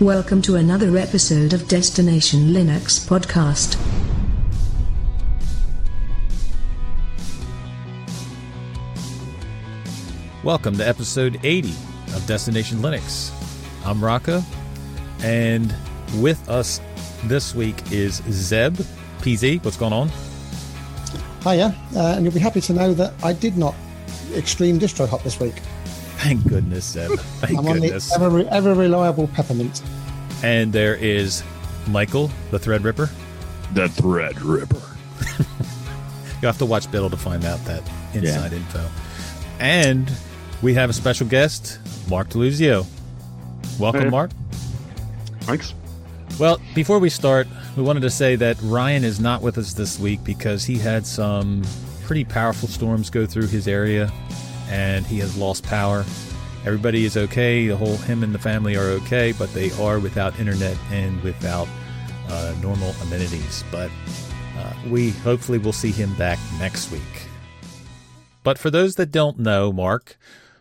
[0.00, 3.76] Welcome to another episode of Destination Linux podcast.
[10.44, 11.70] Welcome to episode 80
[12.14, 13.32] of Destination Linux.
[13.84, 14.40] I'm Rocco,
[15.24, 15.74] and
[16.18, 16.80] with us
[17.24, 18.76] this week is Zeb
[19.18, 19.64] PZ.
[19.64, 20.10] What's going on?
[21.42, 23.74] Hiya, uh, and you'll be happy to know that I did not
[24.36, 25.54] extreme distro hop this week.
[26.18, 27.18] Thank goodness, Zeb.
[27.40, 28.12] Thank I'm goodness.
[28.12, 29.82] on the ever, ever reliable peppermint.
[30.42, 31.42] And there is
[31.86, 33.08] Michael, the Thread Ripper.
[33.74, 34.80] The Thread Ripper.
[36.42, 37.82] You'll have to watch Biddle to find out that
[38.14, 38.88] inside info.
[39.60, 40.10] And
[40.62, 41.78] we have a special guest,
[42.08, 42.86] Mark Deluzio.
[43.78, 44.08] Welcome, Hey.
[44.10, 44.30] Mark.
[45.42, 45.74] Thanks.
[46.38, 49.98] Well, before we start, we wanted to say that Ryan is not with us this
[49.98, 51.62] week because he had some
[52.04, 54.12] pretty powerful storms go through his area
[54.68, 56.04] and he has lost power.
[56.64, 57.68] Everybody is okay.
[57.68, 61.68] The whole him and the family are okay, but they are without internet and without
[62.28, 63.64] uh, normal amenities.
[63.70, 63.90] But
[64.58, 67.28] uh, we hopefully will see him back next week.
[68.42, 70.18] But for those that don't know, Mark,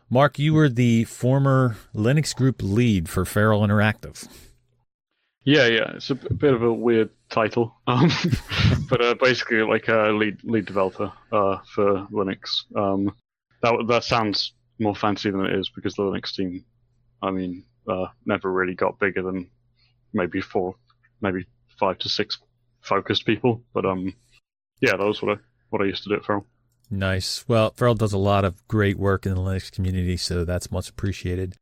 [0.09, 4.27] Mark, you were the former Linux group lead for Feral Interactive.
[5.43, 8.09] Yeah, yeah, it's a bit of a weird title, um,
[8.89, 12.65] but uh, basically like a lead lead developer uh, for Linux.
[12.75, 13.15] Um,
[13.61, 16.63] that that sounds more fancy than it is because the Linux team,
[17.21, 19.49] I mean, uh, never really got bigger than
[20.13, 20.75] maybe four,
[21.21, 21.45] maybe
[21.79, 22.37] five to six
[22.81, 23.63] focused people.
[23.73, 24.13] But um,
[24.81, 26.43] yeah, that was what I what I used to do it for.
[26.89, 27.43] Nice.
[27.49, 30.89] Well, Feral does a lot of great work in the Linux community, so that's much
[30.89, 31.55] appreciated.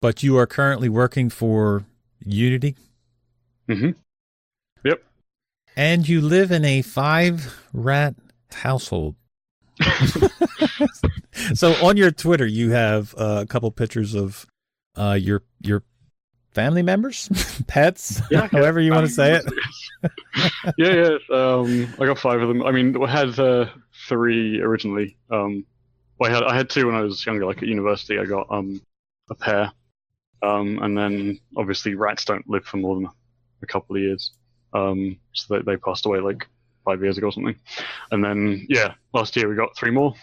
[0.00, 1.84] But you are currently working for
[2.24, 2.76] Unity,
[3.68, 3.90] Mm-hmm.
[4.84, 5.02] Yep.
[5.76, 8.14] and you live in a five rat
[8.52, 9.14] household.
[11.54, 14.46] so on your Twitter, you have uh, a couple pictures of
[14.96, 15.82] uh, your your
[16.52, 17.28] family members,
[17.66, 19.44] pets, Yeah, however you want to say it.
[20.76, 21.36] yeah, yeah.
[21.36, 22.62] Um, I got five of them.
[22.62, 23.66] I mean, I had uh,
[24.08, 25.16] three originally.
[25.30, 25.64] Um,
[26.18, 27.46] well, I had I had two when I was younger.
[27.46, 28.80] Like at university, I got um,
[29.30, 29.72] a pair,
[30.42, 33.08] um, and then obviously rats don't live for more than
[33.62, 34.32] a couple of years.
[34.72, 36.46] Um, so they, they passed away like
[36.90, 37.56] five years ago or something.
[38.10, 40.14] And then yeah, last year we got three more.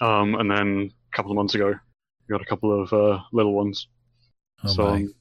[0.00, 3.52] Um, and then a couple of months ago, we got a couple of uh, little
[3.54, 3.88] ones.
[4.64, 4.90] Oh so my.
[4.92, 5.14] um,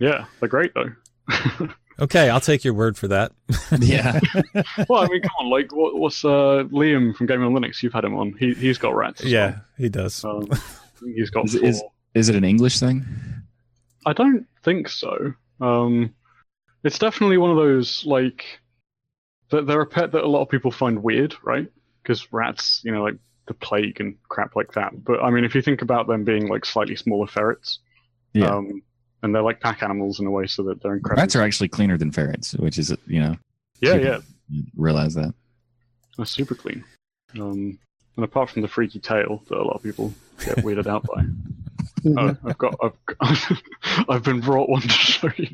[0.00, 1.68] yeah, they're great though.
[2.00, 3.30] Okay, I'll take your word for that.
[3.78, 4.18] Yeah.
[4.88, 7.82] well, I mean, come on, like, what, what's uh, Liam from Gaming on Linux?
[7.84, 8.34] You've had him on.
[8.38, 9.20] He he's got rats.
[9.22, 10.24] as yeah, he does.
[10.24, 10.48] Um,
[11.04, 11.82] he's got Is- is-
[12.14, 13.04] Is it an English thing?
[14.06, 15.34] I don't think so.
[15.60, 16.14] Um,
[16.82, 18.44] it's definitely one of those like
[19.54, 19.66] that.
[19.66, 21.66] They're a pet that a lot of people find weird, right?
[22.02, 23.16] Because rats, you know, like
[23.46, 25.04] the plague and crap like that.
[25.04, 27.78] But I mean, if you think about them being like slightly smaller ferrets,
[28.32, 28.46] Yeah.
[28.54, 28.82] um,
[29.22, 31.22] and they're like pack animals in a way, so that they're incredible.
[31.22, 33.36] Rats are actually cleaner than ferrets, which is, you know,
[33.80, 35.32] yeah, people yeah, realize that.
[36.16, 36.84] they're super clean.
[37.40, 37.78] Um,
[38.16, 40.12] and apart from the freaky tail that a lot of people
[40.44, 41.24] get weirded out by.
[42.16, 43.52] Oh, I've got, I've, got,
[44.08, 45.48] I've been brought one to show you.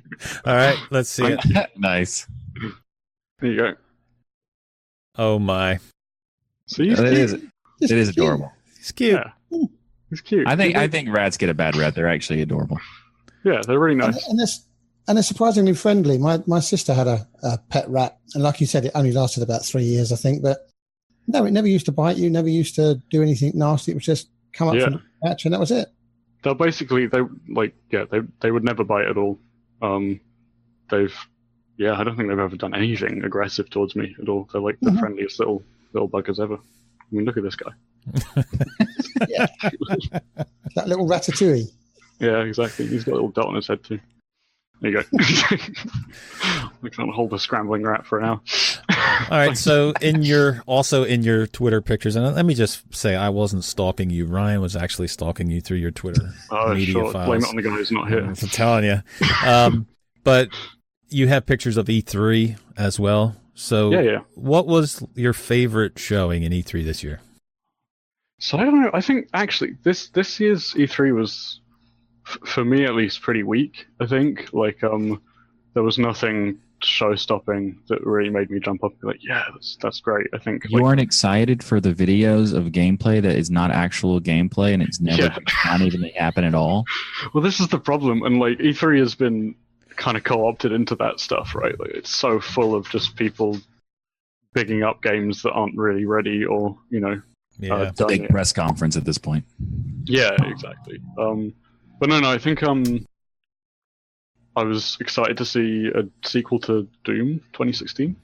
[0.45, 1.71] All right, let's see it.
[1.77, 2.27] nice.
[3.41, 3.75] There you go.
[5.23, 5.79] Oh my,
[6.65, 7.13] So he's It cute.
[7.19, 8.51] is, it is adorable.
[8.79, 9.13] he's cute.
[9.13, 9.59] Yeah.
[10.09, 10.49] He's cute.
[10.49, 11.95] I think I think rats get a bad rap.
[11.95, 12.79] They're actually adorable.
[13.45, 14.29] yeah, they're really And, nice.
[14.29, 14.47] and, they're,
[15.09, 16.17] and they're surprisingly friendly.
[16.17, 19.43] My my sister had a, a pet rat, and like you said, it only lasted
[19.43, 20.43] about three years, I think.
[20.43, 20.67] But
[21.29, 23.93] no, it never used to bite you, never used to do anything nasty.
[23.93, 24.85] It would just come up Yeah.
[24.85, 25.89] from the patch, and that was it.
[26.43, 29.39] They're basically they like yeah they they would never bite at all.
[29.83, 30.19] Um,
[30.91, 31.15] they've
[31.81, 34.49] yeah I don't think they've ever done anything aggressive towards me at all.
[34.53, 35.01] They're like the Mhm.
[35.01, 35.63] friendliest little
[35.95, 36.55] little buggers ever.
[36.57, 37.73] I mean look at this guy.
[39.29, 39.47] yeah.
[40.77, 41.69] That little ratatouille.
[42.21, 42.87] Yeah, exactly.
[42.87, 43.99] He's got a little dot on his head too.
[44.81, 45.19] There you go.
[46.81, 48.41] we can't hold a scrambling rat for an hour.
[49.31, 53.15] All right, so in your also in your Twitter pictures, and let me just say,
[53.17, 54.27] I wasn't stalking you.
[54.27, 57.13] Ryan was actually stalking you through your Twitter Oh, media sure.
[57.13, 57.27] files.
[57.27, 58.25] Blame it on the guy who's not here.
[58.25, 59.03] I'm telling you.
[59.45, 59.87] Um,
[60.25, 60.49] but
[61.11, 63.37] you have pictures of E3 as well.
[63.55, 64.19] So, Yeah, yeah.
[64.35, 67.21] what was your favorite showing in E3 this year?
[68.39, 68.91] So I don't know.
[68.95, 71.61] I think actually this this year's E3 was,
[72.27, 73.87] f- for me at least, pretty weak.
[74.01, 75.21] I think like um,
[75.75, 79.77] there was nothing show-stopping that really made me jump up and be like, yeah, that's
[79.83, 80.27] that's great.
[80.33, 84.19] I think You like, aren't excited for the videos of gameplay that is not actual
[84.23, 85.37] gameplay and it's never Yeah.
[85.67, 86.87] not even happen at all.
[87.35, 89.55] well, this is the problem, and like E3 has been
[90.01, 91.79] kind of co-opted into that stuff, right?
[91.79, 93.61] Like it's so full of just people
[94.55, 97.21] picking up games that aren't really ready or you know
[97.61, 97.75] Yeah.
[97.75, 98.31] uh, a done big yet.
[98.31, 99.45] press conference at this point.
[100.07, 100.99] Yeah, exactly.
[101.19, 101.53] Um,
[102.01, 103.07] but no, no, I think um,
[104.57, 108.17] I was excited to see a sequel to Doom 2016.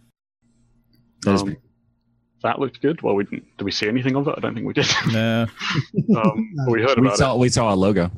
[1.27, 1.57] Um,
[2.43, 3.03] that looked good.
[3.03, 3.45] Well, we didn't.
[3.59, 4.35] Did we see anything of it?
[4.37, 4.89] I don't think we did.
[5.13, 5.47] Nah.
[6.17, 7.19] um, we heard we about it.
[7.19, 8.11] saw we saw a logo.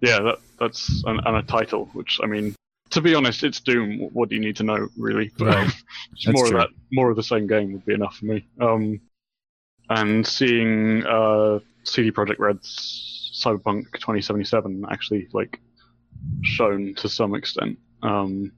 [0.00, 1.86] Yeah, that, that's and, and a title.
[1.92, 2.54] Which I mean,
[2.90, 4.08] to be honest, it's Doom.
[4.12, 5.30] What do you need to know, really?
[5.38, 5.72] But Right.
[6.28, 6.56] more true.
[6.58, 8.46] of that, more of the same game would be enough for me.
[8.60, 9.00] Um,
[9.90, 15.60] and seeing uh, CD Projekt Red's Cyberpunk 2077 actually like
[16.42, 18.52] shown to some extent um,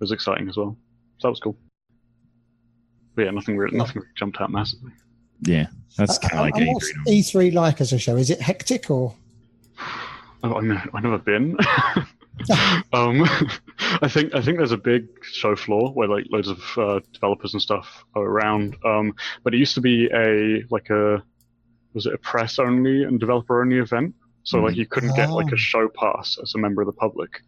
[0.00, 0.76] was exciting as well.
[1.18, 1.56] So that was cool.
[3.14, 4.92] But yeah, nothing really, nothing really jumped out massively.
[5.42, 5.66] Yeah,
[5.96, 7.50] that's Uh, kind of like and an what's E3.
[7.50, 8.16] E3 like as a show?
[8.16, 9.14] Is it hectic or?
[10.46, 11.56] Oh, I've never, I've never been.
[12.92, 13.26] um,
[14.02, 17.52] I think I think there's a big show floor where like loads of uh, developers
[17.54, 18.76] and stuff are around.
[18.84, 21.22] Um, but it used to be a like a
[21.92, 24.14] was it a press only and developer only event?
[24.42, 25.54] So like you couldn't get like Oh.
[25.54, 27.40] a show pass as a member of the public.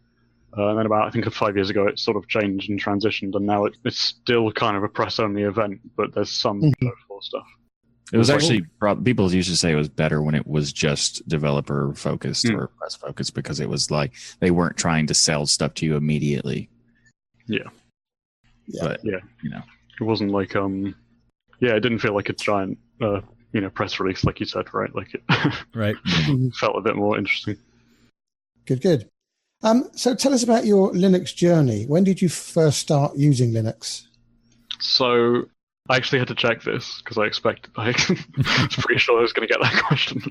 [0.57, 3.35] Uh, and then about I think five years ago it sort of changed and transitioned,
[3.35, 6.71] and now it, it's still kind of a press only event, but there's some Mhm.
[6.81, 7.45] show floor stuff.
[8.13, 8.65] It was actually
[9.03, 12.55] people used to say it was better when it was just developer focused Hmm.
[12.55, 15.95] or press focused because it was like they weren't trying to sell stuff to you
[15.97, 16.69] immediately.
[17.47, 17.67] Yeah.
[18.67, 18.81] Yeah.
[18.83, 19.19] But Yeah.
[19.43, 19.61] you know,
[19.99, 20.95] It wasn't like um,
[21.59, 23.19] yeah, it didn't feel like a giant uh,
[23.51, 24.93] you know press release like you said, right?
[24.95, 25.23] Like it
[25.75, 25.95] Right.
[26.05, 26.55] Mhm.
[26.55, 27.57] felt a bit more interesting.
[28.65, 29.09] Good, good.
[29.63, 31.85] Um, so tell us about your Linux journey.
[31.85, 34.05] When did you first start using Linux?
[34.79, 35.45] So
[35.89, 39.33] I actually had to check this because I expected I was pretty sure I was
[39.33, 40.21] going to get that question.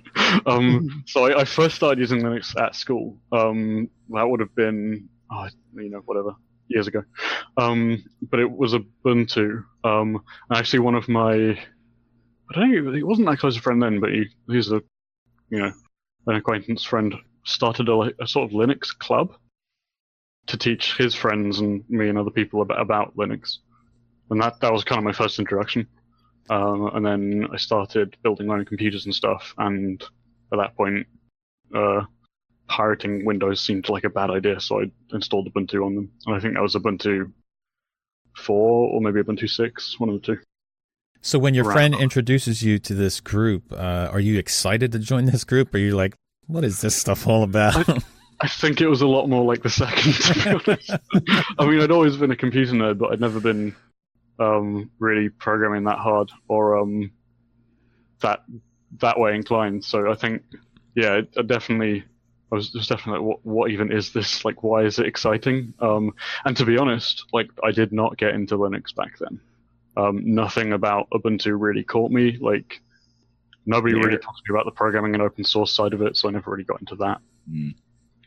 [0.45, 3.19] Um, so I, I first started using Linux at school.
[3.33, 6.35] Um, that would have been oh, you know whatever
[6.69, 7.03] years ago.
[7.57, 9.65] Um, but it was Ubuntu.
[9.85, 13.83] Um, and actually one of my I don't know, he wasn't that close a friend
[13.83, 14.83] then, but he he's a
[15.51, 15.73] you know
[16.27, 17.15] an acquaintance friend
[17.45, 19.33] started a, a sort of Linux club
[20.47, 23.59] to teach his friends and me and other people about, about Linux
[24.31, 25.87] and that that was kind of my first introduction.
[26.49, 29.55] Um, and then I started building my own computers and stuff.
[29.59, 30.01] And
[30.53, 31.07] at that point,
[31.75, 32.03] uh,
[32.69, 36.11] pirating Windows seemed like a bad idea, so I installed Ubuntu on them.
[36.27, 37.33] And I think that was Ubuntu
[38.37, 40.39] four or maybe Ubuntu six, one of the two.
[41.23, 41.75] So when your Right.
[41.75, 45.75] friend introduces you to this group, uh, are you excited to join this group?
[45.75, 46.15] Or are you like,
[46.47, 47.89] what is this stuff all about?
[48.41, 50.91] I think it was a lot more like the second, to be honest.
[51.59, 53.75] I mean, I'd always been a computer nerd, but I'd never been
[54.39, 57.11] um, really programming that hard or um,
[58.21, 58.45] that
[59.01, 59.85] that way inclined.
[59.85, 60.43] So I think,
[60.95, 62.05] yeah, it, it definitely.
[62.53, 64.45] I was just definitely like, what, what even is this?
[64.45, 65.75] Like, why is it exciting?
[65.81, 69.41] Um, and to be honest, like, I did not get into Linux back then.
[69.97, 72.39] Um, nothing about Ubuntu really caught me.
[72.41, 72.81] Like,
[73.67, 74.05] nobody Yeah.
[74.05, 76.31] really talked to me about the programming and open source side of it, so I
[76.31, 77.21] never really got into that.
[77.51, 77.75] Mm.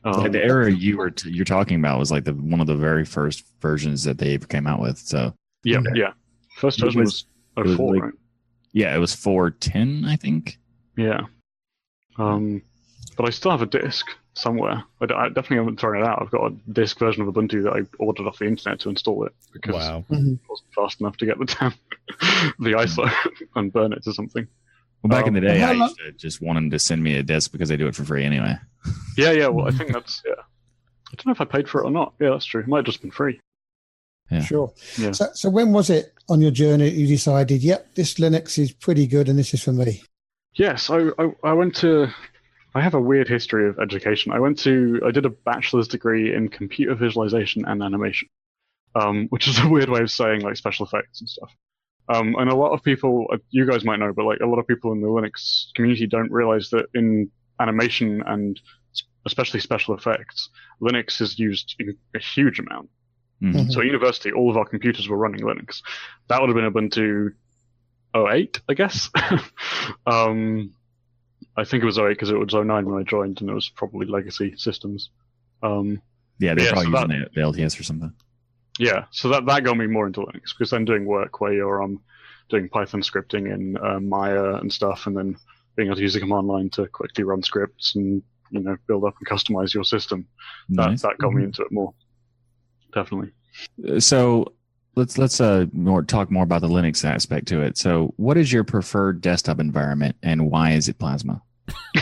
[0.03, 2.75] Um, the era you were t- you're talking about was like the one of the
[2.75, 4.97] very first versions that they came out with.
[4.97, 5.33] So
[5.63, 5.89] Yeah, Okay.
[5.95, 6.13] yeah.
[6.57, 7.25] First It version was-
[7.57, 8.13] was, was 04, like- right?
[8.73, 10.57] yeah, it was four ten, I think.
[10.97, 11.21] Yeah.
[12.17, 12.61] Um,
[13.17, 14.83] but I still have a disc somewhere.
[15.01, 16.21] I definitely haven't thrown it out.
[16.21, 19.25] I've got a disc version of Ubuntu that I ordered off the internet to install
[19.25, 20.05] it because wow.
[20.09, 21.73] it wasn't fast enough to get the damn
[22.59, 23.09] the ISO
[23.55, 24.47] and burn it to something.
[25.01, 27.15] Well, back in the Um, day, I used to just want them to send me
[27.17, 28.55] a disc because they do it for free anyway.
[29.17, 29.47] Yeah, yeah.
[29.47, 30.33] Well, I think that's yeah.
[30.37, 32.13] I don't know if I paid for it or not.
[32.19, 32.61] Yeah, that's true.
[32.61, 33.39] It might have just been free.
[34.31, 34.41] Yeah.
[34.41, 34.73] Sure.
[34.97, 35.11] Yeah.
[35.11, 39.07] So, so when was it on your journey you decided, yep, this Linux is pretty
[39.07, 40.03] good and this is for me?
[40.53, 42.07] Yes, I, I I went to.
[42.75, 44.31] I have a weird history of education.
[44.31, 45.01] I went to.
[45.05, 48.27] I did a bachelor's degree in computer visualization and animation,
[48.95, 51.51] um, which is a weird way of saying like special effects and stuff.
[52.09, 54.57] Um, and a lot of people, uh, you guys might know, but like a lot
[54.57, 58.59] of people in the Linux community don't realize that in animation and
[59.27, 60.49] especially special effects,
[60.81, 62.89] Linux is used in a huge amount.
[63.41, 63.71] Mhm.
[63.71, 65.81] So at university, all of our computers were running Linux.
[66.27, 67.33] That would have been Ubuntu
[68.15, 69.09] 08, I guess.
[70.07, 70.71] um,
[71.55, 73.69] I think it was 08 because it was 09 when I joined, and it was
[73.69, 75.09] probably legacy systems.
[75.63, 76.01] Um,
[76.39, 78.13] Yeah, they're Yeah, probably so using the, the LTS or something.
[78.79, 81.83] yeah, so that that got me more into Linux because then doing work where you're
[81.83, 82.01] um
[82.49, 85.35] doing Python scripting in uh, Maya and stuff, and then
[85.75, 89.03] being able to use the command line to quickly run scripts and you know build
[89.03, 90.25] up and customize your system.
[90.69, 91.01] That Nice.
[91.03, 91.93] that got me into it more.
[92.93, 93.31] Definitely.
[93.99, 94.53] So
[94.95, 97.77] let's let's uh more talk more about the Linux aspect to it.
[97.77, 101.41] So, what is your preferred desktop environment, and why is it Plasma?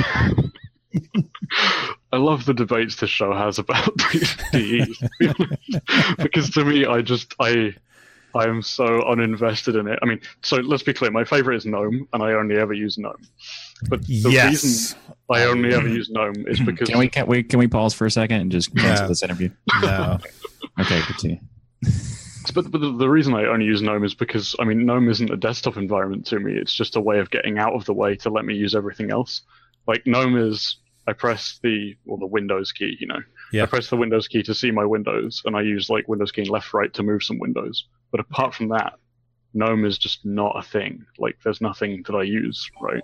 [2.14, 3.96] I love the debates this show has about
[4.52, 6.18] DEs to be honest.
[6.18, 7.74] because to me, I just I
[8.34, 10.00] I am so uninvested in it.
[10.02, 11.12] I mean, so let's be clear.
[11.12, 13.28] My favorite is GNOME, and I only ever use GNOME.
[13.90, 14.50] But the yes.
[14.64, 17.94] reason I only ever use GNOME is because Can we can we can we pause
[17.94, 19.08] for a second and just cancel Yeah.
[19.08, 19.50] this interview?
[19.82, 20.20] No.
[20.80, 21.40] Okay, continue.
[22.54, 25.30] But, but the, the reason I only use GNOME is because I mean GNOME isn't
[25.30, 26.54] a desktop environment to me.
[26.54, 29.12] It's just a way of getting out of the way to let me use everything
[29.12, 29.42] else.
[29.88, 33.20] Like GNOME is, I press the or the Windows key, you know.
[33.52, 33.64] Yeah.
[33.64, 36.42] I press the Windows key to see my windows, and I use like Windows key
[36.42, 37.86] and left right to move some windows.
[38.12, 38.94] But apart from that,
[39.54, 41.06] GNOME is just not a thing.
[41.18, 43.04] Like there's nothing that I use, right?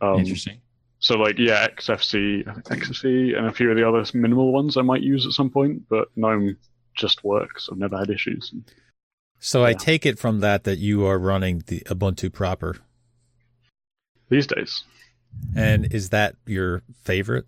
[0.00, 0.60] Um, Interesting.
[0.98, 5.02] so like yeah, XFCE, XFCE, and a few of the other minimal ones I might
[5.02, 6.56] use at some point, but GNOME
[6.96, 7.68] just works.
[7.70, 8.52] I've never had issues.
[9.38, 12.78] So I take it from that that you are running the Ubuntu proper.
[14.28, 14.82] These days,
[15.54, 17.44] And is that your favorite?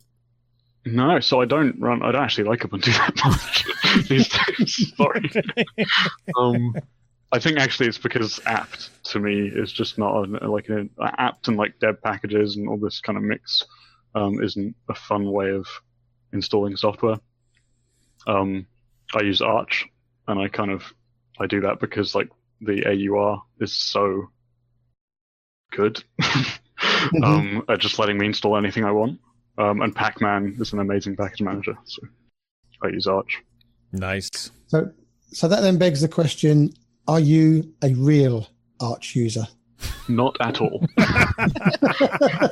[0.85, 1.19] no.
[1.21, 2.03] So I don't run.
[2.03, 3.65] I don't actually like Ubuntu that much
[4.09, 4.93] these days.
[4.97, 5.31] Sorry.
[6.39, 6.75] um,
[7.33, 11.57] I think actually it's because apt to me is just not like an apt and
[11.57, 13.65] like deb packages and all this kind of mix
[14.15, 15.67] um, isn't a fun way of
[16.33, 17.19] installing software.
[18.27, 18.67] Um,
[19.15, 19.87] I use Arch,
[20.27, 20.85] and I kind of
[21.41, 22.29] I do that because like
[22.61, 24.31] the AUR is so
[25.71, 26.03] good
[27.25, 29.21] um, at just letting me install anything I want.
[29.59, 32.03] Um, and Pacman is an amazing package manager, so
[32.83, 33.43] I use Arch.
[33.93, 34.31] Nice.
[34.69, 34.91] So,
[35.33, 36.73] so that then begs the question:
[37.09, 38.49] Are you a real
[38.81, 39.47] Arch user?
[40.09, 40.85] Not at all.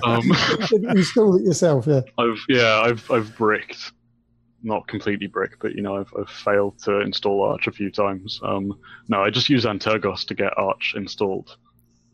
[0.05, 0.23] um,
[0.71, 2.03] You installed it yourself, yeah.
[2.19, 3.93] I've yeah, I've I've bricked,
[4.67, 8.41] not completely brick, but you know I've I've failed to install Arch a few times.
[8.43, 11.57] Um, no, I just use Antergos to get Arch installed,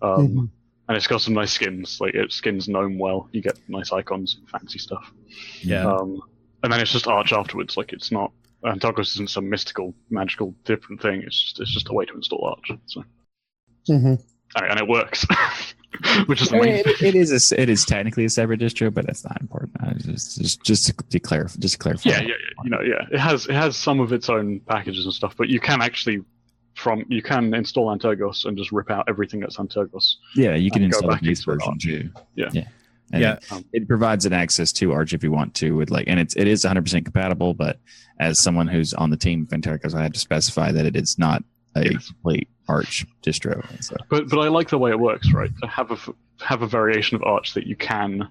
[0.02, 0.50] um, Mhm.
[0.88, 1.98] and it's got some nice skins.
[2.00, 3.28] Like it skins GNOME well.
[3.32, 5.10] You get nice icons, and fancy stuff.
[5.62, 5.86] Yeah.
[5.90, 6.20] Um,
[6.62, 7.76] and then it's just Arch afterwards.
[7.76, 8.32] Like it's not
[8.64, 11.22] Antergos isn't some mystical, magical, different thing.
[11.22, 12.78] It's just it's just a way to install Arch.
[12.86, 13.02] So
[13.86, 14.14] hmm
[14.54, 15.26] and and it works,
[16.26, 18.92] which is I mean, it, it is a s it is technically a separate distro,
[18.92, 19.72] but that's not important.
[19.80, 22.10] I just just just to declare just to clarify.
[22.10, 22.62] yeah, yeah, yeah.
[22.64, 23.06] You know, yeah.
[23.10, 26.22] It has it has some of its own packages and stuff, but you can actually
[26.74, 30.14] from you can install Antergos and just rip out everything that's Antergos.
[30.34, 30.54] yeah.
[30.54, 32.10] You can install the back base version too.
[32.34, 32.48] Yeah.
[32.52, 32.64] yeah,
[33.12, 33.32] And Yeah.
[33.34, 35.76] It, um, it provides an access to Arch if you want to.
[35.76, 37.52] With like, and it's it is 100 percent compatible.
[37.52, 37.78] But
[38.18, 41.18] as someone who's on the team of Antergos, I have to specify that it is
[41.18, 41.44] not
[41.74, 42.06] a Yes.
[42.06, 43.68] complete Arch distro.
[43.70, 45.50] And so But but I like the way it works, right?
[45.62, 46.08] To have a f-
[46.40, 48.28] have a variation of Arch that you can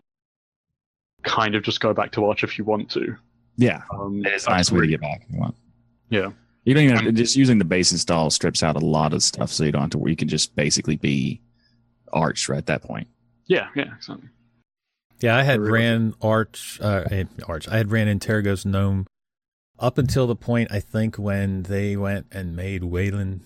[1.23, 3.15] kind of just go back to Arch if you want to.
[3.57, 5.55] yeah, Um, it is a nice way to get back if you want.
[6.09, 6.31] Yeah.
[6.65, 9.51] You don't even And- just using the base install strips out a lot of stuff,
[9.51, 10.03] so you don't have to.
[10.09, 11.41] You can just basically be
[12.13, 13.07] Arch right at that point.
[13.47, 14.29] Yeah, yeah, exactly.
[15.21, 15.71] Yeah, I had Really?
[15.73, 17.67] ran Arch, uh, eh, Arch.
[17.67, 19.05] I had ran Antergos GNOME
[19.79, 23.41] up until the point I think when they went and made Wayland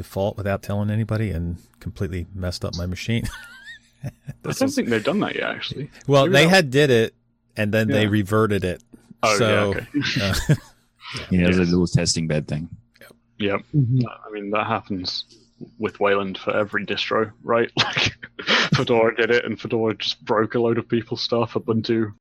[0.00, 3.24] default without telling anybody and completely messed up my machine.
[4.04, 4.10] I
[4.42, 5.90] don't was- think they've done that yet, actually.
[6.06, 7.14] well, maybe they that- had did it
[7.56, 8.82] and then they reverted it.
[9.22, 9.86] Oh so, yeah, okay.
[10.22, 10.54] uh,
[11.30, 12.68] You know, it's a little testing bed thing.
[13.38, 13.58] yeah.
[13.74, 14.04] Mhm.
[14.06, 15.24] I mean, that happens
[15.78, 17.70] with Wayland for every distro, right?
[17.76, 18.12] Like,
[18.74, 21.52] Fedora did it, and Fedora just broke a load of people's stuff.
[21.52, 22.14] Ubuntu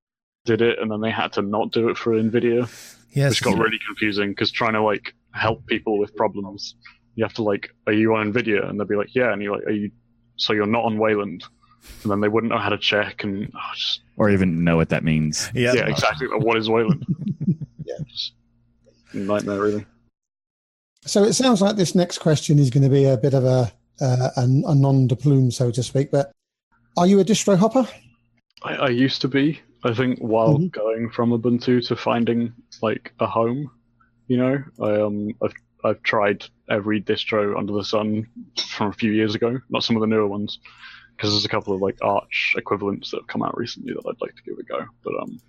[0.44, 2.68] did it, and then they had to not do it for NVIDIA,
[3.12, 6.76] yes, which got really confusing because trying to like help people with problems,
[7.20, 8.68] you have to like, are you on NVIDIA?
[8.68, 9.92] And they'll be like, yeah, and you're like, are you?
[10.38, 11.44] So you're not on Wayland,
[12.04, 14.88] and then they wouldn't know how to check, and oh, just Or even know what
[14.90, 15.52] that means.
[15.54, 16.28] yeah, yeah, exactly.
[16.28, 17.06] What is Wayland?
[17.86, 17.96] Yeah.
[18.08, 18.34] Just
[19.14, 19.86] nightmare, really.
[21.06, 23.72] So it sounds like this next question is going to be a bit of a
[24.00, 26.12] uh, a, a non de plume, so to speak.
[26.12, 26.32] But
[26.98, 27.86] are you a distro hopper?
[28.64, 29.60] I, I used to be.
[29.84, 30.72] I think while Mhm.
[30.72, 33.72] going from Ubuntu to finding like a home,
[34.28, 38.28] you know, I um I've I've tried every distro under the sun
[38.70, 40.60] from a few years ago, not some of the newer ones,
[41.16, 44.22] because there's a couple of like Arch equivalents that have come out recently that I'd
[44.22, 44.86] like to give a go.
[45.04, 45.40] But um,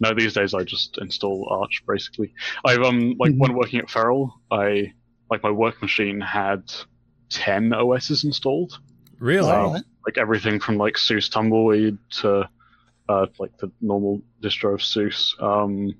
[0.00, 2.32] no, these days I just install Arch basically.
[2.64, 3.38] I've um like Mhm.
[3.38, 4.92] when working at Feral, I
[5.30, 6.70] like my work machine had
[7.30, 8.78] ten OSs installed
[9.18, 9.50] really.
[9.50, 9.82] Right.
[10.06, 12.48] like everything from like SUSE Tumbleweed to
[13.10, 15.94] uh, like the normal distro of SUSE, um,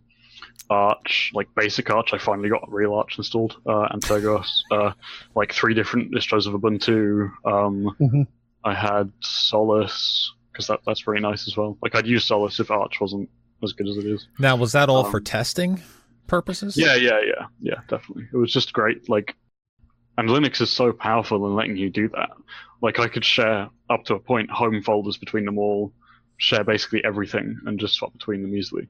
[0.71, 2.12] Arch, like basic Arch.
[2.12, 4.93] I finally got real Arch installed, uh, Antergos, uh,
[5.35, 7.31] like three different distros of Ubuntu.
[7.45, 8.27] Um, Mhm.
[8.65, 11.79] I had Solus because that that's very nice as well.
[11.83, 13.31] Like I'd use Solus if Arch wasn't
[13.62, 14.29] as good as it is.
[14.38, 15.81] Now, was that all Um, for testing
[16.27, 16.77] purposes?
[16.77, 18.29] Yeah, yeah, yeah, yeah, definitely.
[18.33, 19.09] It was just great.
[19.09, 19.35] Like,
[20.17, 22.31] and Linux is so powerful in letting you do that.
[22.83, 25.93] Like, I could share up to a point home folders between them all,
[26.37, 28.87] share basically everything, and just swap between them easily.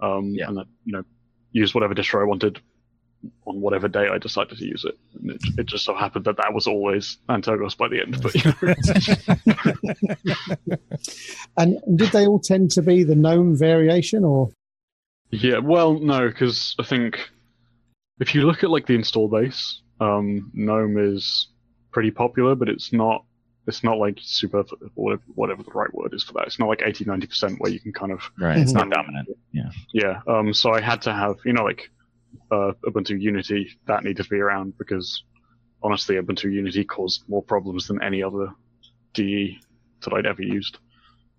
[0.00, 0.48] Um, Yeah.
[0.48, 1.04] And then, you know,
[1.52, 2.60] use whatever distro I wanted
[3.46, 4.96] on whatever day I decided to use it.
[5.14, 8.22] And it, it just so happened that that was always Antergos by the end.
[8.22, 8.52] But you
[10.68, 10.76] know,
[11.56, 14.50] And did they all tend to be the GNOME variation, or
[15.30, 17.28] Yeah, well, no, because I think
[18.20, 21.48] if you look at like the install base, um, GNOME is
[21.92, 23.24] pretty popular, but it's not.
[23.70, 26.46] It's not like super, whatever, whatever the right word is for that.
[26.46, 28.58] It's not like 80, 90 percent where you can kind of Right.
[28.58, 28.92] It's not Mhm.
[28.92, 29.28] dominant.
[29.52, 29.70] Yeah.
[29.94, 30.20] Yeah.
[30.28, 30.52] Um.
[30.52, 31.90] So I had to have, you know, like
[32.52, 35.22] uh, Ubuntu Unity that needed to be around because
[35.82, 38.48] honestly, Ubuntu Unity caused more problems than any other
[39.14, 39.58] DE
[40.02, 40.78] that I'd ever used.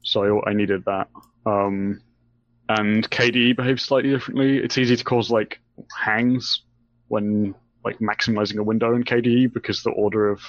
[0.03, 1.07] So I, I needed that.
[1.45, 2.01] Um,
[2.69, 4.57] and KDE behaves slightly differently.
[4.57, 5.59] It's easy to cause like
[5.97, 6.63] hangs
[7.09, 10.39] when like maximizing a window in KDE because the order of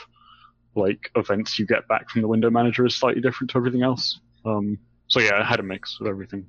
[0.75, 4.21] like events you get back from the window manager is slightly different to everything else.
[4.45, 6.47] Um, so yeah, I had a mix of everything.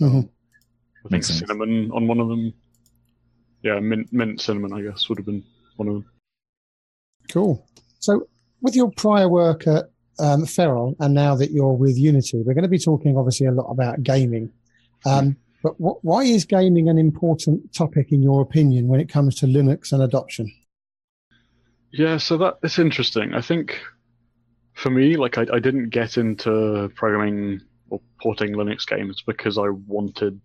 [0.00, 0.28] Mhm.
[0.28, 1.40] I think Makes sense.
[1.40, 2.52] cinnamon on one of them.
[3.62, 5.44] Yeah, mint, mint cinnamon, I guess, would have been
[5.76, 6.04] one of them.
[7.32, 7.66] cool?
[7.98, 8.28] So,
[8.62, 12.62] with your prior work at um, Feral, and now that you're with Unity, we're going
[12.62, 14.50] to be talking obviously a lot about gaming.
[15.06, 19.34] Um, but wh- why is gaming an important topic in your opinion when it comes
[19.36, 20.50] to Linux and adoption?
[21.90, 23.34] Yeah, so that it's interesting.
[23.34, 23.80] I think
[24.74, 29.68] for me, like I, I didn't get into programming or porting Linux games because I
[29.70, 30.40] wanted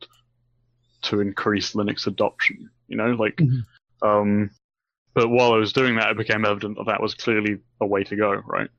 [1.03, 2.69] to increase Linux adoption.
[2.88, 3.65] You know, like, Mhm.
[4.01, 4.50] um,
[5.13, 8.03] but while I was doing that, it became evident that that was clearly a way
[8.05, 8.31] to go.
[8.31, 8.69] Right.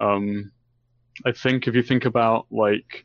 [0.00, 0.52] Um,
[1.24, 3.04] I think if you think about like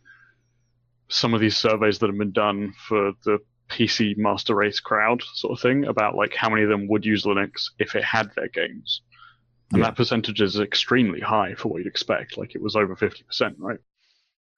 [1.10, 3.40] some of these surveys that have been done for the
[3.70, 7.24] PC master race crowd sort of thing about like how many of them would use
[7.26, 9.02] Linux if it had their games.
[9.72, 9.86] And Yeah.
[9.90, 12.38] that percentage is extremely high for what you'd expect.
[12.38, 13.80] Like it was over 50%, right?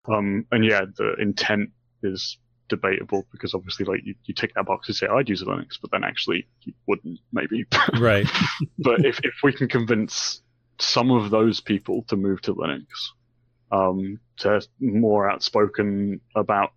[0.08, 1.70] Um, and yeah, the intent
[2.01, 2.38] is
[2.70, 5.91] debatable because obviously like you, you tick that box and say, I'd use Linux, but
[5.91, 7.65] then actually you wouldn't maybe.
[8.00, 8.25] Right.
[8.80, 10.41] but if, if we can convince
[10.80, 12.86] some of those people to move to Linux,
[13.72, 16.72] um, to more outspoken about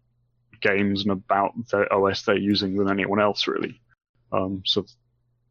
[0.64, 3.80] games and about the OS they're using than anyone else, really.
[4.32, 4.84] Um, so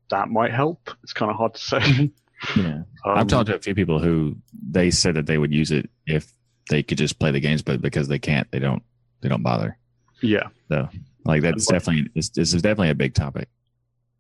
[0.10, 0.90] that might help.
[1.04, 2.12] It's kind of hard to say.
[2.58, 2.82] Yeah.
[3.06, 4.36] Um, I've talked to a few people who
[4.70, 6.30] they said that they would use it if
[6.70, 8.84] they could just play the games, but because they can't, they don't.
[9.22, 9.78] They don't bother.
[10.22, 10.90] Yeah, So,
[11.24, 13.48] like that's Like- definitely this, this is definitely a big topic.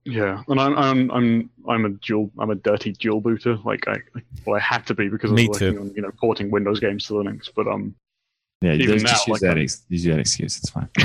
[0.05, 3.57] yeah, and I'm I'm I'm I'm a dual I'm a dirty dual booter.
[3.65, 3.97] Like I
[4.45, 5.81] well I had to be because I was Me working too.
[5.81, 7.49] on you know porting Windows games to Linux.
[7.53, 7.93] But um,
[8.63, 9.61] Yeah, Even just, just now, use like, that.
[9.61, 10.57] Ex- use that excuse.
[10.57, 10.87] It's fine.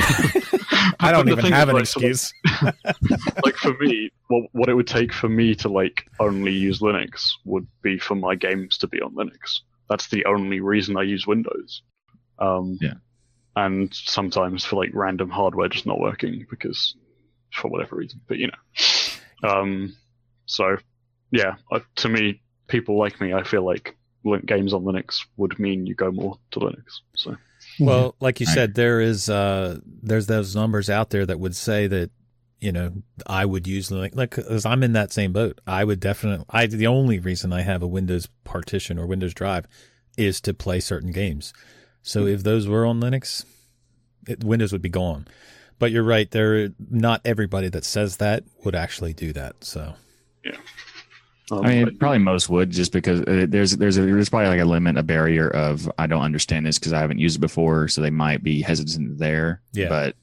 [1.00, 2.32] I don't even have an like, so, like, excuse.
[3.44, 7.30] like for me, what what it would take for me to like only use Linux
[7.44, 9.62] would be for my games to be on Linux.
[9.88, 11.82] That's the only reason I use Windows.
[12.38, 12.94] Um, Yeah.
[13.56, 16.94] And sometimes for like random hardware just not working because
[17.52, 18.20] for whatever reason.
[18.28, 19.96] But you know, um,
[20.46, 20.76] so
[21.32, 21.56] yeah,
[21.96, 23.96] to me, people like me, I feel like
[24.46, 27.00] games on Linux would mean you go more to Linux.
[27.16, 27.36] So
[27.80, 31.86] Well, like you said, there is uh there's those numbers out there that would say
[31.86, 32.10] that
[32.60, 32.92] you know
[33.26, 35.60] I would use Linux like because I'm in that same boat.
[35.66, 36.46] I would definitely.
[36.50, 39.66] I the only reason I have a Windows partition or Windows drive
[40.16, 41.52] is to play certain games.
[42.02, 43.44] So if those were on Linux,
[44.26, 45.28] it, Windows would be gone.
[45.78, 46.28] But you're right.
[46.30, 49.62] There, not everybody that says that would actually do that.
[49.62, 49.94] So
[51.50, 54.60] um, I mean, probably most would just because uh, there's there's a, there's probably like
[54.60, 57.88] a limit, a barrier of I don't understand this because I haven't used it before,
[57.88, 59.62] so they might be hesitant there.
[59.72, 59.88] Yeah.
[59.88, 60.16] but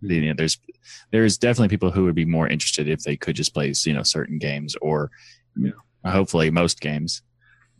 [0.00, 0.58] you know, there's
[1.12, 4.02] there's definitely people who would be more interested if they could just play you know
[4.02, 5.10] certain games or
[5.56, 5.70] Yeah.
[6.04, 7.22] hopefully most games.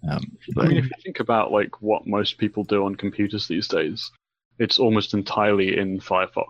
[0.08, 3.68] Um, I mean, if you think about like what most people do on computers these
[3.68, 4.10] days,
[4.58, 6.46] it's almost entirely in Firefox.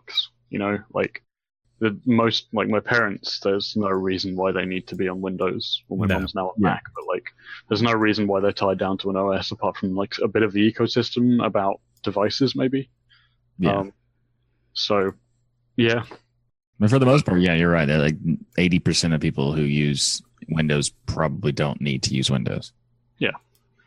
[0.50, 1.22] You know, like
[1.82, 3.40] the most like my parents.
[3.40, 5.82] There's no reason why they need to be on Windows.
[5.88, 6.20] Well, my No.
[6.20, 6.68] mom's now on Yeah.
[6.68, 7.24] Mac, but like,
[7.68, 10.44] there's no reason why they're tied down to an OS apart from like a bit
[10.44, 12.88] of the ecosystem about devices, maybe.
[13.58, 13.92] yeah, Um,
[14.74, 15.12] so,
[15.76, 16.04] yeah,
[16.78, 17.88] but for the most part, yeah, you're right.
[17.88, 18.16] Like
[18.58, 22.72] eighty percent of people who use Windows probably don't need to use Windows.
[23.18, 23.32] Yeah.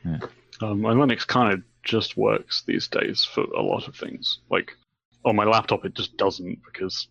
[0.06, 4.40] Um, and Linux kind of just works these days for a lot of things.
[4.50, 4.72] Like
[5.26, 7.08] on my laptop, it just doesn't because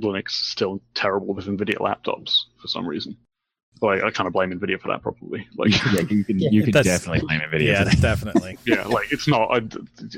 [0.00, 3.16] Linux is still terrible with NVIDIA laptops for some reason.
[3.82, 5.46] Like I kind of blame NVIDIA for that, probably.
[5.56, 7.66] Like yeah, you can Yeah, you could that's- definitely blame Nvidia.
[7.66, 8.56] yeah, definitely.
[8.66, 9.50] yeah, like it's not.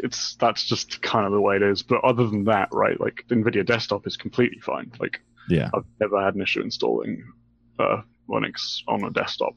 [0.03, 1.83] It's that's just kind of the way it is.
[1.83, 3.01] But other than that, right?
[3.01, 4.93] Like NVIDIA desktop is completely fine.
[5.01, 5.71] Like Yeah.
[5.75, 7.25] I've never had an issue installing
[7.79, 9.55] uh, Linux on a desktop.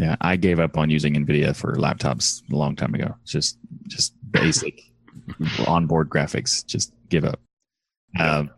[0.00, 3.14] Yeah, I gave up on using Nvidia for laptops a long time ago.
[3.24, 4.80] Just just basic
[5.68, 6.64] onboard graphics.
[6.66, 7.38] Just give up.
[8.18, 8.50] Um,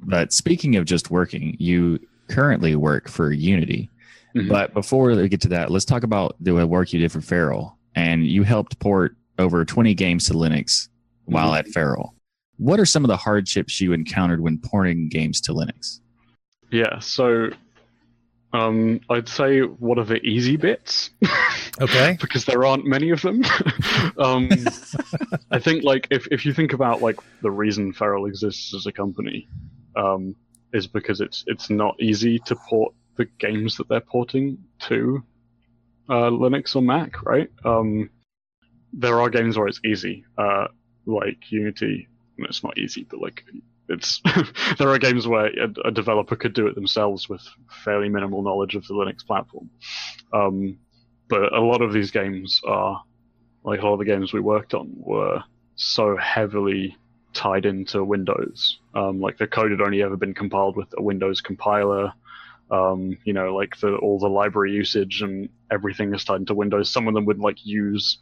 [0.00, 3.90] but speaking of just working, you currently work for Unity.
[4.34, 4.48] Mhm.
[4.48, 7.78] But before we get to that, let's talk about the work you did for Feral.
[7.94, 10.88] And you helped port over 20 games to Linux
[11.26, 11.58] while Mhm.
[11.60, 12.14] at Feral.
[12.56, 16.00] What are some of the hardships you encountered when porting games to Linux?
[16.70, 17.50] Yeah, so
[18.52, 21.10] um, I'd say what are the easy bits?
[21.80, 22.16] Okay.
[22.20, 23.42] because there aren't many of them.
[24.18, 24.48] um,
[25.50, 28.92] I think like if, if you think about like the reason Feral exists as a
[28.92, 29.48] company,
[29.96, 30.34] um,
[30.72, 35.22] is because it's it's not easy to port the games that they're porting to
[36.08, 37.50] uh, Linux or Mac, right?
[37.64, 38.10] Um,
[38.92, 40.66] there are games where it's easy, uh,
[41.06, 42.08] like Unity.
[42.38, 43.44] and It's not easy, but like
[43.88, 44.20] it's
[44.78, 47.42] there are games where a, a developer could do it themselves with
[47.84, 49.70] fairly minimal knowledge of the Linux platform.
[50.32, 50.78] Um,
[51.28, 53.02] but a lot of these games are
[53.64, 55.42] like a lot of the games we worked on were
[55.76, 56.96] so heavily
[57.34, 58.78] tied into Windows.
[58.94, 62.12] Um, like the code had only ever been compiled with a Windows compiler.
[62.70, 66.90] Um, you know, like the all the library usage and everything is tied into Windows.
[66.90, 68.18] Some of them would like use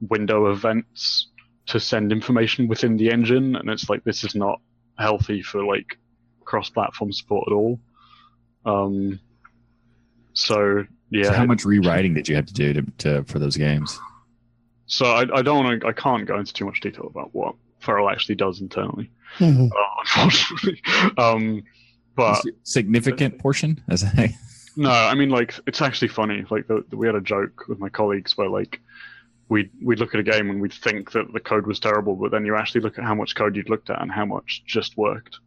[0.00, 1.28] window events
[1.66, 4.60] to send information within the engine, and it's like this is not
[4.98, 5.98] healthy for like
[6.44, 7.80] cross-platform support at all.
[8.66, 9.18] Um,
[10.34, 13.56] so yeah, So how much rewriting did you have to do to, to for those
[13.56, 13.98] games?
[14.86, 15.86] So I, I don't want to.
[15.86, 19.70] I can't go into too much detail about what Feral actually does internally, Mhm.
[19.76, 20.82] uh, unfortunately.
[21.18, 21.62] um,
[22.16, 24.34] but Significant portion, as I
[24.76, 26.44] no, I mean like it's actually funny.
[26.50, 28.80] Like the, we had a joke with my colleagues where like
[29.48, 32.30] we'd we'd look at a game and we'd think that the code was terrible, but
[32.30, 34.96] then you actually look at how much code you'd looked at and how much just
[34.96, 35.38] worked.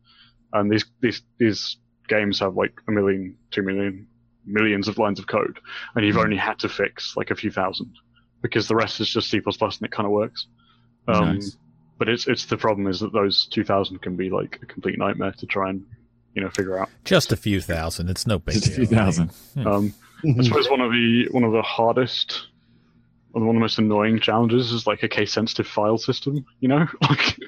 [0.54, 4.08] And these these these games have like a million, two million,
[4.46, 5.60] millions of lines of code,
[5.96, 6.24] and you've Mhm.
[6.24, 7.92] only had to fix like a few thousand
[8.42, 10.48] because the rest is just C plus plus and it kind of works.
[11.10, 11.58] Um, Nice.
[11.98, 14.98] But it's it's the problem is that those two thousand can be like a complete
[15.00, 15.84] nightmare to try and
[16.36, 16.90] you know figure out.
[17.06, 18.10] Just a few thousand.
[18.10, 18.62] It's no big deal.
[18.62, 19.32] Just a few thousand.
[19.66, 20.44] Um, I Mhm.
[20.46, 22.48] suppose one of the one of the hardest,
[23.34, 26.46] or one of the most annoying challenges is like a case sensitive file system.
[26.60, 27.40] You know, like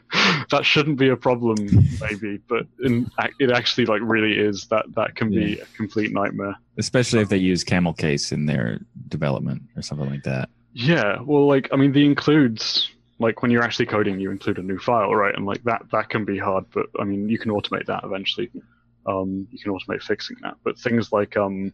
[0.51, 1.67] that shouldn't be a problem,
[2.09, 3.07] maybe, but in,
[3.39, 4.65] it actually like really is.
[4.67, 6.55] That that can be a complete nightmare.
[6.77, 10.49] especially if they use camel case in their development or something like that.
[10.73, 14.63] Yeah, well, like I mean, the includes like when you're actually coding, you include a
[14.63, 15.35] new file, right?
[15.35, 18.49] And like that that can be hard, but I mean, you can automate that eventually.
[19.05, 20.55] Um, you can automate fixing that.
[20.63, 21.73] But things like um,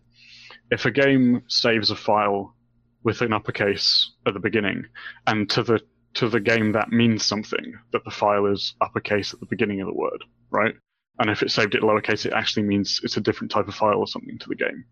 [0.72, 2.56] if a game saves a file
[3.04, 4.86] with an uppercase at the beginning,
[5.28, 5.82] and to the
[6.16, 9.88] to the game that means something that the file is uppercase at the beginning of
[9.88, 10.74] the word, right?
[11.20, 14.00] And if it saved it lowercase, it actually means it's a different type of file
[14.00, 14.86] or something to the game.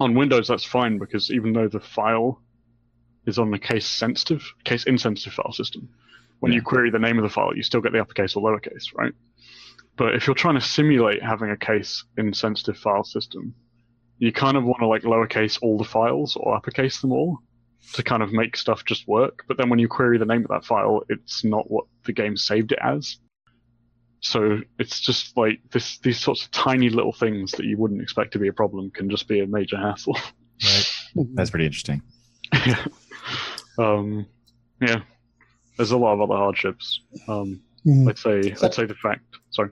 [0.00, 2.40] On Windows, that's fine because even though the file
[3.26, 5.88] is on the case sensitive, case insensitive file system.
[6.40, 8.94] When you query the name of the file, you still get the uppercase or lowercase,
[8.94, 9.14] right?
[9.96, 13.54] But if you're trying to simulate having a case insensitive file system,
[14.18, 17.38] you kind of want to like lowercase all the files or uppercase them all
[17.92, 19.44] to kind of make stuff just work.
[19.46, 22.36] But then when you query the name of that file, it's not what the game
[22.36, 23.18] saved it as.
[24.20, 28.32] So it's just like this, these sorts of tiny little things that you wouldn't expect
[28.32, 30.16] to be a problem can just be a major hassle.
[30.64, 30.94] Right.
[31.34, 32.02] That's pretty interesting.
[32.52, 32.84] yeah.
[33.78, 34.26] Um,
[34.80, 35.02] yeah.
[35.76, 37.00] There's a lot of other hardships.
[37.28, 38.08] Um, Mhm.
[38.08, 39.24] I'd say So- I'd say the fact.
[39.50, 39.70] Sorry,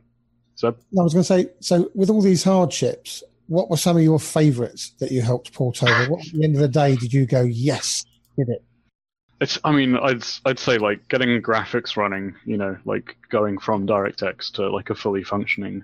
[0.57, 0.77] Seb.
[0.99, 4.19] I was going to say, so with all these hardships, what were some of your
[4.19, 6.11] favourites that you helped port over?
[6.11, 8.05] What, at the end of the day, did you go, yes,
[8.37, 8.65] did it?
[9.41, 9.59] It's.
[9.65, 12.35] I mean, I'd I'd say like getting graphics running.
[12.45, 15.83] You know, like going from DirectX to like a fully functioning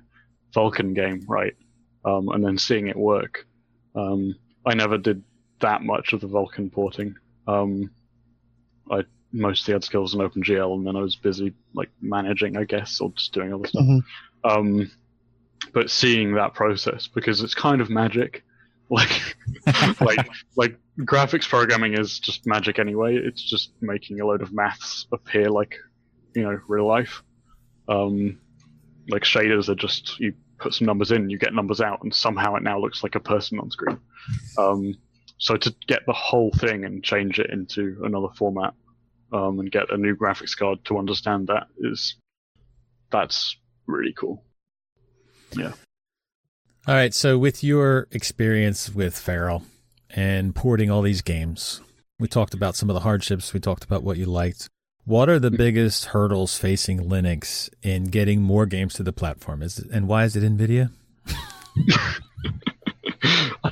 [0.54, 1.54] Vulkan game, right?
[2.04, 3.46] Um, and then seeing it work.
[3.96, 5.24] Um, I never did
[5.60, 7.16] that much of the Vulkan porting.
[7.48, 7.90] Um,
[8.90, 13.00] I mostly had skills in OpenGL, and then I was busy like managing, I guess,
[13.00, 13.84] or just doing other stuff.
[13.84, 14.02] Mhm.
[14.44, 14.90] um,
[15.72, 18.42] but seeing that process because it's kind of magic
[18.90, 19.10] like
[20.00, 25.06] like like graphics programming is just magic anyway it's just making a load of maths
[25.12, 25.74] appear like
[26.34, 27.22] you know real life
[27.88, 28.38] um,
[29.10, 32.54] like shaders are just you put some numbers in you get numbers out and somehow
[32.54, 33.98] it now looks like a person on screen
[34.56, 34.94] um,
[35.38, 38.74] so to get the whole thing and change it into another format
[39.32, 42.16] um, and get a new graphics card to understand that is
[43.10, 44.44] that's really cool
[45.52, 45.72] Yeah.
[46.86, 47.12] All right.
[47.12, 49.62] So, with your experience with Feral
[50.10, 51.80] and porting all these games,
[52.18, 53.52] we talked about some of the hardships.
[53.52, 54.68] We talked about what you liked.
[55.04, 59.62] What are the biggest hurdles facing Linux in getting more games to the platform?
[59.62, 60.90] Is it, and why is it NVIDIA?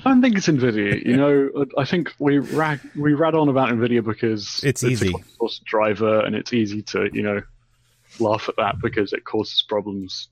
[0.06, 1.04] I don't think it's Nvidia.
[1.04, 1.16] You
[1.52, 5.12] know, I think we rag, we rad on about Nvidia because It's easy.
[5.12, 7.42] a driver, and it's easy to you know
[8.20, 10.28] laugh at that because it causes problems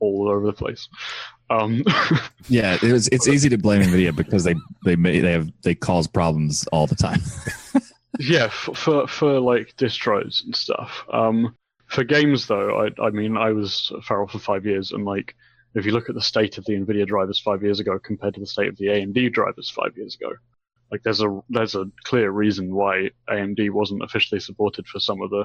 [0.00, 0.88] all over the place.
[1.50, 1.82] Um,
[2.48, 4.54] Yeah, it was, it's easy to blame Nvidia because they
[4.84, 7.20] they may, they have they cause problems all the time.
[8.18, 11.04] yeah, for, for for like distros and stuff.
[11.12, 15.34] Um, for games though, I, I mean, I was Feral for five years, and like,
[15.74, 18.40] if you look at the state of the Nvidia drivers five years ago compared to
[18.40, 20.32] the state of the AMD drivers five years ago,
[20.90, 25.30] like there's a there's a clear reason why AMD wasn't officially supported for some of
[25.30, 25.44] the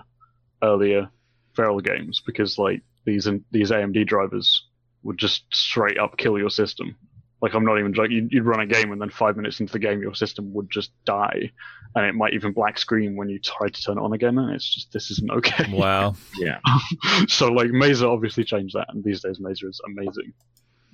[0.62, 1.10] earlier
[1.56, 4.66] Feral games because like these these AMD drivers
[5.04, 6.96] would just straight up kill your system.
[7.44, 8.30] Like I'm not even joking.
[8.32, 10.92] You'd run a game and then five minutes into the game, your system would just
[11.04, 11.52] die,
[11.94, 14.38] and it might even black screen when you try to turn it on again.
[14.38, 15.70] And it's just this isn't okay.
[15.74, 16.16] Wow.
[16.40, 16.60] Yeah.
[17.28, 20.32] so like Mesa obviously changed that, and these days Mesa is amazing.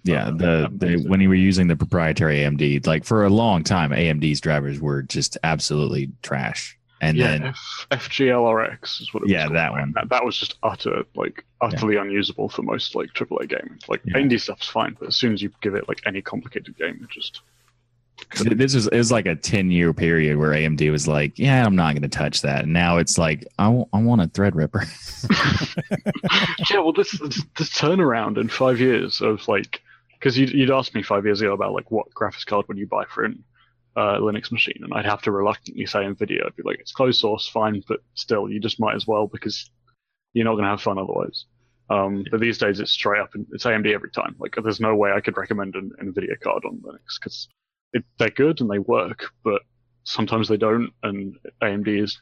[0.03, 3.63] Yeah, um, the, the when you were using the proprietary AMD, like for a long
[3.63, 6.78] time, AMD's drivers were just absolutely trash.
[7.01, 9.53] And yeah, then F- FGLRX is what it Yeah, was.
[9.53, 9.79] that called.
[9.79, 9.91] one.
[9.95, 13.83] That, that was just utter, like, utterly unusable for most like AAA games.
[13.88, 14.15] Like Yeah.
[14.15, 17.09] indie stuff's fine, but as soon as you give it like any complicated game, it
[17.09, 17.41] just
[18.57, 21.77] this was it was like a 10 year period where AMD was like, yeah, I'm
[21.77, 22.63] not going to touch that.
[22.65, 24.83] And now it's like, I, w- I want a Threadripper.
[26.69, 26.79] yeah.
[26.79, 29.81] Well, this this, this turnaround in five years of like,
[30.13, 32.88] because you'd, you'd asked me five years ago about like what graphics card would you
[32.88, 33.41] buy for an
[33.99, 36.45] uh, Linux machine, and I'd have to reluctantly say Nvidia.
[36.45, 39.69] I'd be like, it's closed source, fine, but still, you just might as well because
[40.31, 41.45] you're not going to have fun otherwise.
[41.89, 44.35] Um, but these days, it's straight up and it's AMD every time.
[44.39, 47.49] Like, there's no way I could recommend an Nvidia card on Linux because
[48.17, 49.63] they're good and they work, but
[50.03, 52.21] sometimes they don't, and AMD is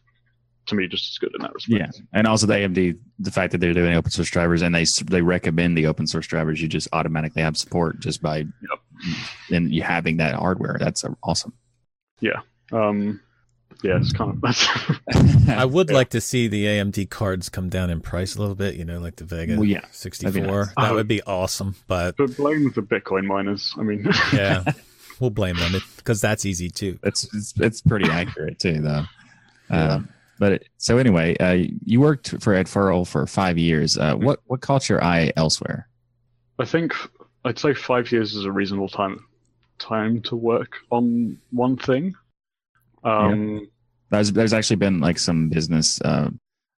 [0.65, 1.79] to me just as good in that respect.
[1.79, 4.85] Yeah, and also the AMD, the fact that they're doing open source drivers and they
[5.05, 8.45] they recommend the open source drivers, you just automatically have support just by
[9.49, 10.77] then you having that hardware.
[10.79, 11.09] That's uh,
[12.21, 12.41] awesome.
[12.71, 13.19] Um,
[13.83, 14.67] yeah, it's kind of that's.
[15.49, 15.95] I would Yeah.
[15.95, 18.99] like to see the AMD cards come down in price a little bit, you know,
[18.99, 20.31] like the Vega Well, yeah, 64.
[20.31, 20.67] that'd be nice.
[20.75, 20.95] That Oh.
[20.95, 23.73] would be awesome, but but blame the Bitcoin miners.
[23.77, 24.63] I mean, yeah,
[25.19, 26.97] we'll blame them because that's easy too.
[27.03, 29.03] It's it's, it's pretty accurate too, though.
[29.69, 29.93] Yeah.
[29.95, 33.97] Um, but it, so anyway, uh, you worked for Ed Feral for five years.
[33.97, 35.87] Uh, what what caught your eye elsewhere?
[36.59, 36.93] I think
[37.45, 39.23] I'd say five years is a reasonable time
[39.79, 42.15] time to work on one thing.
[43.03, 43.69] Um,
[44.09, 46.01] There's there's actually been like some business.
[46.01, 46.29] Uh,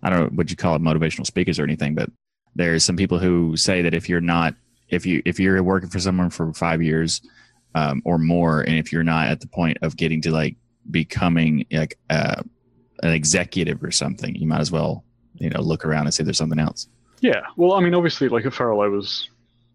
[0.01, 2.09] I don't know what you call it, motivational speakers or anything, but
[2.55, 4.55] there's some people who say that if you're not
[4.89, 7.21] if you if you're working for someone for five years
[7.75, 10.55] um, or more, and if you're not at the point of getting to like
[10.89, 12.41] becoming like uh,
[13.03, 15.03] an executive or something, you might as well
[15.35, 16.87] you know look around and see if there's something else.
[17.21, 19.29] Yeah, well, I mean, obviously, like at Feral, I was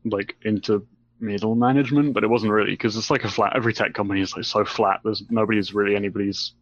[0.04, 0.87] like into
[1.20, 3.57] middle management, but it wasn't really because it's like a flat.
[3.57, 5.00] Every tech company is like so flat.
[5.05, 6.55] There's nobody's really anybody's.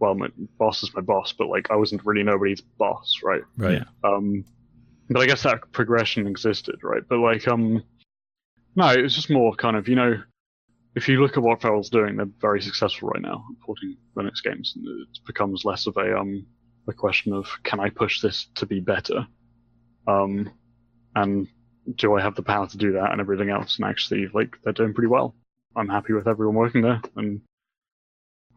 [0.00, 3.42] Well, my boss is my boss, but like I wasn't really nobody's boss, right?
[3.56, 3.82] Right.
[4.04, 4.44] Um,
[5.10, 7.02] but I guess that progression existed, right?
[7.08, 7.82] But like, um,
[8.76, 10.22] no, it was just more kind of, you know,
[10.94, 14.74] if you look at what Feral's doing, they're very successful right now, porting Linux games,
[14.76, 16.46] and it becomes less of a um
[16.88, 19.26] a question of can I push this to be better,
[20.06, 20.50] um,
[21.14, 21.48] and
[21.96, 23.76] do I have the power to do that and everything else?
[23.76, 25.34] And actually, like, they're doing pretty well.
[25.76, 27.40] I'm happy with everyone working there, and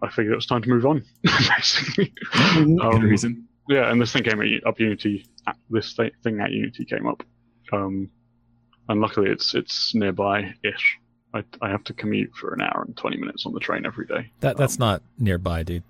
[0.01, 2.13] I figured it was time to move on, basically.
[2.33, 2.79] Mm-hmm.
[2.81, 3.47] Um, reason.
[3.69, 5.25] yeah, and this thing came at, up Unity.
[5.69, 7.23] This thing at Unity came up,
[7.71, 8.09] um,
[8.89, 10.97] and luckily it's it's nearby ish.
[11.33, 14.05] I, I have to commute for an hour and twenty minutes on the train every
[14.05, 14.31] day.
[14.39, 15.83] That that's not nearby, dude.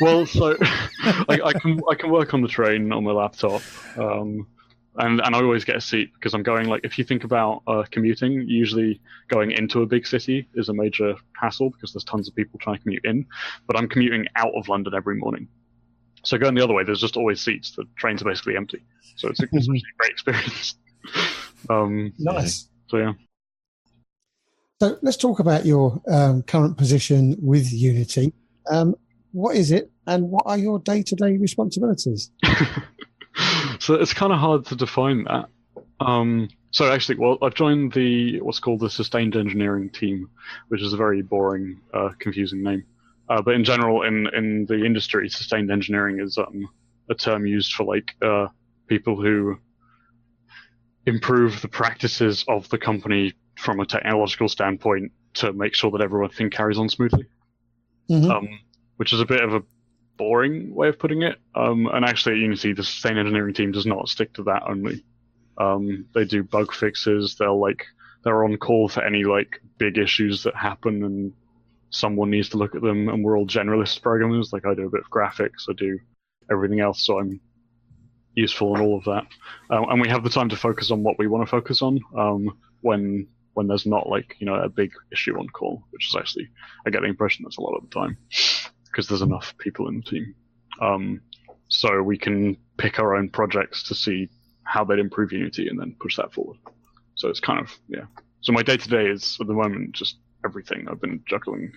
[0.00, 3.62] Well, so I, I can I can work on the train on my laptop,
[3.96, 4.46] um,
[4.96, 7.62] and and I always get a seat because I'm going like if you think about
[7.66, 12.28] uh, commuting, usually going into a big city is a major hassle because there's tons
[12.28, 13.26] of people trying to commute in,
[13.66, 15.48] but I'm commuting out of London every morning.
[16.22, 17.72] So going the other way, there's just always seats.
[17.76, 18.82] The trains are basically empty,
[19.16, 20.76] so it's, a- it's a great experience.
[21.70, 22.68] um, Nice.
[22.88, 23.12] so yeah.
[24.80, 28.32] So let's talk about your um, current position with Unity.
[28.70, 28.94] Um,
[29.32, 32.30] what is it, and what are your day-to-day responsibilities?
[33.84, 35.46] so it's kind of hard to define that.
[36.00, 40.28] Um, so actually, well, I've joined the what's called the sustained engineering team,
[40.68, 42.84] which is a very boring, uh, confusing name.
[43.28, 46.68] Uh, but in general, in in the industry, sustained engineering is um,
[47.10, 48.48] a term used for like uh,
[48.86, 49.58] people who
[51.06, 56.48] improve the practices of the company from a technological standpoint to make sure that everything
[56.48, 57.26] carries on smoothly
[58.10, 58.30] Mhm.
[58.30, 58.48] um,
[58.96, 59.62] which is a bit of a
[60.16, 61.38] boring way of putting it.
[61.54, 65.04] Um, and actually, at Unity, the sustain engineering team does not stick to that only.
[65.58, 67.36] Um, they do bug fixes.
[67.36, 67.84] They'll like
[68.22, 71.32] they're on call for any like big issues that happen, and
[71.90, 73.08] someone needs to look at them.
[73.08, 74.52] And we're all generalist programmers.
[74.52, 75.98] Like I do a bit of graphics, I do
[76.50, 77.40] everything else, so I'm
[78.34, 79.26] useful in all of that.
[79.70, 82.00] Um, and we have the time to focus on what we want to focus on
[82.16, 86.16] um, when when there's not like you know a big issue on call, which is
[86.16, 86.48] actually
[86.86, 88.18] I get the impression that's a lot of the time
[88.94, 90.34] because there's enough people in the team.
[90.80, 91.20] Um,
[91.68, 94.28] so we can pick our own projects to see
[94.62, 96.58] how they'd improve Unity and then push that forward.
[97.16, 98.04] So it's kind of yeah.
[98.42, 100.86] So my day to day is at the moment just everything.
[100.88, 101.72] I've been juggling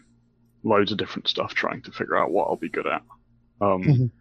[0.63, 3.01] loads of different stuff, trying to figure out what I'll be good at.
[3.61, 4.11] Um, Mhm.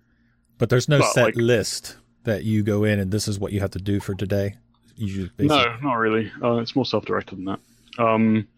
[0.59, 3.53] But there's no But, set like- list that you go in and this is what
[3.53, 4.55] you have to do for today.
[4.97, 6.33] You just basically, No, not really.
[6.43, 7.61] Uh, it's more self-directed than that.
[7.99, 8.49] Um,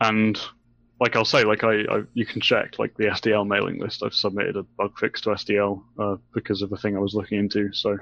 [0.00, 0.40] and
[1.02, 4.04] like I'll say, like I, I, you can check like the SDL mailing list.
[4.04, 7.40] I've submitted a bug fix to SDL uh, because of a thing I was looking
[7.40, 7.72] into.
[7.72, 7.98] So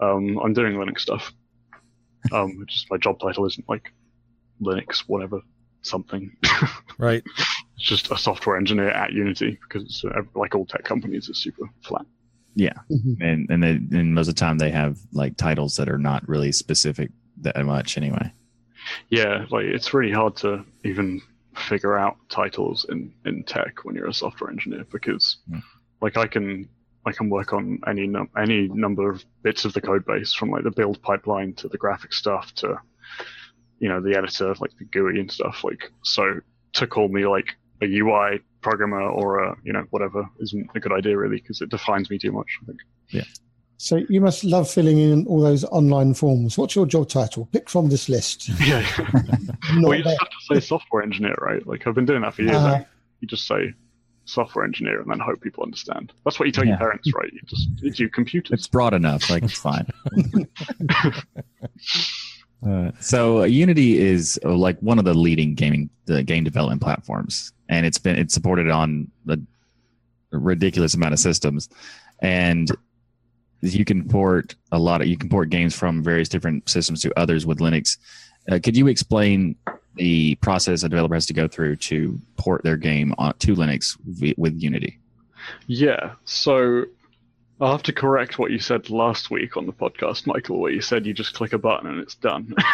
[0.00, 1.32] um, I'm doing Linux stuff.
[2.32, 3.92] Um, which is my job title isn't like
[4.60, 5.40] Linux whatever
[5.82, 6.36] something.
[6.98, 7.22] right?
[7.76, 11.38] it's just a software engineer at Unity because it's, uh, like all tech companies, it's
[11.38, 12.04] super flat.
[12.90, 13.16] Mhm.
[13.20, 16.28] and and, they, and most of the time they have like titles that are not
[16.28, 18.32] really specific that much anyway.
[19.10, 21.22] Yeah, like it's really hard to even
[21.58, 25.60] figure out titles in, in tech when you're a software engineer because Yeah.
[26.00, 26.68] like I can
[27.06, 30.50] I can work on any num- any number of bits of the code base from
[30.50, 32.76] like the build pipeline to the graphic stuff to
[33.78, 36.40] you know the editor like the GUI and stuff like so
[36.74, 40.92] to call me like a UI programmer or a you know whatever isn't a good
[40.92, 42.80] idea really because it defines me too much I think.
[43.80, 46.58] So you must love filling in all those online forms.
[46.58, 47.48] What's your job title?
[47.52, 48.48] Pick from this list.
[48.60, 48.84] Yeah.
[49.82, 50.14] Well, you there.
[50.14, 51.64] just have to say software engineer, right?
[51.66, 52.56] Like I've been doing that for years.
[52.56, 52.84] Uh,
[53.20, 53.74] you just say
[54.24, 56.12] software engineer and then hope people understand.
[56.24, 56.70] That's what you tell Yeah.
[56.70, 57.30] your parents, right?
[57.32, 58.58] You just you do computers.
[58.58, 59.86] It's broad enough, like it's fine.
[62.66, 66.82] Uh, so uh, Unity is uh, like one of the leading gaming the game development
[66.82, 69.38] platforms, and it's been it's supported on a
[70.32, 71.68] ridiculous amount of systems,
[72.20, 72.72] and
[73.60, 77.18] you can port a lot of you can port games from various different systems to
[77.18, 77.96] others with Linux.
[78.50, 79.56] Uh, could you explain
[79.96, 83.96] the process a developer has to go through to port their game on, to Linux
[84.06, 84.98] v- with Unity?
[85.66, 86.12] Yeah.
[86.24, 86.84] So
[87.60, 90.80] I'll have to correct what you said last week on the podcast, Michael, where you
[90.80, 92.54] said you just click a button and it's done.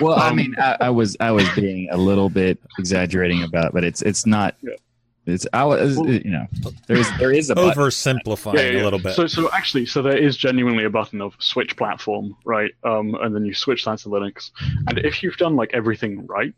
[0.00, 3.72] Well, I Um, mean, I, I was I was being a little bit exaggerating about,
[3.72, 4.54] but it's it's not.
[4.62, 4.74] Yeah.
[5.28, 6.46] It's I was Well- you know
[6.86, 7.82] there is there is a button.
[7.82, 9.14] Oversimplifying a little bit.
[9.14, 12.72] So, so actually, so there is genuinely a button of switch platform, right?
[12.84, 14.50] Um, and then you switch that to Linux.
[14.88, 16.54] And if you've done like everything right,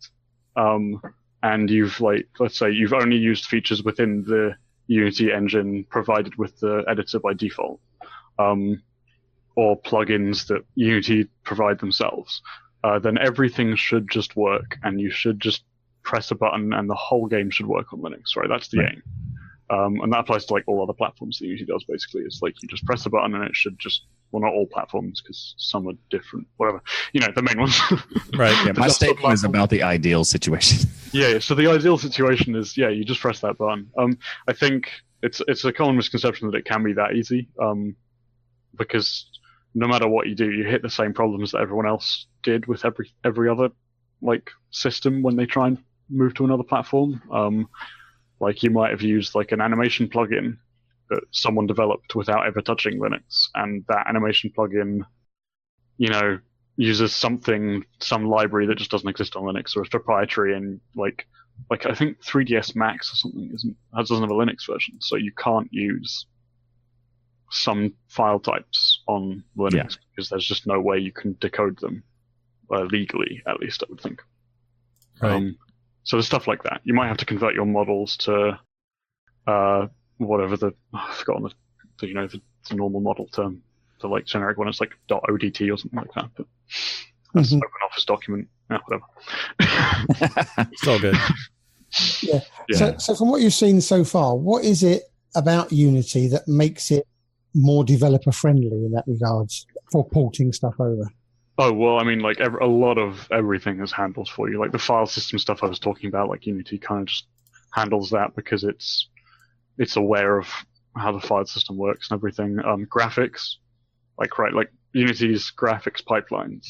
[0.57, 1.03] um,
[1.43, 4.55] and you've like, let's say you've only used features within the
[4.87, 7.81] Unity engine provided with the editor by default,
[8.39, 8.83] um,
[9.57, 12.43] or plugins that Unity provide themselves,
[12.85, 15.63] uh, then everything should just work, and you should just
[16.03, 18.49] press a button, and the whole game should work on Linux, right?
[18.49, 18.93] That's the Right.
[18.95, 19.03] aim.
[19.71, 22.23] Um, and that applies to like all other platforms that Unity does basically.
[22.23, 25.21] It's like you just press a button and it should just, well, not all platforms
[25.21, 26.83] because some are different, whatever.
[27.13, 27.79] You know, the main ones.
[28.37, 28.67] right.
[28.67, 30.91] Yeah, my statement is about the ideal situation.
[31.13, 33.89] yeah, yeah, so the ideal situation is, yeah, you just press that button.
[33.97, 34.91] Um, I think
[35.23, 37.47] it's it's a common misconception that it can be that easy.
[37.63, 37.95] Um,
[38.77, 39.27] because
[39.75, 42.85] no matter what you do, you hit the same problems that everyone else did with
[42.85, 43.71] every every other
[44.21, 45.79] like system when they try and
[46.11, 47.23] move to another platform.
[47.31, 47.68] Um,
[48.40, 50.57] like you might have used like an animation plugin
[51.11, 55.01] that someone developed without ever touching Linux, and that animation plugin,
[55.99, 56.38] you know,
[56.77, 61.27] uses something, some library that just doesn't exist on Linux or is proprietary and like,
[61.68, 65.33] like I think 3ds Max or something isn't doesn't have a Linux version, so you
[65.37, 66.27] can't use
[67.51, 69.88] some file types on Linux Yeah.
[70.11, 72.03] because there's just no way you can decode them
[72.73, 74.23] uh, legally, at least I would think.
[75.20, 75.33] Right.
[75.33, 75.59] Um,
[76.05, 76.81] so there's stuff like that.
[76.85, 78.59] You might have to convert your models to
[79.47, 79.87] uh,
[80.19, 81.51] whatever the oh, I've forgotten the,
[82.01, 83.63] the you know the, the normal model term,
[84.01, 84.69] the like generic one.
[84.69, 86.31] It's like .odt or something like that.
[86.37, 86.47] But
[87.35, 87.59] that's Mhm.
[87.59, 88.49] open office document.
[88.71, 89.05] Yeah, whatever.
[90.73, 91.17] It's all good.
[92.23, 92.41] Yeah.
[92.69, 92.77] Yeah.
[92.77, 95.03] So, so from what you've seen so far, what is it
[95.35, 97.07] about Unity that makes it
[97.55, 101.11] more developer friendly in that regards for porting stuff over?
[101.62, 104.59] Oh well, I mean, like ev a lot of everything is handled for you.
[104.59, 107.26] Like the file system stuff I was talking about, like Unity kind of just
[107.74, 109.11] handles that because it's
[109.76, 110.49] it's aware of
[110.97, 112.59] how the file system works and everything.
[112.64, 113.57] Um, graphics,
[114.16, 116.64] like right, like Unity's graphics pipelines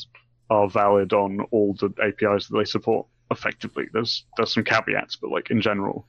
[0.50, 3.06] are valid on all the APIs that they support.
[3.30, 6.08] Effectively, there's there's some caveats, but like in general,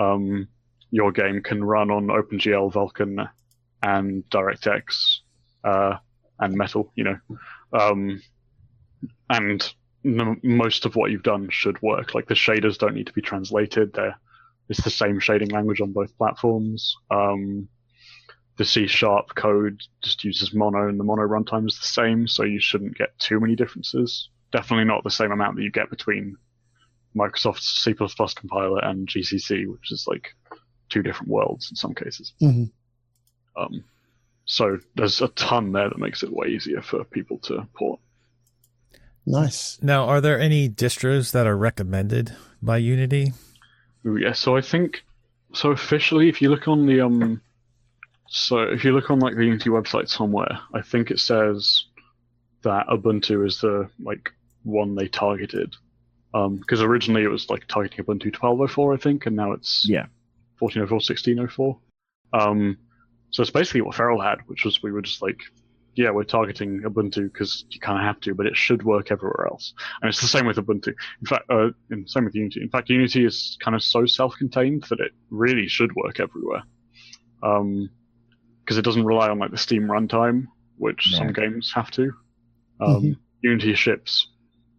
[0.00, 0.48] um,
[0.90, 3.30] your game can run on OpenGL, Vulkan,
[3.84, 5.18] and DirectX,
[5.62, 5.98] uh,
[6.40, 6.90] and Metal.
[6.96, 7.18] You know,
[7.76, 8.22] um,
[9.30, 9.72] and
[10.04, 12.14] m- most of what you've done should work.
[12.14, 13.92] Like the shaders don't need to be translated.
[13.92, 14.16] They're
[14.68, 16.96] it's the same shading language on both platforms.
[17.10, 17.68] Um,
[18.56, 22.42] the C sharp code just uses mono, and the mono runtime is the same, so
[22.42, 24.30] you shouldn't get too many differences.
[24.50, 26.36] Definitely not the same amount that you get between
[27.14, 30.34] Microsoft's C compiler and GCC, which is like
[30.88, 32.32] two different worlds in some cases.
[32.42, 32.70] Mhm.
[33.56, 33.84] Um,
[34.46, 38.00] so there's a ton there that makes it way easier for people to port.
[39.26, 39.78] Nice.
[39.82, 43.32] Now, are there any distros that are recommended by Unity?
[44.06, 45.02] Ooh, yeah, so I think
[45.52, 47.40] so officially, if you look on the um,
[48.28, 51.84] so if you look on like the Unity website somewhere, I think it says
[52.62, 54.30] that Ubuntu is the like
[54.62, 55.74] one they targeted.
[56.34, 60.06] Um, because originally it was like targeting Ubuntu 12.04, I think, and now it's Yeah.
[60.60, 61.78] 14.04, 16.04.
[62.32, 62.76] Um,
[63.30, 65.40] so it's basically what Feral had, which was we were just like,
[65.94, 69.46] yeah, we're targeting Ubuntu because you kind of have to, but it should work everywhere
[69.50, 69.72] else.
[70.02, 70.88] And it's the same with Ubuntu.
[71.20, 72.60] In fact, uh, in, same with Unity.
[72.62, 76.62] In fact, Unity is kind of so self-contained that it really should work everywhere.
[77.42, 77.88] Um,
[78.64, 80.46] because it doesn't rely on like the Steam runtime,
[80.76, 82.12] which some games have to.
[82.80, 83.16] Um, Mhm.
[83.42, 84.28] Unity ships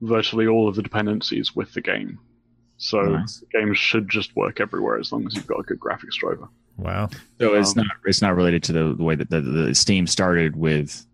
[0.02, 2.20] virtually all of the dependencies with the game.
[2.78, 3.40] So Nice.
[3.40, 6.48] the game should just work everywhere as long as you've got a good graphics driver.
[6.78, 7.10] Wow.
[7.40, 10.06] So it's Um, not it's not related to the, the way that the, the Steam
[10.08, 11.06] started with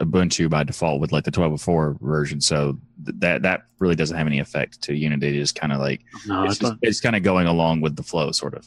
[0.00, 2.40] Ubuntu by default with like the 12.04 version.
[2.40, 5.28] So th- that that really doesn't have any effect to Unity.
[5.38, 6.78] It's just kind of like No, it's, just, don't.
[6.82, 8.66] it's kind of going along with the flow, sort of.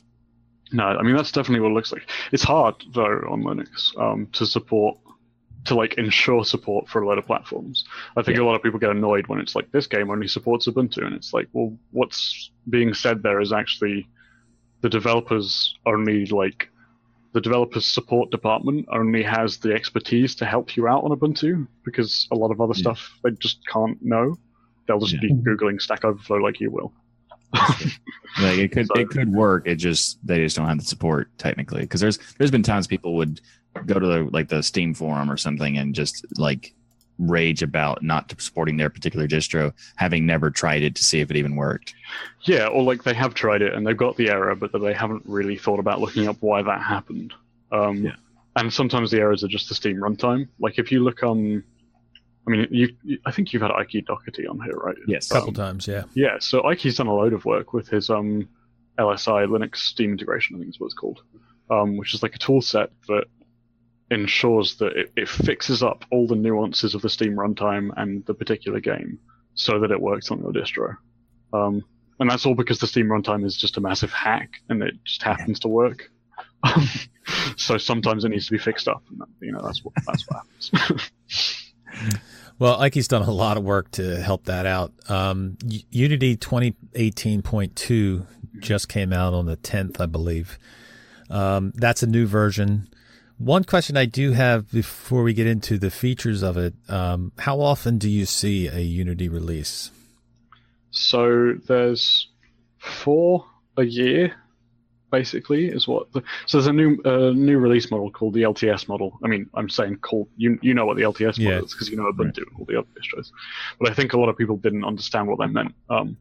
[0.72, 2.10] No, I mean that's definitely what it looks like.
[2.32, 4.98] It's hard though on Linux um, to support
[5.66, 7.86] to like ensure support for a lot of platforms.
[8.18, 10.68] I think a lot of people get annoyed when it's like this game only supports
[10.68, 14.08] Ubuntu, and it's like, well, what's being said there is actually
[14.82, 16.70] the developers only like
[17.34, 22.28] the developers support department only has the expertise to help you out on Ubuntu because
[22.32, 22.82] a lot of other Yeah.
[22.82, 24.38] stuff they just can't know.
[24.88, 25.22] They'll just Yeah.
[25.22, 26.94] be googling Stack Overflow like you will.
[28.42, 29.68] Like it could So- it could work.
[29.68, 31.82] It just they just don't have the support technically.
[31.82, 33.42] Because there's there's been times people would
[33.86, 36.74] go to the like the Steam forum or something and just like
[37.18, 41.38] rage about not supporting their particular distro, having never tried it to see if it
[41.38, 41.96] even worked.
[42.44, 44.94] Yeah, or like they have tried it and they've got the error, but that they
[44.94, 47.34] haven't really thought about looking up why that happened.
[47.72, 48.16] Um, Yeah.
[48.58, 50.48] And sometimes the errors are just the Steam runtime.
[50.60, 51.62] Like if you look on,
[52.48, 54.96] I mean, you, you I think you've had Ike Doherty on here, right?
[55.08, 55.30] Yes.
[55.30, 56.04] A couple times, yeah.
[56.14, 58.48] Yeah, so Ike's done a load of work with his um,
[58.98, 61.22] LSI Linux Steam integration, I think is what it's called,
[61.70, 63.26] um, which is like a tool set that
[64.12, 68.34] ensures that it, it fixes up all the nuances of the Steam runtime and the
[68.34, 69.20] particular game
[69.56, 70.98] so that it works on your distro.
[71.54, 71.84] Um,
[72.20, 75.24] and that's all because the Steam runtime is just a massive hack and it just
[75.24, 76.10] happens to work.
[77.58, 80.44] so sometimes it needs to be fixed up, and you know that's what that's what
[80.72, 81.62] happens.
[82.58, 84.94] Well, Ike's done a lot of work to help that out.
[85.10, 85.58] Um,
[85.92, 88.26] Unity 2018.2
[88.60, 90.58] just came out on the 10th, I believe.
[91.30, 92.88] Um, that's a new version.
[93.38, 97.60] One question I do have before we get into the features of it um, how
[97.60, 99.92] often do you see a Unity release?
[100.92, 102.30] So there's
[102.78, 104.34] four a year,
[105.12, 106.12] basically, is what.
[106.14, 109.20] The, so there's a new uh, new release model called the LTS model.
[109.22, 111.50] I mean, I'm saying called you you know what the LTS Yeah.
[111.50, 113.32] model is because you know Ubuntu and all the other distros.
[113.80, 115.76] But I think a lot of people didn't understand what that meant.
[115.90, 116.16] Um,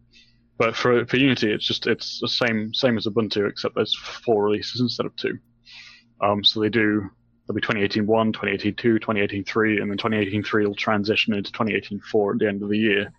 [0.59, 4.43] but for for Unity, it's just it's the same same as Ubuntu except there's four
[4.43, 5.39] releases instead of two.
[6.21, 7.11] Um, so they do
[7.47, 11.53] there'll be 2018 1, 2018 2, 2018 3, and then 2018 3 will transition into
[11.53, 13.12] 2018 4 at the end of the year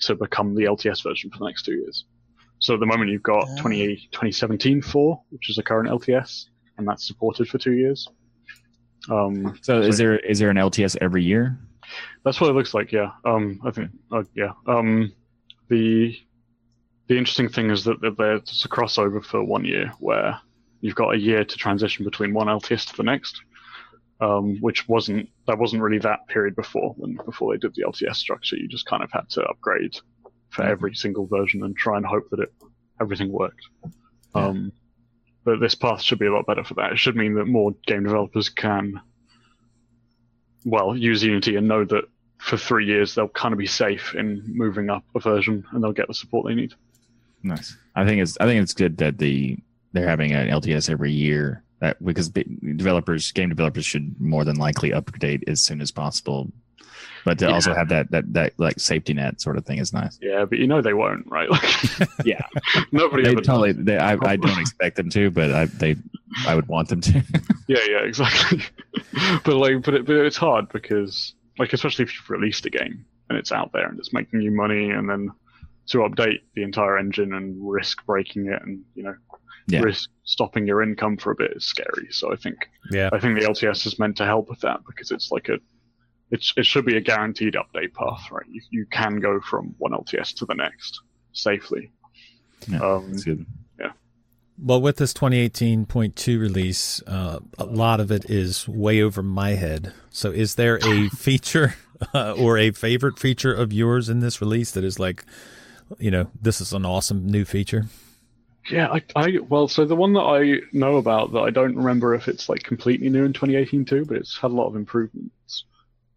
[0.00, 2.04] to become the LTS version for the next two years.
[2.60, 3.60] So at the moment you've got Ah.
[3.60, 6.46] 20, 2017 4, which is the current LTS,
[6.78, 8.08] and that's supported for two years.
[9.10, 11.58] Um, So is there is there an LTS every year?
[12.24, 13.10] that's what it looks like, yeah.
[13.26, 14.52] Um, I think, uh, yeah.
[14.66, 15.12] Um,
[15.68, 16.16] the
[17.08, 20.40] the interesting thing is that, that there's a crossover for one year where
[20.84, 23.40] you've got a year to transition between one LTS to the next,
[24.20, 28.16] um, which wasn't that wasn't really that period before when before they did the LTS
[28.16, 28.56] structure.
[28.56, 29.96] You just kind of had to upgrade
[30.50, 30.68] for Mhm.
[30.68, 32.52] every single version and try and hope that it
[33.00, 33.64] everything worked.
[33.82, 33.90] Yeah.
[34.48, 34.72] Um,
[35.44, 36.92] but this path should be a lot better for that.
[36.92, 39.00] It should mean that more game developers can,
[40.64, 42.04] well, use Unity and know that
[42.38, 45.92] for three years they'll kind of be safe in moving up a version and they'll
[45.92, 46.74] get the support they need.
[47.42, 47.76] Nice.
[47.94, 49.56] I think it's I think it's good that the
[49.94, 51.62] they're having an LTS every year.
[51.80, 56.52] That because developers, game developers, should more than likely update as soon as possible.
[57.24, 60.18] But to also have that that that like safety net sort of thing is nice.
[60.20, 61.48] Yeah, but you know they won't, right?
[61.48, 62.46] Like, Yeah,
[62.92, 63.72] nobody they totally.
[63.72, 65.96] They, I I don't expect them to, but I they
[66.46, 67.24] I would want them to.
[67.66, 68.62] Yeah, yeah, exactly.
[69.44, 73.06] but like, but, it, but it's hard because, like, especially if you've released a game
[73.30, 75.30] and it's out there and it's making you money, and then
[75.86, 79.14] to update the entire engine and risk breaking it and you know
[79.66, 79.80] Yeah.
[79.80, 82.08] risk stopping your income for a bit is scary.
[82.10, 83.08] So I think Yeah.
[83.12, 85.58] I think the LTS is meant to help with that because it's like a
[86.30, 88.46] it, it should be a guaranteed update path, right?
[88.48, 91.00] You, you can go from one LTS to the next
[91.32, 91.92] safely.
[92.66, 93.28] Yeah, Um, It's.
[94.56, 99.92] Well, with this 2018.2 release, uh, a lot of it is way over my head.
[100.10, 101.74] So, is there a feature
[102.14, 105.24] uh, or a favorite feature of yours in this release that is like,
[105.98, 107.86] you know, this is an awesome new feature?
[108.70, 112.14] Yeah, I, I well, so the one that I know about that I don't remember
[112.14, 115.64] if it's like completely new in 2018 too, but it's had a lot of improvements.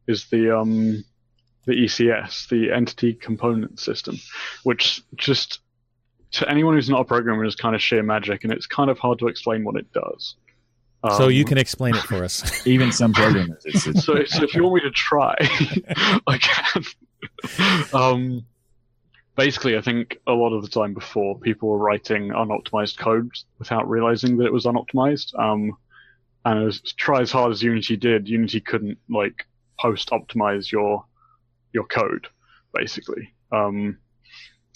[0.07, 1.03] Is the um
[1.65, 4.17] the ECS, the Entity Component System,
[4.63, 5.59] which just
[6.31, 8.97] to anyone who's not a programmer is kind of sheer magic, and it's kind of
[8.97, 10.35] hard to explain what it does.
[11.17, 12.65] so you Um, can explain it for us.
[12.67, 15.35] Even some programmers, it's, it's so, so if you want me to try,
[16.27, 16.83] I can.
[17.93, 18.45] Um,
[19.37, 23.87] basically, I think a lot of the time before, people were writing unoptimized code without
[23.87, 25.37] realizing that it was unoptimized.
[25.39, 25.77] Um,
[26.43, 29.45] and as try as hard as Unity did, Unity couldn't like
[29.79, 31.05] post optimize your
[31.73, 32.27] your code,
[32.73, 33.33] basically.
[33.51, 33.97] Um,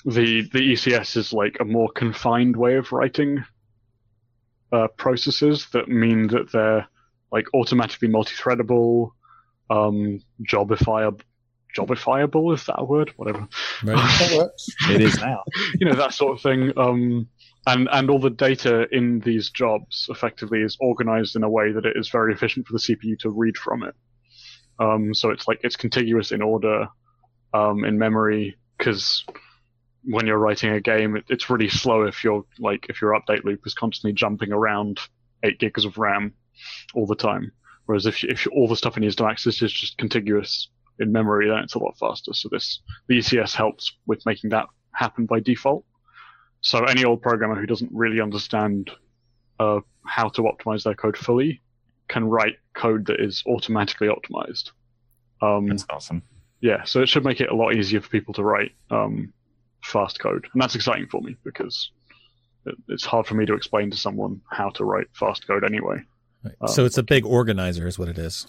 [0.05, 3.43] the the ECS is like a more confined way of writing
[4.71, 6.87] uh, processes that mean that they're
[7.31, 9.11] like automatically multi-threadable,
[9.69, 11.21] um, jobifiable.
[11.77, 13.13] Jobifiable is that a word?
[13.15, 13.47] Whatever.
[13.83, 13.97] Right?
[14.19, 14.67] That works.
[14.89, 15.43] it is now.
[15.79, 16.73] you know that sort of thing.
[16.77, 17.27] Um,
[17.67, 21.85] and and all the data in these jobs effectively is organized in a way that
[21.85, 23.95] it is very efficient for the CPU to read from it.
[24.79, 26.87] Um, so it's like it's contiguous in order
[27.53, 29.23] um, in memory because
[30.03, 33.43] when you're writing a game, it, it's really slow if you're like if your update
[33.43, 34.99] loop is constantly jumping around
[35.43, 36.33] eight gigs of RAM
[36.95, 37.51] all the time.
[37.85, 40.69] Whereas if if all the stuff it needs to access is just contiguous
[41.01, 42.33] in memory, then it's a lot faster.
[42.33, 45.85] So this the ECS helps with making that happen by default.
[46.61, 48.91] So any old programmer who doesn't really understand
[49.59, 51.61] uh, how to optimize their code fully
[52.07, 54.71] can write code that is automatically optimized.
[55.41, 56.21] Um, That's awesome.
[56.59, 59.33] yeah, so it should make it a lot easier for people to write um,
[59.83, 61.91] fast code, and that's exciting for me because
[62.65, 65.97] it, it's hard for me to explain to someone how to write fast code anyway.
[66.43, 66.55] Right.
[66.61, 68.45] Uh, so it's a big organizer, is what it is.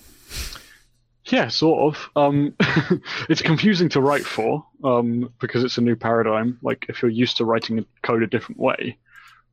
[1.32, 2.10] Yeah, sort of.
[2.14, 2.54] Um,
[3.30, 6.58] it's confusing to write for um, because it's a new paradigm.
[6.62, 8.98] Like if you're used to writing code a different way,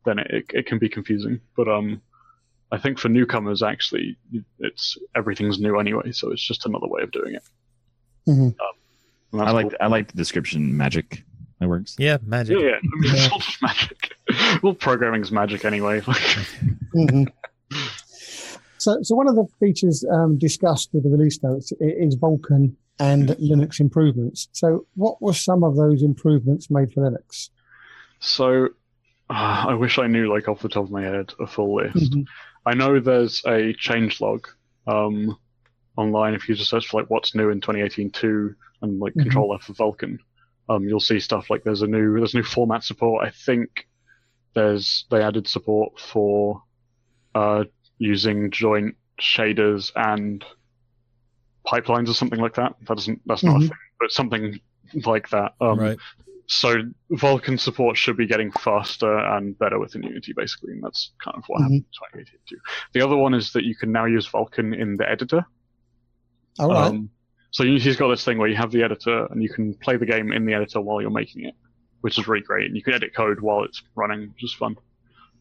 [0.05, 1.39] then it, it, it can be confusing.
[1.55, 2.01] But um,
[2.71, 4.17] I think for newcomers, actually,
[4.59, 7.43] it's everything's new anyway, so it's just another way of doing it.
[8.27, 8.53] Mhm.
[9.31, 9.77] And I like cool.
[9.79, 11.23] I like the description magic.
[11.59, 11.95] That works.
[11.97, 12.59] Yeah, magic.
[12.59, 12.75] Yeah, yeah.
[12.75, 14.15] I mean, it's all just magic.
[14.63, 16.01] well, programming's magic anyway.
[16.05, 16.17] Like,
[16.93, 17.31] Mhm.
[18.79, 23.29] So, so one of the features um, discussed with the release notes is Vulkan and
[23.29, 24.47] Linux improvements.
[24.53, 27.49] So, what were some of those improvements made for Linux?
[28.21, 28.65] so,
[29.29, 32.11] uh, I wish I knew, like off the top of my head, a full list.
[32.11, 32.25] Mhm.
[32.65, 34.45] I know there's a changelog
[34.87, 35.37] um,
[35.95, 36.33] online.
[36.33, 39.21] If you just search for like what's new in 2018.2 and like Mhm.
[39.23, 40.17] Control F for Vulkan,
[40.67, 43.25] um, you'll see stuff like there's a new there's new format support.
[43.25, 43.87] I think
[44.55, 46.63] there's they added support for
[47.35, 47.63] uh,
[47.99, 50.43] using joint shaders and
[51.67, 52.73] pipelines or something like that.
[52.87, 53.67] That doesn't that's not a Mhm.
[53.67, 54.59] thing, but something
[55.05, 55.53] like that.
[55.61, 55.97] Um, right.
[56.47, 56.81] so
[57.11, 61.43] Vulkan support should be getting faster and better within Unity, basically, and that's kind of
[61.45, 61.63] what Mhm.
[61.63, 62.57] happened in 2018 too.
[62.93, 65.45] The other one is that you can now use Vulkan in the editor.
[66.57, 66.87] All right.
[66.87, 67.11] Um,
[67.51, 70.05] so Unity's got this thing where you have the editor and you can play the
[70.07, 71.53] game in the editor while you're making it,
[72.01, 72.65] which is really great.
[72.67, 74.75] And you can edit code while it's running, which is fun.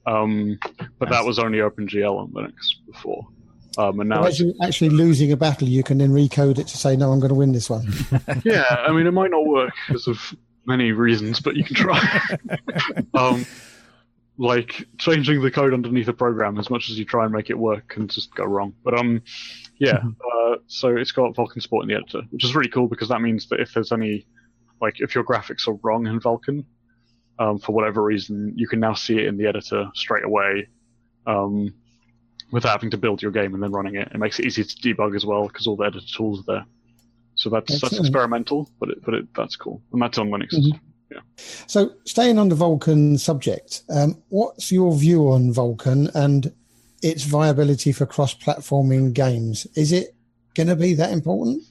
[0.06, 0.58] Um,
[0.98, 2.52] but that was only OpenGL on Linux
[2.86, 3.26] before.
[3.76, 6.76] Um, and now So it's actually losing a battle, you can then recode it to
[6.76, 7.92] say, "No, I'm going to win this one."
[8.44, 10.34] yeah, I mean, it might not work because of
[10.66, 12.20] many reasons, but you can try.
[13.14, 13.46] um,
[14.36, 17.58] like changing the code underneath a program, as much as you try and make it
[17.58, 18.74] work, can just go wrong.
[18.84, 19.22] But um,
[19.78, 20.02] yeah.
[20.02, 23.20] Uh, so it's got Vulkan support in the editor, which is really cool because that
[23.20, 24.26] means that if there's any,
[24.80, 26.64] like, if your graphics are wrong in Vulkan,
[27.38, 30.68] um, for whatever reason, you can now see it in the editor straight away.
[31.28, 31.72] Um,
[32.50, 34.76] without having to build your game and then running it, it makes it easy to
[34.76, 36.66] debug as well because all the editor tools are there.
[37.34, 40.54] So that's that's experimental, but it, but it, that's cool, and that's on Linux.
[40.54, 40.80] Mhm.
[41.66, 46.52] So, staying on the Vulkan subject, um, what's your view on Vulkan and
[47.02, 49.66] its viability for cross-platforming games?
[49.74, 50.14] Is it
[50.54, 51.62] going to be that important?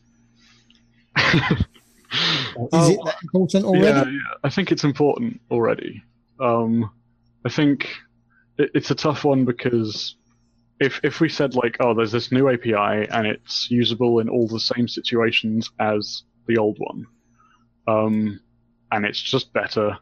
[1.18, 1.66] Is
[2.56, 3.84] Oh, it that important already?
[3.86, 6.02] Yeah, yeah, I think it's important already.
[6.40, 6.90] Um,
[7.46, 7.90] I think
[8.58, 10.16] it, it's a tough one because
[10.80, 14.48] if if we said like, oh, there's this new API and it's usable in all
[14.48, 17.06] the same situations as the old one,
[17.88, 18.40] um,
[18.92, 19.98] and it's just better.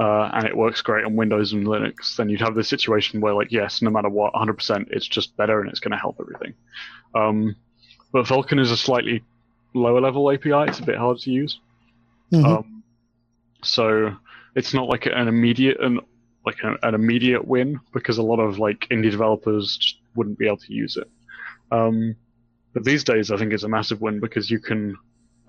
[0.00, 3.34] Uh, and it works great on Windows and Linux, then you'd have this situation where,
[3.34, 6.54] like, yes, no matter what, 100%, it's just better and it's going to help everything.
[7.16, 7.56] Um,
[8.12, 9.24] but Vulkan is a slightly
[9.74, 11.58] lower level API; it's a bit harder to use.
[12.32, 12.44] Mhm.
[12.44, 12.84] Um,
[13.64, 14.16] so
[14.54, 16.00] it's not like an immediate and
[16.48, 20.46] like an, an immediate win because a lot of like indie developers just wouldn't be
[20.50, 21.08] able to use it.
[21.78, 21.96] Um,
[22.74, 24.96] but these days, I think it's a massive win because you can,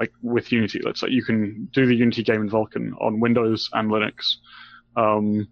[0.02, 3.70] like with Unity, let's say you can do the Unity game in Vulkan on Windows
[3.78, 4.16] and Linux,
[5.04, 5.48] um,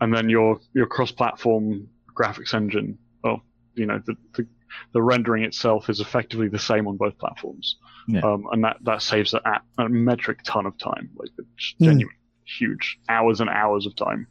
[0.00, 2.88] and then your your cross-platform graphics engine,
[3.24, 3.38] well,
[3.74, 4.46] you know, the, the
[4.94, 7.76] the rendering itself is effectively the same on both platforms,
[8.06, 8.20] Yeah.
[8.28, 9.40] um, and that that saves a,
[9.78, 11.84] a metric ton of time, like it's Hmm.
[11.88, 12.14] genuine,
[12.58, 14.26] huge hours and hours of time.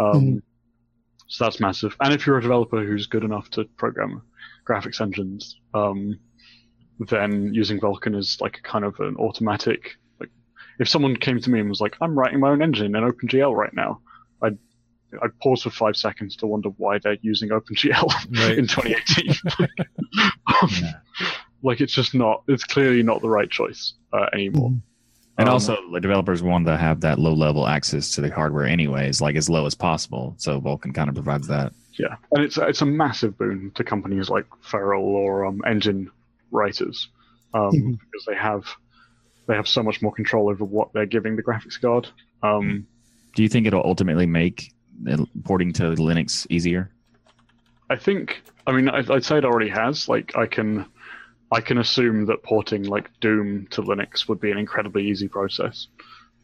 [0.00, 0.42] Um, Mhm.
[1.32, 1.94] So that's massive.
[2.00, 4.22] And if you're a developer who's good enough to program
[4.68, 6.18] graphics engines, um,
[7.08, 9.96] then using Vulkan is like a kind of an automatic.
[10.18, 10.30] Like,
[10.80, 13.54] if someone came to me and was like, "I'm writing my own engine in OpenGL
[13.54, 14.00] right now,"
[14.42, 14.58] I'd
[15.22, 18.08] I'd pause for five seconds to wonder why they're using OpenGL
[18.48, 18.58] Right.
[18.58, 19.34] in 2018.
[20.62, 20.92] um, Yeah.
[21.62, 22.42] Like it's just not.
[22.48, 24.70] It's clearly not the right choice uh, anymore.
[24.70, 24.82] Mhm.
[25.40, 28.66] And Um, also, the developers want to have that low level access to the hardware,
[28.66, 30.34] anyways, like as low as possible.
[30.36, 31.72] So Vulkan kind of provides that.
[31.94, 36.10] Yeah, and it's it's a massive boon to companies like Feral or um, engine
[36.50, 37.08] writers
[37.54, 37.98] um, Mhm.
[37.98, 38.66] because they have
[39.46, 42.06] they have so much more control over what they're giving the graphics card.
[42.42, 42.86] Um,
[43.34, 44.74] Do you think it'll ultimately make
[45.44, 46.90] porting to Linux easier?
[47.88, 50.06] I think, I mean, I'd, I'd say it already has.
[50.08, 50.84] Like, I can
[51.52, 55.88] I can assume that porting like Doom to Linux would be an incredibly easy process.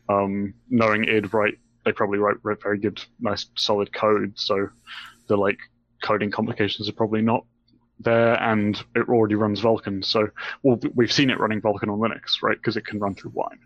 [0.08, 4.68] Um, knowing id write, they probably write, write very good, nice, solid code, so
[5.28, 5.58] the like
[6.02, 7.44] coding complications are probably not
[8.00, 10.04] there, and it already runs Vulkan.
[10.04, 10.28] So,
[10.62, 12.56] well, we've seen it running Vulkan on Linux, right?
[12.56, 13.58] Because it can run through Wine.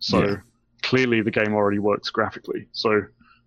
[0.00, 0.36] So Yeah.
[0.82, 2.68] clearly, the game already works graphically.
[2.72, 3.02] So,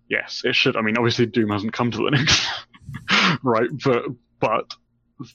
[0.08, 0.76] yes, it should.
[0.76, 2.44] I mean, obviously, Doom hasn't come to Linux,
[3.42, 3.70] right?
[3.84, 4.04] But
[4.40, 4.74] but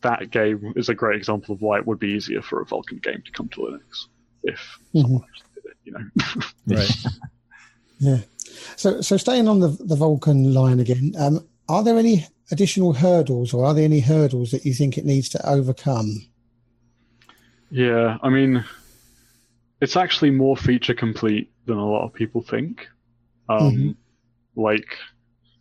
[0.02, 3.02] that game is a great example of why it would be easier for a Vulkan
[3.02, 4.08] game to come to Linux
[4.44, 5.78] if someone actually did it.
[5.86, 6.46] You know.
[6.78, 6.96] Right.
[8.00, 8.20] Yeah.
[8.76, 13.54] So, so staying on the the Vulkan line again, um, are there any additional hurdles,
[13.54, 16.28] or are there any hurdles that you think it needs to overcome?
[17.72, 18.64] Yeah, I mean,
[19.82, 22.88] it's actually more feature complete than a lot of people think.
[23.50, 23.96] Um, Mhm.
[24.56, 24.88] Like,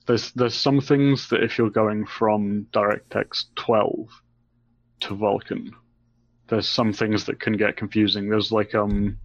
[0.07, 4.09] there's there's some things that if you're going from DirectX 12
[5.01, 5.71] to Vulkan,
[6.49, 8.29] there's some things that can get confusing.
[8.29, 9.19] There's like um,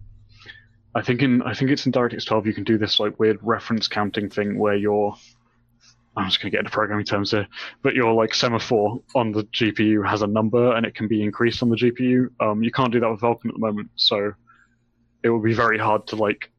[0.94, 3.38] I think in I think it's in DirectX 12 you can do this like weird
[3.42, 5.14] reference counting thing where you're
[6.16, 7.46] I'm just gonna get into programming terms here,
[7.82, 11.62] but your like semaphore on the GPU has a number and it can be increased
[11.62, 12.28] on the GPU.
[12.40, 14.32] Um, you can't do that with Vulkan at the moment, so
[15.22, 16.51] it would be very hard to like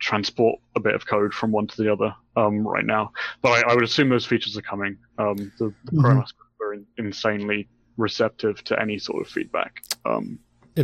[0.00, 3.12] transport a bit of code from one to the other um, right now.
[3.42, 4.98] But I, I would assume those features are coming.
[5.18, 6.02] Um, the the Mhm.
[6.02, 6.24] Group
[6.62, 9.82] are in, insanely receptive to any sort of feedback.
[10.04, 10.38] Um,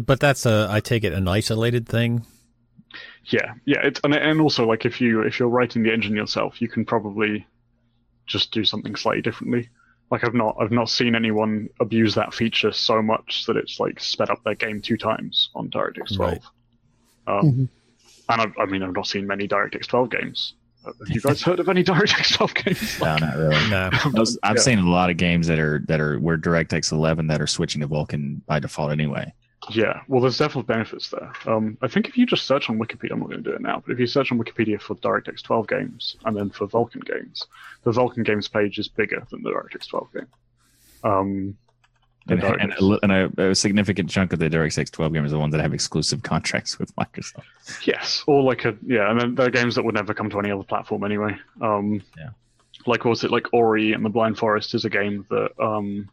[0.04, 2.24] But that's a, I take it, an isolated thing.
[3.26, 6.62] Yeah, yeah, it's and and also like if you if you're writing the engine yourself,
[6.62, 7.46] you can probably
[8.26, 9.68] just do something slightly differently.
[10.10, 13.98] Like I've not I've not seen anyone abuse that feature so much that it's like
[14.00, 16.32] sped up their game two times on DirectX 12.
[16.32, 16.42] Right.
[17.26, 17.68] Um, Mhm.
[18.28, 20.54] And I've, I mean I've not seen many DirectX 12 games.
[20.84, 23.00] Have you guys heard of any DirectX 12 games?
[23.00, 23.70] No, not really.
[23.70, 23.90] No.
[24.04, 24.62] I was- I've Yeah.
[24.62, 27.80] seen a lot of games that are that are where DirectX 11 that are switching
[27.80, 29.32] to Vulkan by default anyway.
[29.70, 31.32] Yeah, well, there's definitely benefits there.
[31.46, 33.62] Um, I think if you just search on Wikipedia, I'm not going to do it
[33.62, 37.04] now, but if you search on Wikipedia for DirectX 12 games and then for Vulkan
[37.04, 37.44] games,
[37.82, 40.26] the Vulkan games page is bigger than the DirectX 12 game.
[41.02, 41.65] Um, the
[42.28, 45.38] And, and, a, and a, a significant chunk of the DirectX 12 games are the
[45.38, 47.44] ones that have exclusive contracts with Microsoft.
[47.86, 50.38] yes, or like a yeah, and then there are games that would never come to
[50.40, 51.36] any other platform anyway.
[51.60, 52.30] Um, Yeah.
[52.84, 56.08] Like was it like Ori and the Blind Forest is a game that um,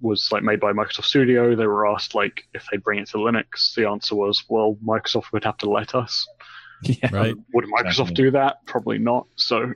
[0.00, 1.54] was like made by Microsoft Studio.
[1.54, 3.74] They were asked like if they bring it to Linux.
[3.74, 6.26] The answer was well, Microsoft would have to let us.
[6.82, 7.10] Yeah.
[7.12, 7.34] Right.
[7.52, 8.14] Would Microsoft Exactly.
[8.14, 8.64] do that?
[8.66, 9.26] Probably not.
[9.36, 9.74] So,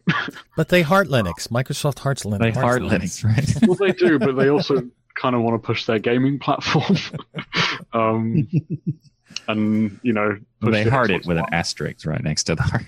[0.57, 1.49] But they heart Linux.
[1.49, 2.39] Microsoft hearts Linux.
[2.39, 3.69] They hearts hard Linux, right?
[3.69, 4.77] well, they do, but they also
[5.15, 6.97] kind of want to push their gaming platform.
[7.93, 8.49] um,
[9.49, 12.63] and you know, push they the hard it with an asterisk right next to the
[12.63, 12.85] heart.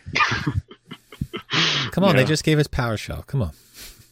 [1.93, 2.23] Come on, Yeah.
[2.23, 3.27] they just gave us PowerShell.
[3.27, 3.53] Come on.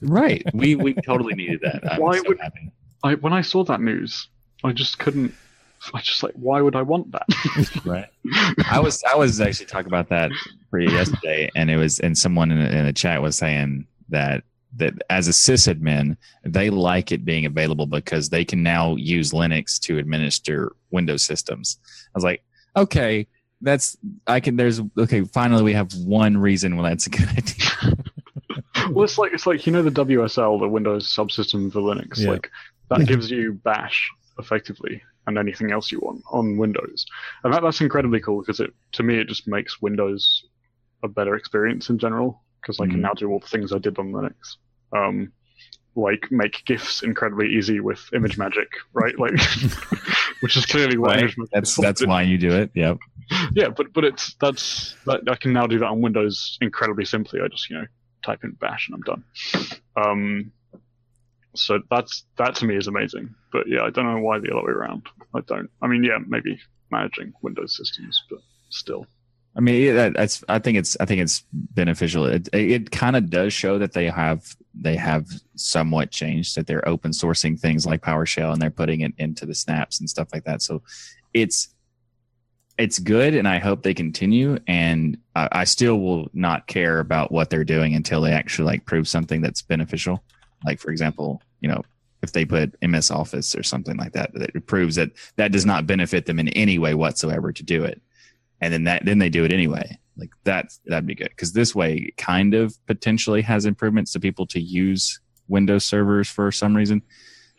[0.00, 0.42] Right.
[0.54, 1.92] We we totally needed that.
[1.92, 2.70] I Why so would- happy.
[3.02, 4.28] I, when I saw that news,
[4.62, 5.34] I just couldn't.
[5.92, 7.26] I just like, why would I want that?
[7.84, 8.06] Right.
[8.70, 10.30] I was I was actually talking about that
[10.70, 14.44] for you yesterday, and it was and someone in, in the chat was saying that
[14.76, 19.80] that as a sysadmin, they like it being available because they can now use Linux
[19.82, 21.78] to administer Windows systems.
[22.08, 22.42] I was like,
[22.76, 23.26] okay,
[23.60, 23.96] that's
[24.26, 24.56] I can.
[24.56, 25.22] There's okay.
[25.24, 27.96] Finally, we have one reason why that's a good idea.
[28.90, 32.18] well, it's like it's like you know the WSL, the Windows subsystem for Linux.
[32.18, 32.30] Yeah.
[32.30, 32.50] Like
[32.90, 33.06] that Yeah.
[33.06, 37.06] gives you Bash effectively and anything else you want on Windows,
[37.44, 40.44] and that, that's incredibly cool because it to me it just makes Windows
[41.02, 43.02] a better experience in general because I can Mhm.
[43.02, 44.56] now do all the things I did on Linux.
[44.94, 45.32] Um,
[45.96, 49.18] like make GIFs incredibly easy with ImageMagick, right?
[49.18, 49.32] Like,
[50.40, 51.34] which is clearly why Right.
[51.52, 52.70] That's is why you do it.
[52.74, 52.98] Yep.
[53.52, 57.40] yeah, but but it's that's that, I can now do that on Windows incredibly simply.
[57.40, 57.86] I just you know
[58.24, 59.24] type in Bash and I'm done.
[59.96, 60.52] Um,
[61.54, 63.34] so that's that to me is amazing.
[63.52, 65.06] But yeah, I don't know why the other way around.
[65.34, 65.70] I don't.
[65.80, 66.58] I mean, yeah, maybe
[66.90, 68.40] managing Windows systems, but
[68.70, 69.06] still.
[69.56, 70.42] I mean, that's.
[70.48, 70.96] I think it's.
[70.98, 72.26] I think it's beneficial.
[72.26, 76.56] It it kind of does show that they have they have somewhat changed.
[76.56, 80.08] That they're open sourcing things like PowerShell and they're putting it into the snaps and
[80.08, 80.62] stuff like that.
[80.62, 80.82] So
[81.32, 81.68] it's
[82.76, 84.58] it's good, and I hope they continue.
[84.66, 88.86] And I, I still will not care about what they're doing until they actually like
[88.86, 90.22] prove something that's beneficial.
[90.64, 91.82] Like for example, you know,
[92.22, 95.86] if they put MS Office or something like that, that proves that that does not
[95.86, 98.00] benefit them in any way whatsoever to do it
[98.64, 101.74] and then that then they do it anyway like that that'd be good because this
[101.74, 106.74] way it kind of potentially has improvements to people to use windows servers for some
[106.76, 107.02] reason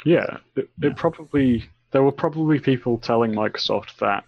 [0.06, 0.90] Yeah, it, Yeah.
[0.90, 4.24] it probably there were probably people telling Microsoft that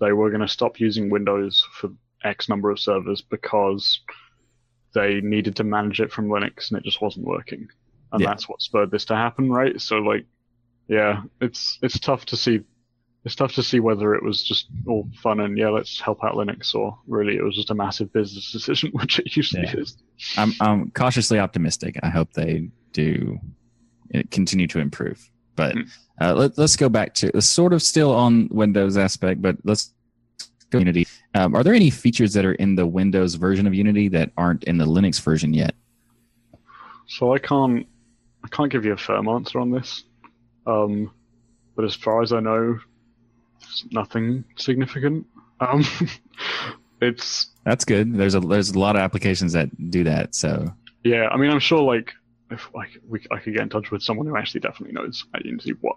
[0.00, 1.90] they were going to stop using Windows for
[2.24, 4.00] X number of servers because
[4.94, 7.68] they needed to manage it from Linux and it just wasn't working,
[8.12, 8.28] and Yeah.
[8.28, 9.80] that's what spurred this to happen, right?
[9.80, 10.26] So like,
[10.88, 12.60] yeah, it's it's tough to see.
[13.26, 16.34] It's tough to see whether it was just all fun and yeah, let's help out
[16.34, 19.74] Linux, or really it was just a massive business decision, which it usually Yeah.
[19.80, 19.96] is.
[20.38, 23.38] i'm i'm cautiously optimistic i hope they do
[24.14, 25.82] uh, continue to improve but Hmm.
[26.22, 29.92] uh, let, let's go back to sort of still on windows aspect but let's
[30.70, 34.08] go unity um, are there any features that are in the windows version of unity
[34.08, 35.74] that aren't in the linux version yet
[37.08, 37.86] So I can't
[38.44, 40.04] I can't give you a firm answer on this.
[40.66, 41.10] Um,
[41.74, 42.78] but as far as I know,
[43.90, 45.26] nothing significant.
[45.60, 45.84] Um,
[47.00, 50.72] it's that's good there's a there's a lot of applications that do that so
[51.06, 51.28] yeah.
[51.28, 52.12] I mean, I'm sure like
[52.50, 55.44] if like we I could get in touch with someone who actually definitely knows at
[55.44, 55.96] Unity what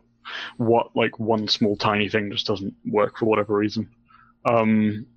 [0.57, 3.89] what like one small tiny thing just doesn't work for whatever reason.
[4.45, 5.07] Um,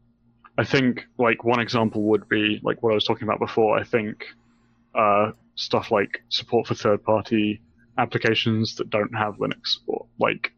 [0.57, 3.79] I think like one example would be like what I was talking about before.
[3.79, 4.25] I think
[4.95, 7.61] uh, stuff like support for third party
[7.99, 10.07] applications that don't have Linux support.
[10.19, 10.53] Like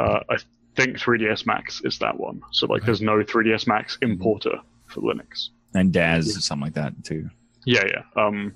[0.00, 0.36] uh, I
[0.76, 2.40] think 3ds Max is that one.
[2.52, 5.48] So like there's no 3ds Max importer for Linux.
[5.74, 7.28] and daz something like that too
[7.64, 8.02] Yeah, yeah.
[8.24, 8.54] Um,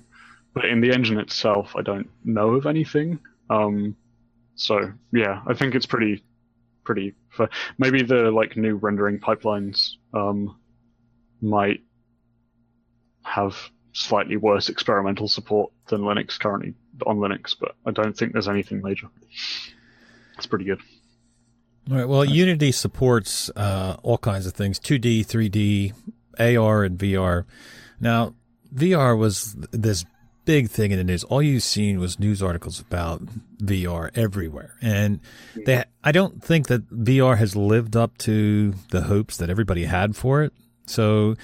[0.53, 3.19] but in the engine itself, I don't know of anything.
[3.49, 3.95] Um,
[4.55, 6.23] so yeah, I think it's pretty,
[6.83, 7.13] pretty.
[7.29, 10.57] Fa- maybe the like new rendering pipelines um,
[11.41, 11.81] might
[13.23, 13.55] have
[13.93, 16.73] slightly worse experimental support than Linux currently
[17.05, 19.07] on Linux, but I don't think there's anything major.
[20.37, 20.81] It's pretty good.
[21.89, 22.07] All right.
[22.07, 25.93] Well, Unity supports uh, all kinds of things 2D, 3D,
[26.39, 27.45] AR, and VR.
[27.99, 28.35] Now,
[28.73, 30.05] VR was this
[30.45, 31.23] big thing in the news.
[31.25, 33.21] All you've seen was news articles about
[33.57, 34.75] VR everywhere.
[34.81, 35.19] And
[35.55, 40.15] they, I don't think that VR has lived up to the hopes that everybody had
[40.15, 40.53] for it.
[40.85, 41.35] So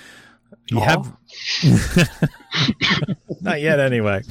[0.70, 0.84] you Aw.
[0.84, 1.14] have.
[3.42, 4.22] Not yet, anyway.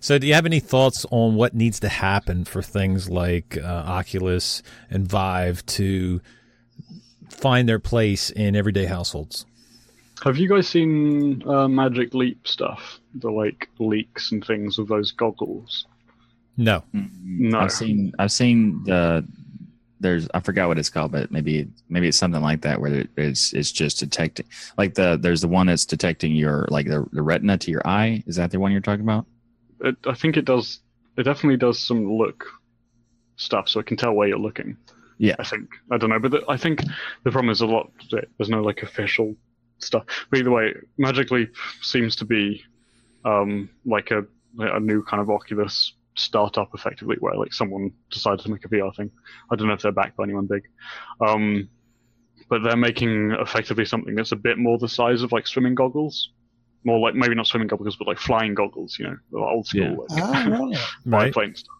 [0.00, 3.66] So, do you have any thoughts on what needs to happen for things like uh,
[3.66, 6.20] Oculus and Vive to
[7.28, 9.46] find their place in everyday households?
[10.24, 13.00] Have you guys seen uh, Magic Leap stuff?
[13.16, 15.86] The like leaks and things of those goggles.
[16.56, 16.82] No.
[16.92, 17.58] No.
[17.60, 19.26] I've seen I've seen the
[20.00, 23.52] there's I forgot what it's called, but maybe maybe it's something like that where it's
[23.52, 27.56] it's just detecting like the there's the one that's detecting your like the, the retina
[27.58, 28.22] to your eye.
[28.26, 29.26] Is that the one you're talking about?
[29.80, 30.80] it, I think it does.
[31.16, 32.46] It definitely does some look
[33.36, 34.76] stuff, so it can tell where you're looking.
[35.18, 35.36] Yeah.
[35.38, 36.82] I think I don't know, but the, I think
[37.24, 37.90] the problem is a lot.
[38.10, 39.34] There's no like official
[39.78, 40.04] stuff.
[40.30, 42.62] But either way, Magic Leap seems to be
[43.24, 44.24] um, like a
[44.58, 48.94] a new kind of Oculus startup, effectively, where like someone decided to make a VR
[48.94, 49.10] thing.
[49.50, 50.62] I don't know if they're backed by anyone big,
[51.26, 51.68] um,
[52.48, 56.30] but they're making effectively something that's a bit more the size of like swimming goggles.
[56.84, 58.96] More like maybe not swimming goggles, but like flying goggles.
[58.98, 60.06] You know, the old school.
[60.10, 60.16] Yeah.
[60.16, 60.78] like, Ah, right.
[61.04, 61.26] Right.
[61.34, 61.72] biplane stuff.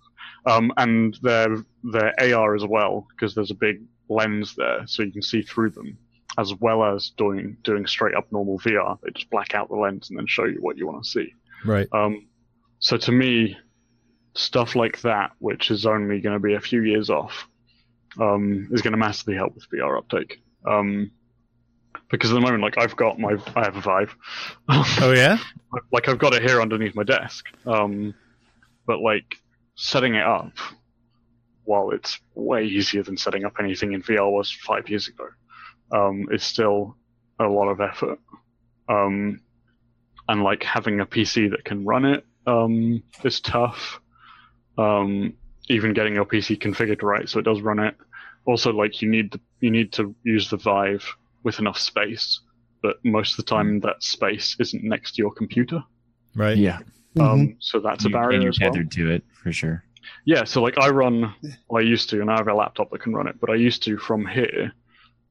[0.46, 1.48] Um, and their
[1.84, 5.70] their AR as well, because there's a big lens there, so you can see through
[5.70, 5.96] them,
[6.38, 8.98] as well as doing doing straight up normal VR.
[9.02, 11.32] They just black out the lens and then show you what you want to see.
[11.64, 11.88] Right.
[11.92, 12.26] Um,
[12.78, 13.56] so to me,
[14.36, 17.48] stuff like that, which is only going to be a few years off,
[18.20, 20.40] um, is going to massively help with VR uptake.
[20.66, 21.10] Um,
[22.10, 24.14] because at the moment, like I've got my, I have a Vive.
[24.68, 25.38] Oh, yeah?
[25.92, 27.46] like I've got it here underneath my desk.
[27.66, 28.14] Um,
[28.86, 29.36] but like
[29.74, 30.52] setting it up,
[31.64, 35.26] while it's way easier than setting up anything in VR was five years ago,
[35.90, 36.96] um, is still
[37.40, 38.20] a lot of effort.
[38.88, 39.40] Um,
[40.28, 44.00] and like having a PC that can run it um, is tough.
[44.78, 45.34] Um,
[45.68, 47.96] even getting your PC configured right so it does run it.
[48.44, 51.04] Also, like you need the, you need to use the Vive
[51.42, 52.40] with enough space,
[52.82, 55.82] but most of the time that space isn't next to your computer.
[56.36, 56.56] Right.
[56.56, 56.78] Yeah.
[57.16, 57.22] Mhm.
[57.22, 58.70] Um, so that's a barrier and you're as well.
[58.70, 59.82] tethered to it for sure.
[60.24, 61.34] Yeah, so like I run,
[61.68, 63.54] well, I used to, and I have a laptop that can run it, but I
[63.54, 64.72] used to from here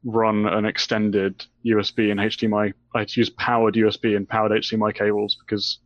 [0.04, 2.74] run an extended USB and HDMI.
[2.93, 5.80] I had to use powered USB and powered HDMI cables because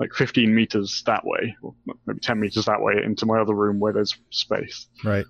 [0.00, 1.74] like 15 meters that way, or
[2.06, 4.86] maybe 10 meters that way into my other room where there's space.
[5.04, 5.26] Right.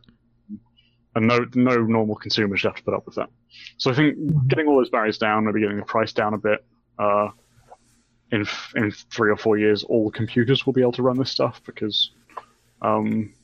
[1.17, 3.31] And no, no normal consumer should have to put up with that.
[3.79, 4.17] So I think
[4.47, 6.65] getting all those barriers down, maybe getting the price down a bit,
[7.01, 7.31] uh,
[8.31, 11.19] in f- in three or four years, all the computers will be able to run
[11.19, 12.13] this stuff because,
[12.81, 13.35] um,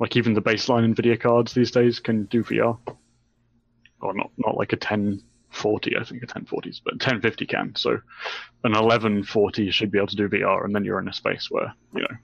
[0.00, 2.76] like even the baseline Nvidia cards these days can do VR.
[4.00, 4.76] Or not not like a
[5.54, 7.72] 1040, I think a 1040s, but 1050 can.
[7.76, 7.90] So
[8.64, 11.72] an 1140 should be able to do VR, and then you're in a space where
[11.94, 12.16] you know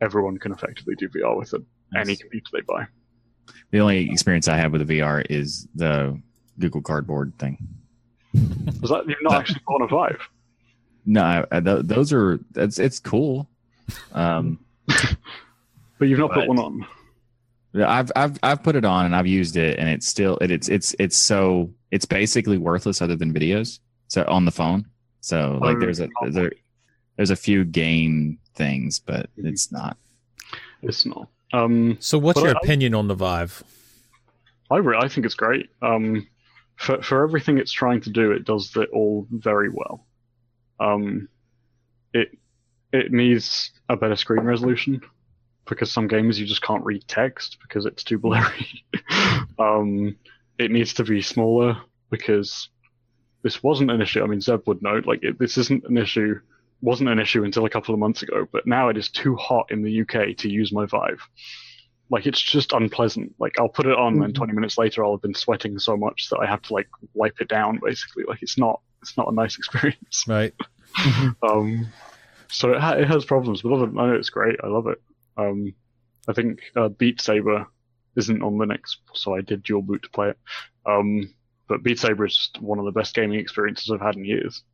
[0.00, 1.62] everyone can effectively do VR with it,
[1.96, 2.86] any computer they buy.
[3.70, 6.20] The only experience I have with the VR is the
[6.58, 7.56] Google Cardboard thing.
[8.80, 10.20] Was that you've not actually bought a Vive?
[11.06, 13.48] No, I, I, th- those are that's it's cool.
[14.12, 14.58] Um,
[15.98, 16.86] But you've not But- put one on.
[17.74, 20.68] I've I've I've put it on and I've used it and it's still it, it's
[20.68, 23.78] it's it's so it's basically worthless other than videos.
[24.08, 24.86] So on the phone.
[25.20, 26.52] So like Oh, there's a there,
[27.16, 29.96] there's a few game things, but it's not.
[30.82, 31.28] It's not.
[31.52, 33.62] Um, So, what's your I- opinion on the Vive?
[34.70, 35.68] I re- I think it's great.
[35.82, 36.26] Um,
[36.76, 40.06] for for everything it's trying to do, it does it all very well.
[40.78, 41.28] Um,
[42.14, 42.36] it
[42.92, 45.00] it needs a better screen resolution
[45.70, 48.84] because some games you just can't read text because it's too blurry.
[49.58, 50.16] um,
[50.58, 51.78] it needs to be smaller
[52.10, 52.68] because
[53.42, 54.22] this wasn't an issue.
[54.22, 55.00] I mean, Zeb would know.
[55.06, 56.38] Like, it, this isn't an issue.
[56.82, 59.70] Wasn't an issue until a couple of months ago, but now it is too hot
[59.70, 61.22] in the UK to use my Vive.
[62.10, 63.34] Like, it's just unpleasant.
[63.38, 64.36] Like, I'll put it on, and Mhm.
[64.36, 67.40] 20 minutes later, I'll have been sweating so much that I have to like wipe
[67.40, 67.78] it down.
[67.82, 68.80] Basically, like, it's not.
[69.00, 70.24] It's not a nice experience.
[70.28, 70.52] Right.
[71.42, 71.86] Um,
[72.52, 74.58] so it, ha- it has problems, but other than that, it's great.
[74.62, 75.00] I love it.
[75.36, 75.74] Um,
[76.28, 77.66] I think uh, Beat Saber
[78.16, 80.38] isn't on Linux, so I did dual boot to play it.
[80.86, 81.32] Um,
[81.68, 84.64] but Beat Saber is just one of the best gaming experiences I've had in years.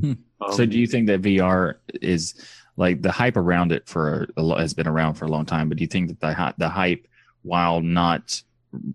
[0.00, 0.12] Hmm.
[0.40, 2.34] Um, so do you think that VR is
[2.76, 5.68] like the hype around it for a has been around for a long time?
[5.68, 7.06] But do you think that the the hype,
[7.42, 8.42] while not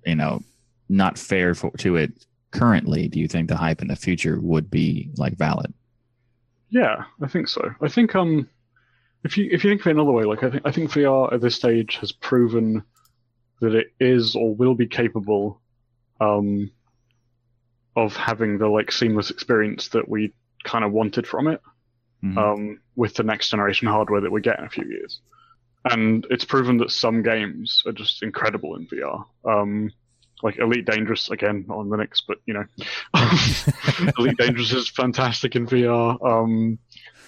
[0.06, 0.42] you know
[0.90, 4.70] not fair for, to it currently, do you think the hype in the future would
[4.70, 5.74] be like valid?
[6.70, 7.72] Yeah, I think so.
[7.82, 8.50] I think um,
[9.26, 11.34] if you if you think of it another way, like I think I think VR
[11.34, 12.84] at this stage has proven
[13.60, 15.62] that it is or will be capable
[16.22, 16.72] um,
[17.96, 21.62] of having the like seamless experience that we kind of wanted from it.
[22.24, 22.38] Mhm.
[22.38, 25.20] um, with the next generation hardware that we get in a few years.
[25.84, 29.26] And it's proven that some games are just incredible in VR.
[29.44, 29.92] Um,
[30.42, 32.66] like Elite Dangerous, again, not on Linux, but you know,
[34.18, 36.18] Elite Dangerous is fantastic in VR.
[36.26, 36.80] Um,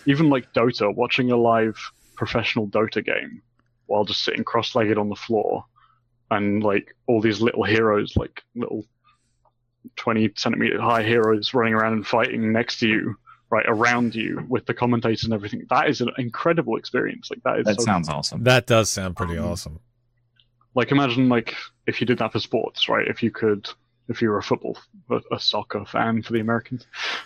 [0.07, 1.77] even like Dota, watching a live
[2.15, 3.41] professional Dota game
[3.85, 5.63] while just sitting cross-legged on the floor,
[6.31, 8.83] and like all these little heroes, like little
[9.95, 13.15] twenty centimeter high heroes running around and fighting next to you,
[13.49, 15.65] right around you with the commentators and everything.
[15.69, 17.29] That is an incredible experience.
[17.29, 18.43] Like that is that so sounds awesome.
[18.43, 19.79] That does sound pretty Um, awesome.
[20.75, 21.55] like imagine like
[21.85, 23.07] if you did that for sports, right?
[23.07, 23.69] If you could,
[24.09, 24.77] if you were a football,
[25.09, 26.85] a, a soccer fan for the Americans.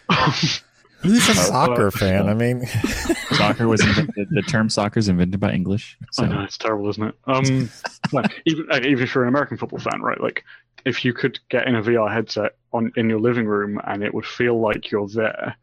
[1.01, 2.29] Who's a soccer uh, fan?
[2.29, 2.65] I mean,
[3.33, 5.97] soccer was invented, the term soccer is invented by English.
[6.11, 7.15] So I know it's terrible, isn't it?
[7.25, 7.69] Um,
[8.11, 10.19] like, even even if you're an American football fan, right?
[10.21, 10.43] Like,
[10.85, 14.13] if you could get in a VR headset on in your living room and it
[14.13, 15.55] would feel like you're there,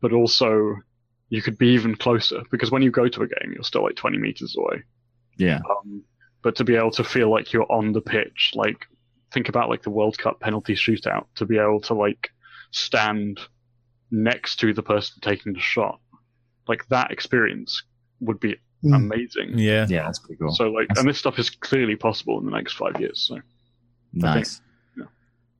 [0.00, 0.76] but also
[1.30, 3.96] you could be even closer because when you go to a game, you're still like
[3.96, 4.82] 20 meters away.
[5.36, 6.02] yeah, Um,
[6.42, 8.86] but to be able to feel like you're on the pitch, like
[9.32, 12.30] think about like the World Cup penalty shootout, to be able to like
[12.70, 13.40] stand
[14.10, 16.00] next to the person taking the shot,
[16.66, 17.82] like that experience
[18.20, 18.94] would be Mm.
[18.94, 19.58] amazing.
[19.58, 19.86] yeah.
[19.88, 20.52] yeah, that's pretty cool.
[20.52, 23.18] So like, and this stuff is clearly possible in the next five years.
[23.26, 23.40] So
[24.12, 24.60] Nice.
[24.96, 25.06] yeah.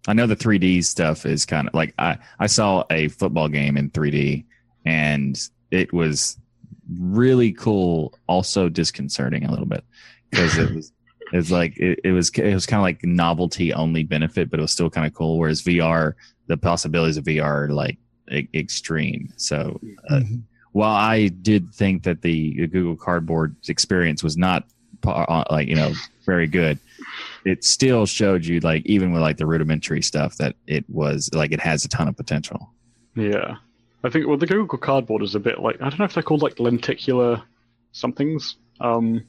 [0.07, 3.77] I know the 3D stuff is kind of like I, I saw a football game
[3.77, 4.45] in 3D
[4.85, 5.37] and
[5.73, 6.39] it was
[6.97, 9.83] really cool, also disconcerting a little bit
[10.31, 10.93] because it was
[11.33, 14.63] it's like it, it was it was kind of like novelty only benefit, but it
[14.63, 15.39] was still kind of cool.
[15.39, 16.15] Whereas VR,
[16.47, 17.99] the possibilities of VR are like
[18.31, 19.33] e- extreme.
[19.37, 20.43] So uh, Mhm.
[20.73, 24.65] while I did think that the Google Cardboard experience was not
[25.07, 25.93] uh, like you know
[26.27, 26.79] very good,
[27.45, 31.53] it still showed you like even with like the rudimentary stuff that it was like
[31.53, 32.71] it has a ton of potential.
[33.15, 33.57] yeah,
[34.05, 36.23] I think well the Google Cardboard is a bit like I don't know if they're
[36.23, 37.43] called like lenticular
[37.93, 38.57] somethings.
[38.81, 39.25] Um,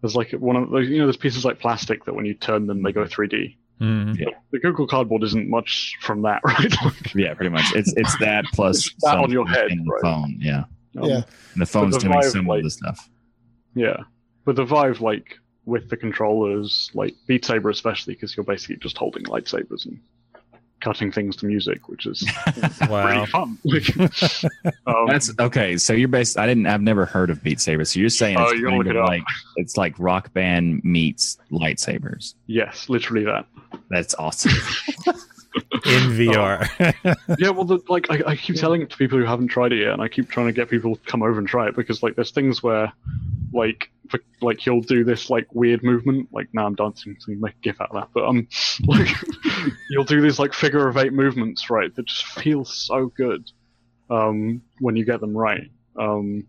[0.00, 2.66] there's like one of those you know there's pieces like plastic that when you turn
[2.66, 3.56] them they go 3D.
[3.80, 4.18] Mhm.
[4.18, 4.28] Yeah.
[4.52, 6.74] The Google Cardboard isn't much from that, right?
[7.14, 7.74] Yeah, pretty much.
[7.74, 10.02] It's it's that plus It's that on your head, in the right?
[10.02, 10.36] phone.
[10.40, 10.64] Yeah,
[10.98, 11.22] um, Yeah.
[11.52, 13.08] and the phone's the doing Vive, some like- of the stuff.
[13.74, 13.98] Yeah,
[14.46, 18.96] but the Vive, like with the controllers, like Beat Saber especially, because you're basically just
[18.96, 20.00] holding lightsabers and
[20.80, 22.24] cutting things to music, which is
[22.88, 23.06] Wow.
[23.08, 23.58] really fun.
[23.64, 23.96] Like,
[24.86, 25.76] um, That's okay.
[25.76, 26.38] So you're based.
[26.38, 26.66] I didn't.
[26.66, 27.84] I've never heard of Beat Saber.
[27.84, 29.22] So you're saying Oh, it's you gotta kind of it like
[29.56, 32.34] it's like Rock Band meets lightsabers.
[32.46, 33.46] yes, literally that.
[33.90, 34.52] That's awesome.
[35.56, 35.62] In
[36.12, 36.68] VR.
[37.38, 39.80] yeah, well, the, like I, I keep telling it to people who haven't tried it
[39.80, 42.02] yet, and I keep trying to get people to come over and try it because
[42.02, 42.92] like there's things where,
[43.52, 46.28] like, for, like you'll do this like weird movement.
[46.32, 48.08] Like now I'm dancing, so you make a gif out of that.
[48.12, 48.48] But um,
[48.86, 49.08] like
[49.90, 51.94] you'll do these like figure of eight movements, right?
[51.94, 53.50] That just feel so good,
[54.10, 55.70] um, when you get them right.
[55.98, 56.46] Um,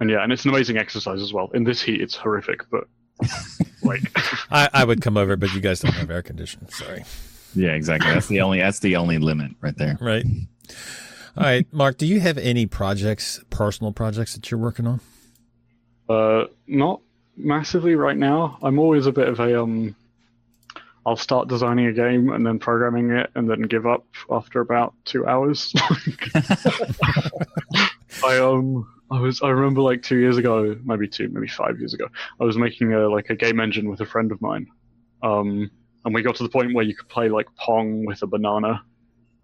[0.00, 1.50] and yeah, and it's an amazing exercise as well.
[1.54, 2.84] In this heat, it's horrific, but
[3.82, 4.02] like
[4.50, 6.68] I, I would come over, but you guys don't have air conditioning.
[6.70, 7.04] Sorry.
[7.54, 8.10] Yeah, exactly.
[8.12, 8.58] That's the only.
[8.58, 9.98] That's the only limit right there.
[10.04, 10.24] Right.
[11.36, 15.00] All right, Mark, do you have any projects, personal projects that you're working on?
[16.08, 17.00] Uh, not
[17.36, 18.56] massively right now.
[18.62, 19.96] I'm always a bit of a um.
[21.06, 24.94] I'll start designing a game and then programming it and then give up after about
[25.04, 25.74] two hours.
[28.24, 31.92] I um I was I remember like two years ago, maybe two, maybe five years
[31.94, 32.08] ago,
[32.40, 34.66] I was making a like a game engine with a friend of mine,
[35.22, 35.70] um,
[36.04, 38.82] and we got to the point where you could play like Pong with a banana,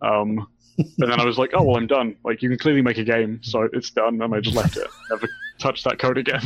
[0.02, 0.46] um,
[0.78, 2.16] and then I was like, oh well, I'm done.
[2.24, 4.86] Like you can clearly make a game, so it's done, and I just left it.
[5.10, 6.40] Never touched that code again.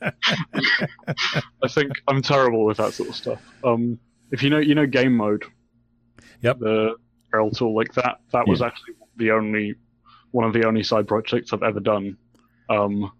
[1.62, 3.40] I think I'm terrible with that sort of stuff.
[3.64, 3.98] Um,
[4.30, 5.44] if you know, you know, game mode.
[6.42, 6.60] Yep.
[6.60, 6.94] The
[7.32, 8.20] barrel tool like that.
[8.32, 9.74] That was actually the only
[10.30, 12.16] one of the only side projects I've ever done,
[12.68, 13.10] um,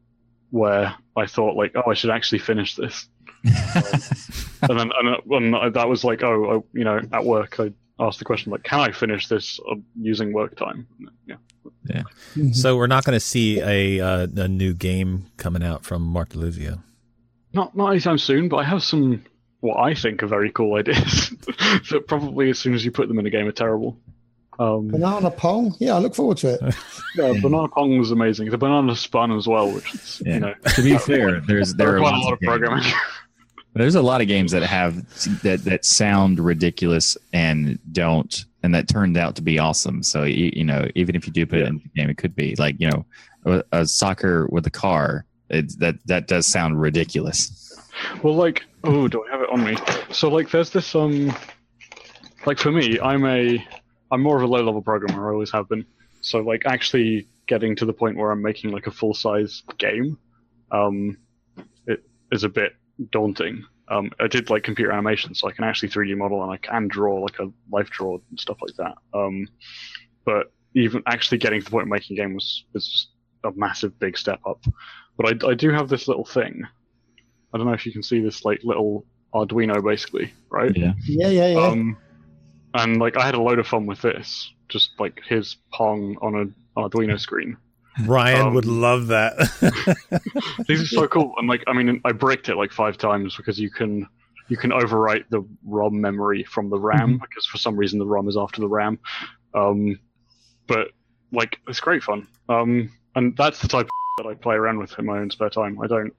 [0.50, 3.08] where I thought like, oh, I should actually finish this.
[3.44, 7.72] and then and, then- and that was like, oh, I, you know, at work I
[8.00, 10.86] asked the question like, can I finish this uh, using work time?
[11.26, 12.02] Yeah.
[12.34, 12.54] Mhm.
[12.54, 16.30] So we're not going to see a uh, a new game coming out from Mark
[16.30, 16.82] Di Luzio.
[17.52, 19.24] Not not anytime soon, but I have some
[19.60, 21.30] what I think are very cool ideas
[21.90, 23.98] that probably as soon as you put them in a game are terrible.
[24.60, 25.74] Um, Banana Pong.
[25.78, 26.74] Yeah, I look forward to it.
[27.16, 28.50] yeah, Banana Pong was amazing.
[28.50, 30.34] The banana spun as well, which is Yeah.
[30.34, 32.92] you know to be fair, there's there there are quite a lot of of programming.
[33.78, 34.96] There's a lot of games that have
[35.42, 40.02] that that sound ridiculous and don't, and that turned out to be awesome.
[40.02, 42.34] So you, you know, even if you do put it in the game, it could
[42.34, 43.06] be like you know,
[43.44, 45.24] a, a soccer with a car.
[45.48, 47.64] It's that that does sound ridiculous.
[48.22, 49.76] Well, like, oh, do I have it on me?
[50.12, 51.32] So, like, there's this um,
[52.46, 53.64] like for me, I'm a,
[54.10, 55.28] I'm more of a low-level programmer.
[55.28, 55.84] I always have been.
[56.20, 60.18] So, like, actually getting to the point where I'm making like a full-size game,
[60.70, 61.16] um,
[61.86, 62.02] it
[62.32, 62.72] is a bit
[63.10, 63.64] daunting.
[63.88, 66.88] Um, I did like computer animation, so I can actually 3D model and I can
[66.88, 68.96] draw like a life draw and stuff like that.
[69.18, 69.48] Um,
[70.24, 73.08] but even actually getting to the point of making a game was was just
[73.44, 74.62] a massive big step up.
[75.16, 76.62] But I, I do have this little thing.
[77.52, 80.76] I don't know if you can see this like little Arduino basically, right?
[80.76, 80.92] Yeah.
[81.06, 81.60] Yeah, yeah, yeah.
[81.60, 81.96] Um,
[82.74, 86.34] and like I had a load of fun with this, just like his Pong on
[86.34, 87.56] a Arduino screen.
[88.04, 89.36] Ryan Um, would love that.
[90.68, 91.32] These are so cool.
[91.38, 94.06] And like, I mean, I bricked it like five times because you can
[94.48, 98.28] you can overwrite the ROM memory from the RAM because for some reason the ROM
[98.28, 98.98] is after the RAM.
[99.54, 99.98] Um,
[100.66, 100.88] but
[101.32, 102.26] like, it's great fun.
[102.48, 103.90] Um, and that's the type of
[104.24, 105.80] that I play around with in my own spare time.
[105.80, 106.14] I don't.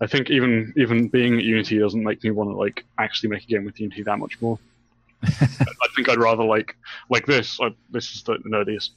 [0.00, 3.42] I think even even being at Unity doesn't make me want to like actually make
[3.44, 4.58] a game with Unity that much more.
[5.24, 6.76] I think I'd rather like
[7.10, 7.58] like this.
[7.60, 8.90] I, this is the nerdiest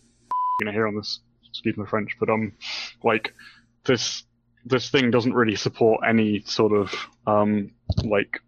[0.60, 1.20] you know here on this.
[1.52, 2.54] Excuse my French, but um,
[3.04, 3.34] like
[3.86, 4.24] this
[4.66, 6.94] this thing doesn't really support any sort of
[7.28, 7.72] um
[8.04, 8.40] like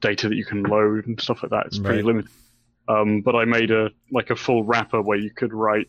[0.00, 1.66] data that you can load and stuff like that.
[1.66, 2.04] It's pretty Right.
[2.06, 2.30] limited.
[2.88, 5.88] Um, but I made a like a full wrapper where you could write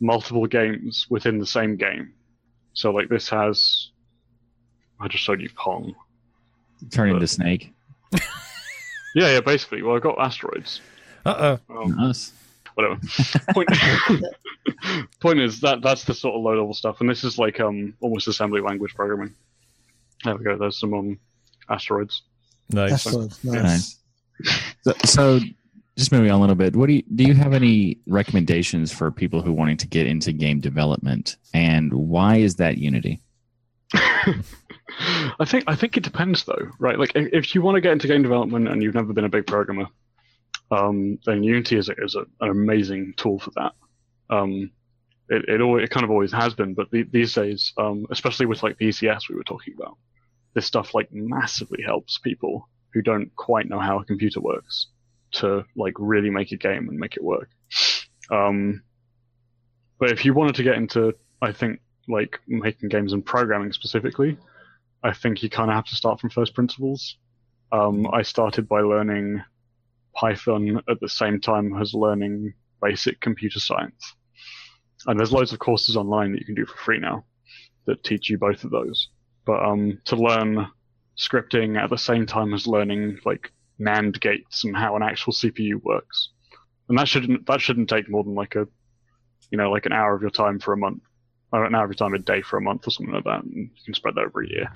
[0.00, 2.12] multiple games within the same game.
[2.74, 3.90] So like this has,
[5.00, 5.94] I just showed you Pong.
[6.90, 7.72] Turn into Snake.
[9.16, 9.80] Yeah, yeah, basically.
[9.80, 10.80] Well, I got asteroids.
[11.24, 12.32] Uh Um, Us.
[12.74, 13.00] Whatever.
[13.52, 13.68] point,
[15.20, 17.94] point is that that's the sort of low level stuff, and this is like um
[18.00, 19.34] almost assembly language programming.
[20.24, 20.56] There we go.
[20.56, 21.18] There's some um
[21.68, 22.22] asteroids.
[22.70, 23.04] nice.
[23.04, 23.32] That's good.
[23.44, 23.62] Nice.
[23.62, 24.00] Nice.
[24.82, 25.40] So, so
[25.96, 27.24] just moving on a little bit, what do you do?
[27.24, 31.92] You have any recommendations for people who are wanting to get into game development, and
[31.92, 33.20] why is that Unity?
[33.94, 36.98] I think I think it depends though, right?
[36.98, 39.28] Like if, if you want to get into game development and you've never been a
[39.28, 39.86] big programmer,
[40.70, 43.72] um, then Unity is, a, is a, an amazing tool for that.
[44.30, 44.70] Um,
[45.28, 48.46] it it, always, it kind of always has been, but the, these days, um, especially
[48.46, 49.96] with like the ECS we were talking about,
[50.54, 54.88] this stuff like massively helps people who don't quite know how a computer works
[55.32, 57.50] to like really make a game and make it work.
[58.30, 58.82] Um,
[59.98, 64.38] but if you wanted to get into, I think like making games and programming specifically,
[65.02, 67.16] I think you kind of have to start from first principles.
[67.72, 69.42] Um, I started by learning
[70.14, 74.14] Python at the same time as learning basic computer science.
[75.06, 77.24] And there's loads of courses online that you can do for free now
[77.86, 79.08] that teach you both of those.
[79.44, 80.66] But um, to learn
[81.18, 85.82] scripting at the same time as learning like NAND gates and how an actual CPU
[85.82, 86.30] works,
[86.88, 88.66] and that shouldn't that shouldn't take more than like a,
[89.50, 91.02] you know, like an hour of your time for a month,
[91.52, 93.44] or an hour of your time a day for a month or something like that,
[93.44, 94.68] and you can spread that over a year.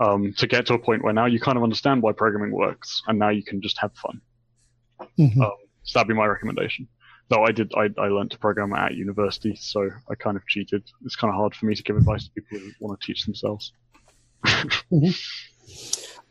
[0.00, 3.02] Um, to get to a point where now you kind of understand why programming works,
[3.06, 4.20] and now you can just have fun.
[5.18, 5.40] Mhm.
[5.40, 5.52] Um,
[5.82, 6.88] so that'd be my recommendation.
[7.28, 10.82] Though I did, I, I learned to program at university, so I kind of cheated.
[11.04, 13.24] It's kind of hard for me to give advice to people who want to teach
[13.24, 13.72] themselves.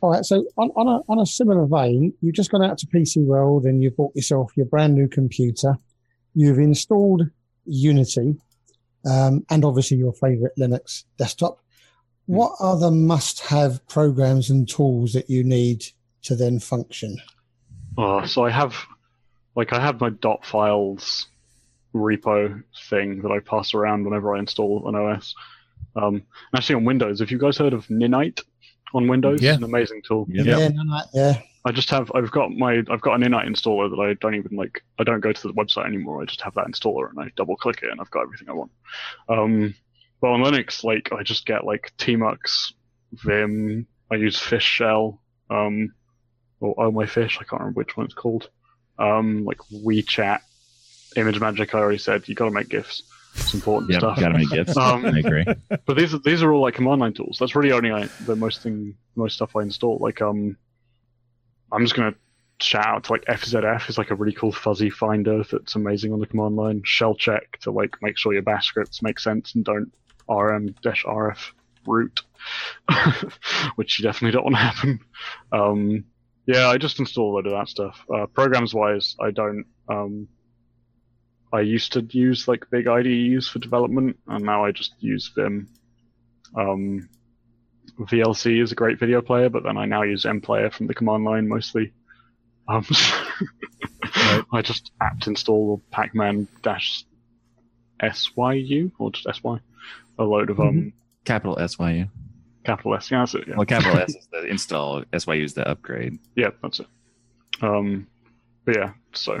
[0.00, 0.24] All right.
[0.24, 3.64] So on, on a on a similar vein, you've just gone out to PC World
[3.64, 5.76] and you've bought yourself your brand new computer.
[6.34, 7.22] You've installed
[7.64, 8.36] Unity,
[9.08, 11.58] um, and obviously your favorite Linux desktop.
[12.26, 15.84] What are the must-have programs and tools that you need
[16.22, 17.18] to then function?
[17.96, 18.76] Uh, so I have,
[19.54, 21.28] like, I have my dot files
[21.94, 25.34] repo thing that I pass around whenever I install an OS.
[25.96, 26.22] Um,
[26.54, 28.40] actually, on Windows, have you guys heard of Ninite
[28.94, 29.40] on Windows?
[29.40, 29.54] Yeah.
[29.54, 30.26] An amazing tool.
[30.28, 30.58] Yeah.
[30.58, 31.40] Yeah, no, no, yeah.
[31.64, 34.56] I just have, I've got my, I've got an Ninite installer that I don't even
[34.56, 34.82] like.
[34.98, 36.20] I don't go to the website anymore.
[36.20, 38.52] I just have that installer and I double click it and I've got everything I
[38.52, 38.72] want.
[39.28, 39.74] Um,
[40.20, 42.72] but on Linux, like, I just get like Tmux,
[43.12, 43.86] Vim.
[44.10, 45.94] I use Fish Shell, um,
[46.60, 47.38] or Oh My Fish.
[47.40, 48.48] I can't remember which one it's called.
[48.98, 50.40] Um, like WeeChat,
[51.16, 51.74] Image Magic.
[51.74, 53.02] I already said you got to make GIFs.
[53.36, 54.20] It's important Yep, stuff.
[54.20, 54.76] gotta make gifts.
[54.76, 55.44] Um, I agree.
[55.86, 57.36] But these are these are all like command line tools.
[57.40, 59.98] That's really only I, the most thing, most stuff I install.
[59.98, 60.56] Like um,
[61.72, 62.14] I'm just gonna
[62.60, 66.20] shout out to like FZF is like a really cool fuzzy finder that's amazing on
[66.20, 66.82] the command line.
[66.82, 69.92] ShellCheck to like make sure your bash scripts make sense and don't
[70.28, 71.50] rm-rf
[71.88, 72.22] root,
[73.74, 75.00] which you definitely don't want to happen.
[75.52, 76.04] Um,
[76.46, 78.04] yeah, I just install a lot of that stuff.
[78.12, 79.64] Uh, programs wise, I don't.
[79.88, 80.28] Um,
[81.52, 85.68] I used to use like big IDEs for development, and now I just use Vim.
[86.56, 87.08] Um,
[87.98, 91.24] VLC is a great video player, but then I now use MPlayer from the command
[91.24, 91.92] line mostly.
[92.68, 92.84] Um,
[94.52, 97.04] I just apt install Pacman dash
[98.02, 99.60] SYU or just SY,
[100.18, 100.92] a load of um
[101.24, 102.08] Capital SYU.
[102.64, 103.10] Capital S.
[103.10, 103.48] Yeah, that's it.
[103.48, 103.56] Yeah.
[103.56, 105.02] Well, capital S is the install.
[105.12, 106.18] SYU is the upgrade.
[106.36, 106.86] Yeah, that's it.
[107.62, 108.06] Um,
[108.64, 109.40] but yeah, so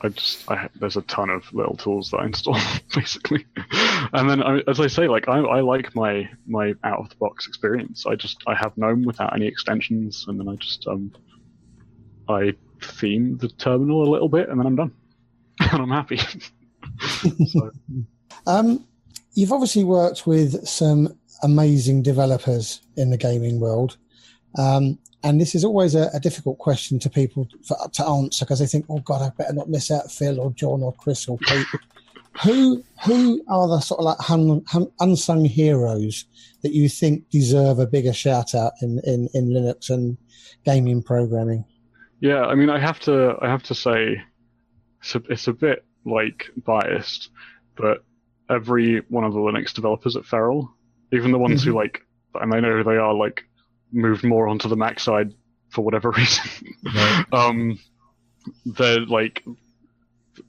[0.00, 2.58] I just I there's a ton of little tools that I install
[2.94, 3.46] basically,
[4.12, 7.16] and then I, as I say, like I, I like my my out of the
[7.16, 8.04] box experience.
[8.06, 11.12] I just I have GNOME without any extensions, and then I just um
[12.28, 14.92] I theme the terminal a little bit, and then I'm done,
[15.60, 16.18] and I'm happy.
[17.46, 17.70] so,
[18.46, 18.84] Um,
[19.34, 23.96] you've obviously worked with some amazing developers in the gaming world.
[24.58, 28.58] Um, and this is always a, a difficult question to people for, to answer because
[28.58, 31.38] they think, oh God, I better not miss out Phil or John or Chris or
[31.38, 31.66] Pete.
[32.42, 36.24] who who are the sort of like unsung heroes
[36.62, 40.16] that you think deserve a bigger shout out in, in, in Linux and
[40.64, 41.64] gaming programming?
[42.20, 44.22] Yeah, I mean, I have to, I have to say,
[45.00, 47.30] it's a, it's a bit like biased,
[47.76, 48.04] but
[48.48, 50.72] every one of the Linux developers at Feral,
[51.12, 52.02] even the ones who like,
[52.34, 53.44] and I know who they are, like,
[53.92, 55.32] moved more onto the Mac side
[55.70, 56.44] for whatever reason.
[56.94, 57.24] Right.
[57.32, 57.78] um,
[58.66, 59.44] they're like,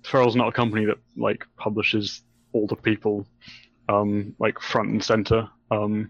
[0.04, 2.22] Feral's not a company that like publishes
[2.54, 3.28] all the people,
[3.90, 5.48] um, like front and center.
[5.72, 6.10] Um,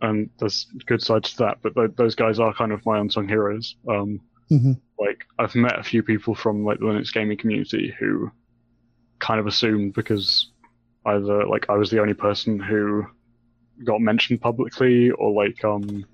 [0.00, 3.28] and there's good sides to that, but th- those guys are kind of my unsung
[3.28, 3.76] heroes.
[3.88, 4.20] Um,
[4.50, 4.78] Mhm.
[4.98, 8.30] like I've met a few people from like the Linux gaming community who
[9.18, 10.50] kind of assumed because
[11.06, 13.06] either like I was the only person who
[13.82, 16.04] got mentioned publicly or like um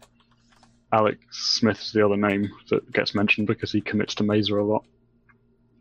[0.92, 4.62] Alex Smith is the other name that gets mentioned because he commits to Mesa a
[4.62, 4.84] lot.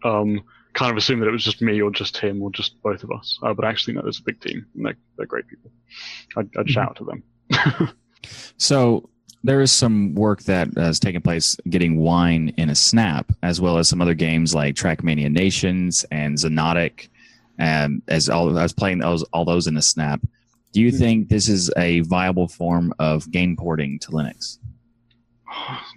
[0.04, 0.44] Um,
[0.74, 3.12] kind of assumed that it was just me or just him or just both of
[3.12, 3.40] us.
[3.42, 5.72] Uh, but actually, no, there's a big team and they're, they're great people.
[6.38, 7.94] I'd, I'd shout out to them.
[8.58, 9.10] So
[9.44, 13.78] there is some work that has taken place getting wine in a snap, as well
[13.78, 17.08] as some other games like Trackmania Nations and Xonotic.
[17.58, 20.22] And as all I was playing those, all those in a snap.
[20.72, 24.58] Do you think this is a viable form of game porting to Linux?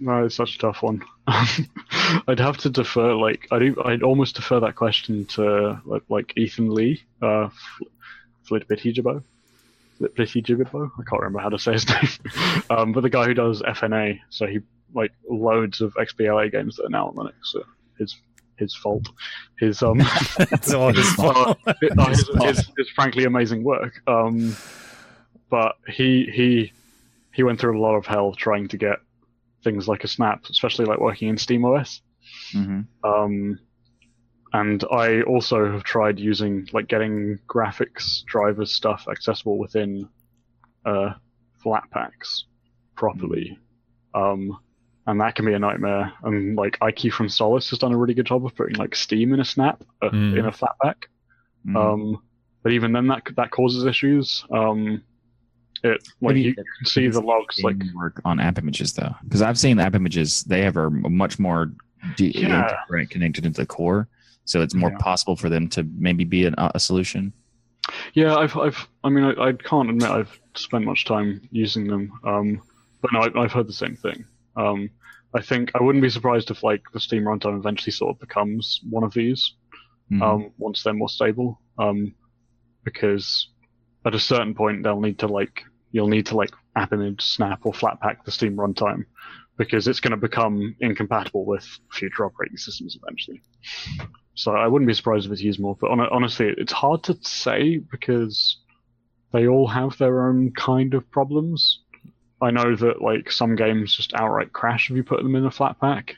[0.00, 1.02] No, it's such a tough one.
[1.26, 6.70] I'd have to defer, like, I'd, I'd almost defer that question to like, like Ethan
[6.74, 7.80] Lee, uh, f-
[8.48, 9.22] flibitijibibo.
[10.00, 10.90] flibitijibibo?
[10.98, 12.62] I can't remember how to say his name.
[12.70, 14.60] um, but the guy who does FNA, so he
[14.94, 17.34] like loads of XBLA games that are now on Linux.
[17.44, 17.62] So
[17.98, 18.16] his
[18.62, 19.08] his fault.
[19.58, 19.98] His um,
[20.38, 21.58] It's all his fault.
[21.66, 21.74] uh,
[22.08, 24.00] his, his, his frankly amazing work.
[24.06, 24.56] Um,
[25.50, 26.72] but he he
[27.34, 28.98] he went through a lot of hell trying to get
[29.64, 32.00] things like a snap, especially like working in SteamOS.
[32.52, 33.58] hmm Um,
[34.54, 40.08] and I also have tried using like getting graphics drivers stuff accessible within
[40.84, 41.14] uh,
[41.64, 42.42] Flatpaks
[42.96, 43.58] properly.
[44.14, 44.58] Um,
[45.06, 46.12] and that can be a nightmare.
[46.22, 49.32] And like Ikey from Solus has done a really good job of putting like Steam
[49.32, 50.38] in a snap uh, Mm.
[50.38, 51.04] in a flatpak.
[51.66, 51.76] Mm-hmm.
[51.76, 52.22] Um,
[52.62, 54.44] but even then, that that causes issues.
[54.50, 55.02] Um,
[55.84, 59.42] it like you you, can see the logs like work on app images though, because
[59.42, 60.44] I've seen app images.
[60.44, 61.72] They have a much more
[62.16, 62.76] de- Yeah.
[62.88, 64.08] right connected into the core,
[64.44, 64.98] so it's more Yeah.
[64.98, 67.32] possible for them to maybe be an, a solution.
[68.14, 72.12] Yeah, I've, I've, I mean, I, I can't admit I've spent much time using them.
[72.22, 72.62] Um,
[73.00, 74.24] but no, I, I've heard the same thing.
[74.56, 74.90] Um,
[75.34, 78.80] I think I wouldn't be surprised if like the Steam runtime eventually sort of becomes
[78.90, 79.54] one of these
[80.10, 80.22] Mhm.
[80.22, 81.60] um, once they're more stable.
[81.78, 82.14] Um,
[82.84, 83.48] because
[84.04, 85.62] at a certain point they'll need to like
[85.92, 89.04] you'll need to like app image snap or flatpak the Steam runtime
[89.56, 93.42] because it's going to become incompatible with future operating systems eventually.
[94.34, 95.76] So I wouldn't be surprised if it's used more.
[95.78, 98.56] But hon- honestly, it's hard to say because
[99.32, 101.80] they all have their own kind of problems.
[102.42, 105.50] I know that like some games just outright crash if you put them in a
[105.50, 106.10] flatpak,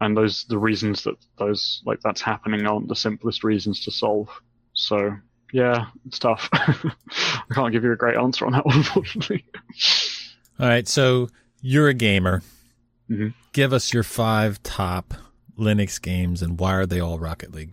[0.00, 4.28] and those the reasons that those like that's happening aren't the simplest reasons to solve.
[4.72, 5.16] So
[5.52, 6.48] yeah, it's tough.
[6.52, 9.44] I can't give you a great answer on that one, unfortunately.
[10.60, 11.28] All right, so
[11.60, 12.42] you're a gamer.
[13.10, 13.34] Mhm.
[13.52, 15.14] Give us your five top
[15.58, 17.72] Linux games and why are they all Rocket League?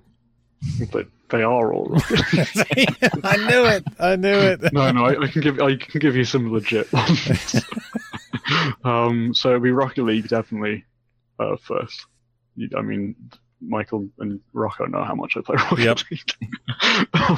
[0.91, 2.03] But they are all right.
[3.23, 3.83] I knew it.
[3.99, 4.73] I knew it.
[4.73, 7.63] no, no, I, I can give I can give you some legit ones.
[8.83, 10.85] um, so it'd be Rocket League definitely
[11.39, 12.05] uh, first.
[12.55, 13.15] You- I mean,
[13.61, 15.99] Michael and Rocco know how much I play Rocket Yep.
[16.11, 17.09] League.
[17.13, 17.37] um,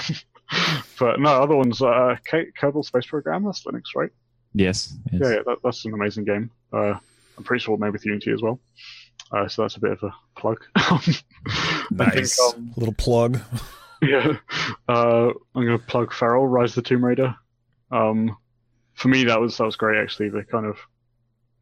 [0.99, 1.81] but no, other ones.
[1.81, 3.43] Uh, K- Kerbal Space Program.
[3.45, 4.09] That's Linux, right?
[4.53, 5.21] yes, yes.
[5.23, 6.49] Yeah, yeah that, that's an amazing game.
[6.73, 6.95] Uh,
[7.37, 8.59] I'm pretty sure made with Unity as well.
[9.31, 10.63] Uh, so that's a bit of a plug.
[10.75, 11.23] I think,
[11.91, 12.39] Nice.
[12.53, 13.39] um, Little plug.
[14.01, 14.37] yeah.
[14.89, 17.35] Uh, I'm gonna plug Feral, Rise of the Tomb Raider.
[17.91, 18.37] Um,
[18.93, 20.29] for me, that was that was great actually.
[20.29, 20.77] The kind of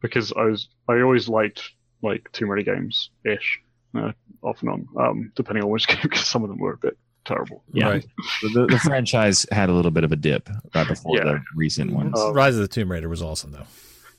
[0.01, 1.71] because I was I always liked
[2.03, 3.59] like Tomb Raider games ish,
[3.97, 4.11] uh,
[4.43, 6.97] off and on, um, depending on which game because some of them were a bit
[7.25, 7.63] terrible.
[7.73, 7.89] Yeah.
[7.89, 8.05] Right.
[8.53, 11.23] The, the franchise had a little bit of a dip right before Yeah.
[11.23, 12.13] the recent ones.
[12.19, 13.65] Uh, Rise of the Tomb Raider was awesome though.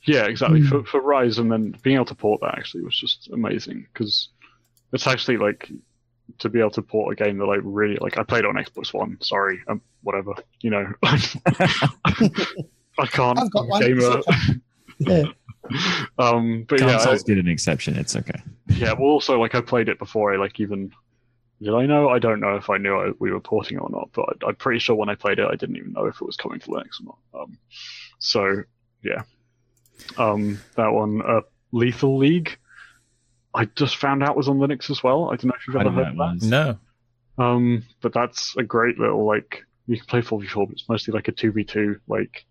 [0.06, 0.60] Yeah, exactly.
[0.60, 0.68] Mm.
[0.68, 4.28] For for Rise, and then being able to port that actually was just amazing because
[4.92, 5.70] it's actually like
[6.38, 8.94] to be able to port a game that like really like I played on Xbox
[8.94, 9.18] One.
[9.20, 10.32] Sorry, um, whatever.
[10.60, 11.16] You know, I
[13.06, 13.38] can't.
[13.38, 13.80] I've got a one.
[13.82, 14.20] gamer.
[14.98, 15.24] Yeah.
[16.18, 17.98] um, but yeah, I- Consoles get an exception.
[17.98, 18.40] It's okay.
[18.68, 18.94] yeah.
[18.94, 20.32] Well, also like I played it before.
[20.32, 20.90] I like even
[21.60, 22.08] did I know?
[22.08, 24.48] I don't know if I knew I, we were porting it or not, but I,
[24.48, 26.60] I'm pretty sure when I played it, I didn't even know if it was coming
[26.60, 27.18] to Linux or not.
[27.42, 27.58] Um,
[28.18, 28.62] so
[29.02, 29.22] yeah,
[30.18, 31.40] um, that one, uh,
[31.72, 32.58] Lethal League.
[33.54, 35.26] I just found out was on Linux as well.
[35.26, 36.46] I don't know if you've ever heard of that.
[36.46, 36.78] No.
[37.38, 41.28] Um, but that's a great little like you can play 4v4, but it's mostly like
[41.28, 42.44] a 2v2 like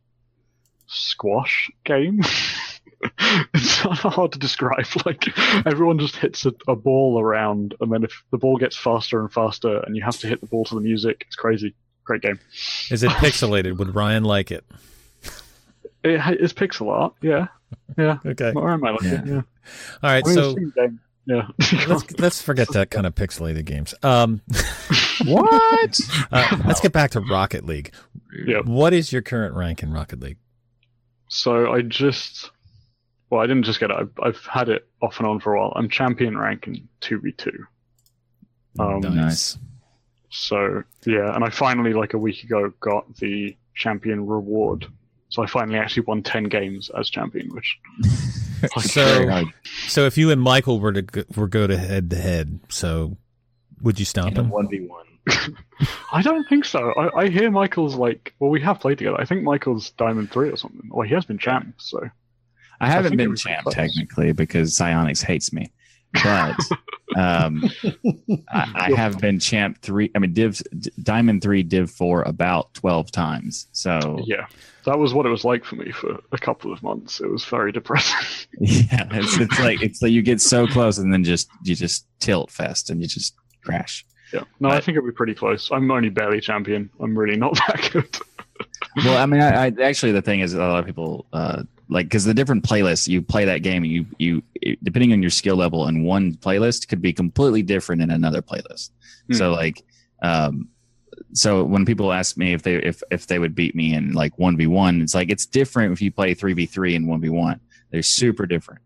[0.88, 2.22] squash game.
[3.54, 4.86] it's hard to describe.
[5.06, 9.20] Like everyone just hits a, a ball around, and then if the ball gets faster
[9.20, 11.76] and faster, and you have to hit the ball to the music, it's crazy.
[12.04, 12.40] Great game.
[12.90, 13.78] Is it pixelated?
[13.78, 14.66] Would Ryan like it?
[16.06, 17.14] It ha- it's pixel art.
[17.22, 17.48] Yeah,
[17.98, 18.18] yeah.
[18.26, 18.54] Okay.
[18.56, 19.26] All I might like it.
[19.26, 19.42] Yeah.
[20.04, 20.24] right.
[20.24, 21.00] I mean, So it's a good game.
[21.28, 21.48] Yeah.
[21.88, 23.94] let's let's forget that kind of pixelated games.
[24.04, 24.42] Um,
[25.26, 26.00] What?
[26.32, 27.94] uh, let's get back to Rocket League.
[28.46, 28.60] Yeah.
[28.60, 30.38] What is your current rank in Rocket League?
[31.30, 32.52] So I just,
[33.30, 33.98] well, I didn't just get it.
[33.98, 35.74] I've, I've had it off and on for a while.
[35.76, 37.66] I'm champion rank in two v two.
[38.78, 39.58] Um, Nice.
[40.30, 44.86] So yeah, and I finally like a week ago got the champion reward.
[45.30, 47.78] So I finally actually won ten games as champion, which
[48.82, 49.44] So-
[49.88, 53.18] So if you and Michael were to go, were go to head to head, so
[53.82, 54.50] would you stomp him?
[54.50, 55.06] one v one.
[56.14, 56.92] I don't think so.
[56.94, 59.20] I, I hear Michael's like, well, we have played together.
[59.20, 60.88] I think Michael's diamond three or something.
[60.92, 62.08] Well, he has been champ, so
[62.80, 63.74] I haven't think it been champ close.
[63.74, 65.72] technically because Psyonix hates me,
[66.24, 66.60] but
[67.16, 67.70] um,
[68.50, 70.12] I, I have been champ three.
[70.16, 70.62] I mean, Div
[71.02, 73.68] Diamond three, Div four about twelve times.
[73.72, 74.48] So yeah,
[74.86, 77.20] that was what it was like for me for a couple of months.
[77.20, 78.48] It was very depressing.
[78.60, 82.08] yeah, it's, it's like it's like you get so close and then just you just
[82.20, 84.06] tilt fest and you just crash.
[84.34, 84.44] Yeah.
[84.60, 85.72] No, I think it'll be pretty close.
[85.72, 86.90] I'm only barely champion.
[87.00, 88.18] I'm really not that good.
[88.98, 92.08] well, I mean, I, I actually the thing is a lot of people uh, like
[92.08, 94.42] because the different playlists you play that game, you you
[94.84, 98.92] depending on your skill level in one playlist could be completely different in another playlist.
[99.28, 99.34] Hmm.
[99.36, 99.84] So like,
[100.22, 100.70] um,
[101.34, 104.38] so when people ask me if they if if they would beat me in like
[104.40, 107.22] one v one, it's like it's different if you play three v three and one
[107.22, 107.60] v one.
[107.92, 108.82] They're super different.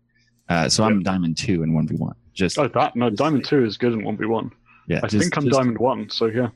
[0.48, 2.14] Uh, so I'm diamond two in one v one.
[2.34, 4.50] Just Oh, that no, Diamond Two is good in one v one.
[4.88, 6.08] yeah, I just- think I'm just- Diamond One.
[6.10, 6.48] So yeah.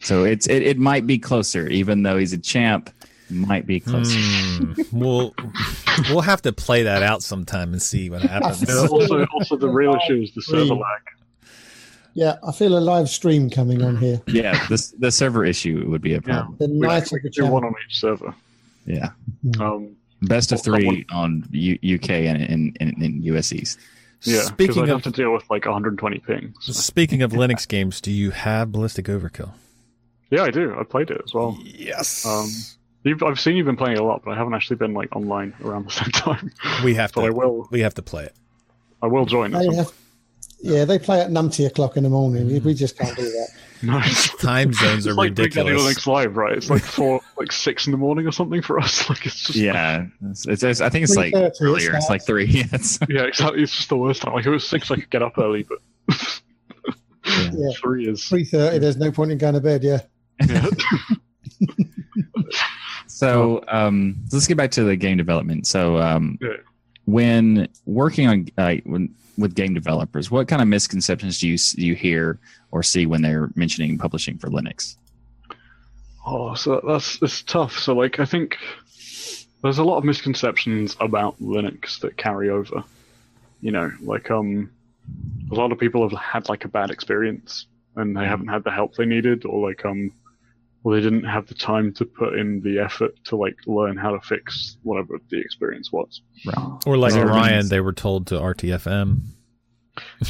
[0.00, 2.90] So it's it, it might be closer, even though he's a champ.
[3.30, 4.18] Might be closer.
[4.18, 4.72] Hmm.
[4.92, 5.34] we'll
[6.10, 8.62] we'll have to play that out sometime and see what happens.
[8.68, 11.00] Yeah, also, also the real issue is the server lag.
[12.12, 14.20] Yeah, I feel a live stream coming on here.
[14.26, 16.56] Yeah, this the server issue would be a problem.
[16.60, 18.34] The We, night we could do one on each server.
[18.86, 19.10] Yeah,
[19.58, 23.78] Um, best of three on U- UK and in, in, in US East.
[24.22, 26.54] yeah, Speaking I'd of have to deal with like 120 ping.
[26.60, 29.52] so- speaking of Linux games, do you have Ballistic Overkill?
[30.30, 30.76] Yeah, I do.
[30.78, 31.56] I played it as well.
[31.64, 32.26] Yes.
[32.26, 32.50] Um,
[33.04, 35.14] You've, I've seen you've been playing it a lot, but I haven't actually been like
[35.14, 36.50] online around the same time.
[36.82, 37.32] we have But I to.
[37.34, 37.68] will.
[37.70, 38.34] We have to play it.
[39.02, 39.54] I will join.
[39.54, 39.92] at They have,
[40.60, 42.62] yeah, they play at numpty o'clock in the morning.
[42.64, 43.48] We just can't do that.
[43.82, 44.30] Nice.
[44.38, 45.98] Time zones are It's like Big Daddy ridiculous.
[45.98, 46.56] Linux Live, right?
[46.56, 49.10] It's like four, like six in the morning or something for us.
[49.10, 51.94] Like it's just Yeah, it's, it's, it's- I think it's like 3:30 it earlier.
[51.96, 52.24] It's like starts.
[52.24, 52.46] three.
[52.46, 52.98] Yes.
[53.10, 53.62] yeah, exactly.
[53.62, 54.32] It's just the worst time.
[54.32, 55.80] Like it was six, I could get up early, but
[57.26, 57.70] Yeah.
[57.76, 58.78] three is Three thirty.
[58.78, 59.82] There's no point in going to bed.
[59.84, 60.00] Yeah.
[60.48, 60.66] yeah.
[63.14, 65.68] So um, let's get back to the game development.
[65.68, 66.36] So um,
[67.04, 71.86] when working on uh, when, with game developers, what kind of misconceptions do you do
[71.86, 72.40] you hear
[72.72, 74.96] or see when they're mentioning publishing for Linux?
[76.26, 77.78] Oh, so that's it's tough.
[77.78, 78.56] So like I think
[79.62, 82.82] there's a lot of misconceptions about Linux that carry over.
[83.60, 84.72] You know, like um
[85.52, 88.72] a lot of people have had like a bad experience and they haven't had the
[88.72, 90.10] help they needed or like um
[90.84, 94.10] or they didn't have the time to put in the effort to like learn how
[94.12, 96.20] to fix whatever the experience was.
[96.86, 99.20] Or like So Orion, everything's- they were told to RTFM.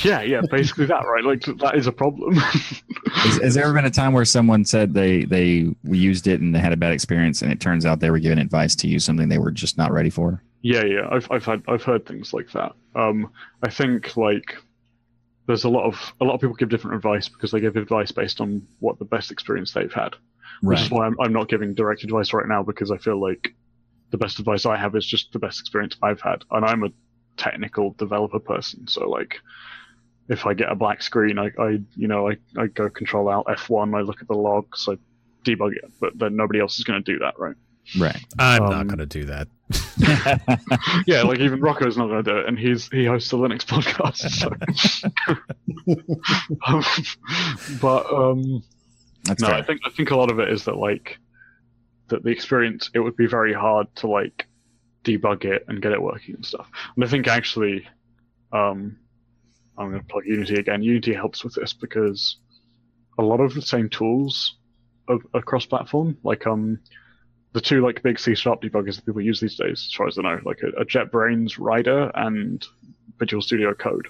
[0.03, 1.25] Yeah, yeah, basically that, right?
[1.25, 2.35] Like that is a problem.
[3.15, 6.55] Has, has there ever been a time where someone said they they used it and
[6.55, 9.05] they had a bad experience, and it turns out they were given advice to use
[9.05, 10.43] something they were just not ready for?
[10.61, 12.73] Yeah, yeah, I've I've had I've heard things like that.
[12.95, 13.31] Um,
[13.63, 14.57] I think like
[15.47, 18.11] there's a lot of a lot of people give different advice because they give advice
[18.13, 20.15] based on what the best experience they've had,
[20.63, 23.55] which is why I'm I'm not giving direct advice right now because I feel like
[24.11, 26.91] the best advice I have is just the best experience I've had, and I'm a
[27.37, 29.37] technical developer person, so like.
[30.27, 33.47] If I get a black screen, I, I you know, I, I go Control Alt
[33.47, 34.97] F1, I look at the logs, I
[35.45, 37.55] debug it, but then nobody else is going to do that, right?
[37.99, 38.25] Right.
[38.39, 39.49] I'm Um, not going to do that.
[41.07, 43.67] yeah, like even Rocco's not going to do it, and he's he hosts a Linux
[43.67, 44.31] podcast.
[44.31, 44.49] So.
[46.67, 46.83] um,
[47.83, 48.63] but um,
[49.25, 49.57] That's no, fair.
[49.57, 51.19] I think I think a lot of it is that like
[52.09, 54.47] that the experience it would be very hard to like
[55.05, 56.69] debug it and get it working and stuff.
[56.95, 57.87] And I think actually,
[58.53, 58.99] um,
[59.77, 60.83] I'm going to plug Unity again.
[60.83, 62.39] Unity helps with this because
[63.19, 64.57] a lot of the same tools
[65.09, 66.19] are, are cross-platform.
[66.23, 66.81] Like um,
[67.53, 70.19] the two like big C sharp debuggers that people use these days, as far as
[70.19, 72.67] I know, like a, a JetBrains Rider and
[73.19, 74.09] Visual Studio Code,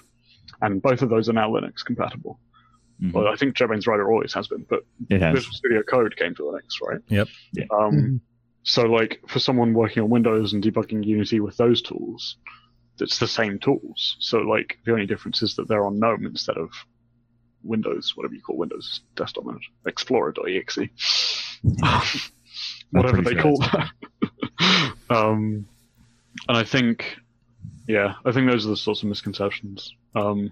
[0.61, 2.39] and both of those are now Linux compatible.
[3.01, 3.13] Mhm.
[3.13, 5.35] Well, I think JetBrains Rider always has been, but it has.
[5.35, 7.01] Visual Studio Code came to Linux, right?
[7.09, 7.27] Yep.
[7.53, 7.65] Yeah.
[7.71, 8.19] Um, Mhm.
[8.63, 12.37] So, like, for someone working on Windows and debugging Unity with those tools,
[12.99, 14.15] it's the same tools.
[14.19, 16.69] So, like, the only difference is that they're on GNOME instead of
[17.63, 20.79] Windows, whatever you call Windows Desktop Manager, Explorer.exe,
[22.91, 23.91] whatever they sure call that.
[25.09, 25.67] um,
[26.47, 27.17] and I think,
[27.87, 29.93] yeah, I think those are the sorts of misconceptions.
[30.15, 30.51] Um,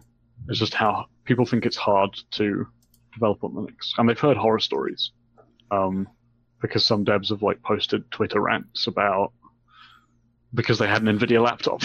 [0.49, 2.67] it's just how people think it's hard to
[3.13, 5.11] develop on Linux, and they've heard horror stories.
[5.71, 6.07] Um,
[6.61, 9.33] because some devs have like posted Twitter rants about
[10.53, 11.81] because they had an Nvidia laptop.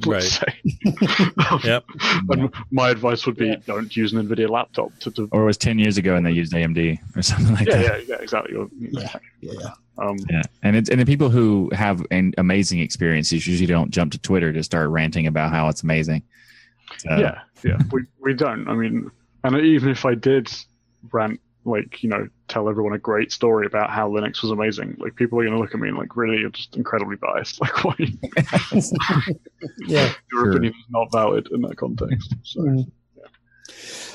[0.06, 0.46] let's say.
[1.50, 1.84] Um, Yep.
[2.30, 5.10] And my advice would be don't use an Nvidia laptop to.
[5.10, 7.76] to Or it was ten years ago and they used AMD or something like yeah,
[7.76, 8.08] that.
[8.08, 8.54] yeah, yeah, exactly.
[8.56, 9.00] Or, you know,
[9.40, 9.70] Yeah, yeah.
[9.98, 14.12] Um, Yeah, and it's and the people who have an amazing experiences usually don't jump
[14.12, 16.22] to Twitter to start ranting about how it's amazing.
[17.02, 17.78] So, yeah, yeah.
[17.92, 18.68] We we don't.
[18.68, 19.10] I mean,
[19.44, 20.52] and even if I did
[21.10, 25.16] rant, like you know, tell everyone a great story about how Linux was amazing, like
[25.16, 27.58] people are going to look at me and like, really, you're just incredibly biased.
[27.60, 27.94] Like, why
[29.88, 30.12] Yeah.
[30.32, 30.50] your Sure.
[30.50, 32.34] opinion is not valid in that context?
[32.44, 32.60] So.
[32.60, 32.90] Mm.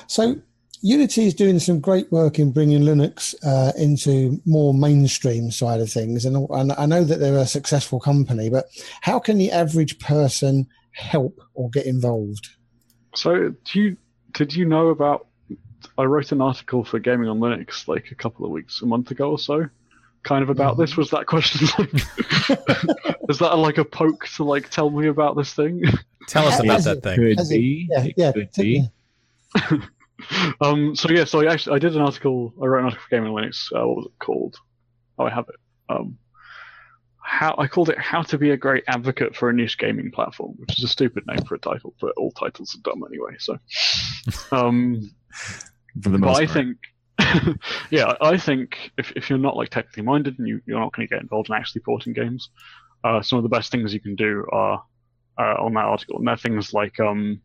[0.08, 0.36] So
[0.82, 5.92] Unity is doing some great work in bringing Linux uh, into more mainstream side of
[5.92, 8.50] things, and, and I know that they're a successful company.
[8.50, 8.66] But
[9.02, 12.50] how can the average person help or get involved?
[13.18, 13.98] So, do you
[14.34, 15.28] did you know about
[15.98, 19.12] I wrote an article for Gaming on Linux like a couple of weeks, a month
[19.12, 19.66] ago or so,
[20.24, 20.96] kind of about this.
[20.98, 21.94] Was that question like,
[23.30, 25.84] is that like a poke to like tell me about this thing?
[26.28, 27.16] Tell us As about it that thing.
[27.16, 27.88] Could As it- be.
[27.90, 29.82] yeah, It yeah, could t- be.
[30.62, 32.54] um, so yeah, so I actually I did an article.
[32.62, 33.72] I wrote an article for Gaming on Linux.
[33.74, 34.58] Uh, what was it called?
[35.20, 35.56] Oh, I have it.
[35.90, 36.18] Um,
[37.28, 40.54] how I called it "How to Be a Great Advocate for a Niche Gaming Platform,"
[40.58, 43.36] which is a stupid name for a title, but all titles are dumb anyway.
[43.38, 43.58] So,
[44.52, 45.12] um,
[46.02, 46.58] For the but most I part.
[46.58, 47.58] think,
[47.92, 51.08] yeah, I think if if you're not like technically minded and you you're not going
[51.08, 52.50] to get involved in actually porting games,
[53.04, 54.82] uh, some of the best things you can do are
[55.38, 57.42] uh, on that article, and they're things like um,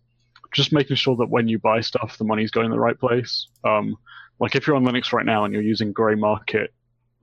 [0.52, 3.48] just making sure that when you buy stuff, the money's going in the right place.
[3.64, 3.96] Um,
[4.38, 6.72] like if you're on Linux right now and you're using grey market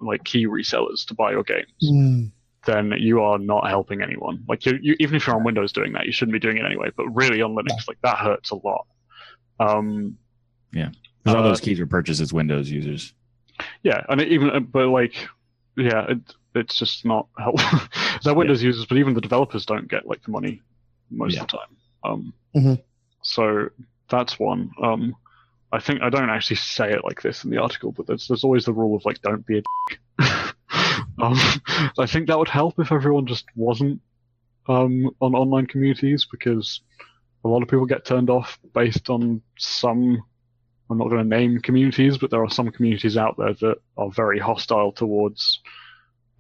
[0.02, 2.32] like key resellers to buy your games, Mm,
[2.66, 4.44] then you are not helping anyone.
[4.48, 6.66] Like you, you, even if you're on Windows doing that, you shouldn't be doing it
[6.66, 6.90] anyway.
[6.96, 8.86] But really on Linux, like that hurts a lot.
[10.72, 10.90] Yeah,
[11.24, 13.14] because all uh, those keys were purchased as Windows users.
[13.84, 15.28] yeah, and it even but like
[15.76, 16.20] yeah, it,
[16.56, 17.80] it's just not helpful.
[18.24, 20.62] They're Windows users, but even the developers don't get like the money
[21.10, 21.42] most Yeah.
[21.42, 21.76] of the time.
[22.04, 22.82] Um, Mhm.
[23.24, 23.70] so
[24.10, 24.72] that's one.
[24.82, 25.16] Um,
[25.72, 28.44] I think I don't actually say it like this in the article, but there's there's
[28.44, 30.49] always the rule of like don't be a dick.
[31.22, 31.38] Um,
[32.00, 34.02] I think that would help if everyone just wasn't
[34.68, 36.82] um, on online communities because
[37.44, 40.24] a lot of people get turned off based on some.
[40.92, 44.10] I'm not going to name communities, but there are some communities out there that are
[44.10, 45.60] very hostile towards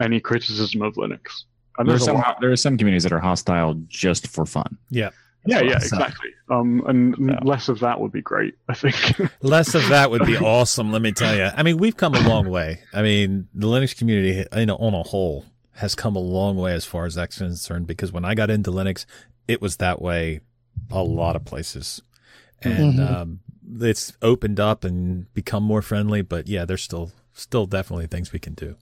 [0.02, 1.44] any criticism of Linux.
[1.78, 4.78] And There are there's some there are some communities that are hostile just for fun.
[4.90, 5.12] Yeah.
[5.50, 6.30] Yeah, yeah, So- exactly.
[6.50, 7.38] Um, and So.
[7.48, 8.56] less of that would be great.
[8.68, 8.96] I think.
[9.44, 11.50] Less of that would be awesome, let me tell you.
[11.56, 12.80] I mean, we've come a long way.
[12.92, 16.74] I mean, the Linux community you know, on a whole has come a long way
[16.74, 19.06] as far as that's concerned because when I got into Linux,
[19.48, 20.40] it was that way
[20.90, 22.02] a lot of places.
[22.64, 23.12] And Mhm.
[23.12, 23.40] um,
[23.80, 28.40] it's opened up and become more friendly, but yeah, there's still still definitely things we
[28.40, 28.76] can do.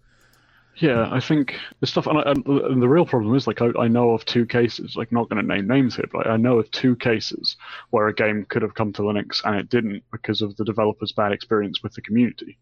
[0.80, 3.88] Yeah, I think the stuff, and, I, and the real problem is like I, I
[3.88, 4.96] know of two cases.
[4.96, 7.58] Like, not going to name names here, but I know of two cases
[7.90, 11.12] where a game could have come to Linux and it didn't because of the developer's
[11.12, 12.60] bad experience with the community,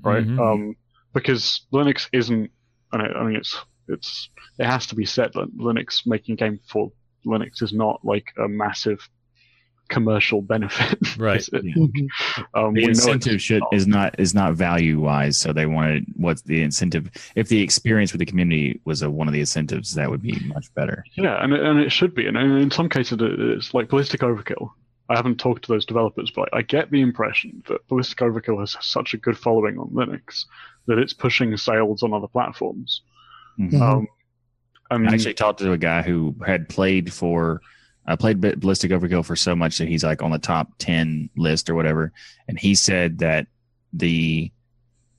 [0.00, 0.24] right?
[0.24, 0.38] Mhm.
[0.38, 0.76] Um,
[1.12, 2.50] because Linux isn't,
[2.92, 6.92] I mean it's it's it has to be said that Linux making a game for
[7.26, 9.08] Linux is not like a massive
[9.88, 10.98] commercial benefit.
[11.18, 11.40] Right.
[11.40, 11.64] Is it?
[11.64, 12.08] mhm.
[12.54, 16.42] Um, The we incentive should is not is not value wise, so they wanted what's
[16.42, 17.10] the incentive?
[17.34, 20.38] If the experience with the community was a, one of the incentives, that would be
[20.46, 21.04] much better.
[21.16, 22.26] Yeah, and it, and it should be.
[22.26, 24.70] And in in some cases, it's like Ballistic Overkill.
[25.08, 28.76] I haven't talked to those developers, but I get the impression that Ballistic Overkill has
[28.80, 30.44] such a good following on Linux
[30.88, 33.02] that it's pushing sales on other platforms.
[33.58, 33.70] Mhm.
[33.70, 33.80] Mhm.
[33.80, 34.08] Um,
[34.90, 37.60] and I actually talked to a guy who had played for
[38.06, 41.68] I played Ballistic Overkill for so much that he's like on the top ten list
[41.68, 42.12] or whatever,
[42.48, 43.46] and he said that
[43.92, 44.50] the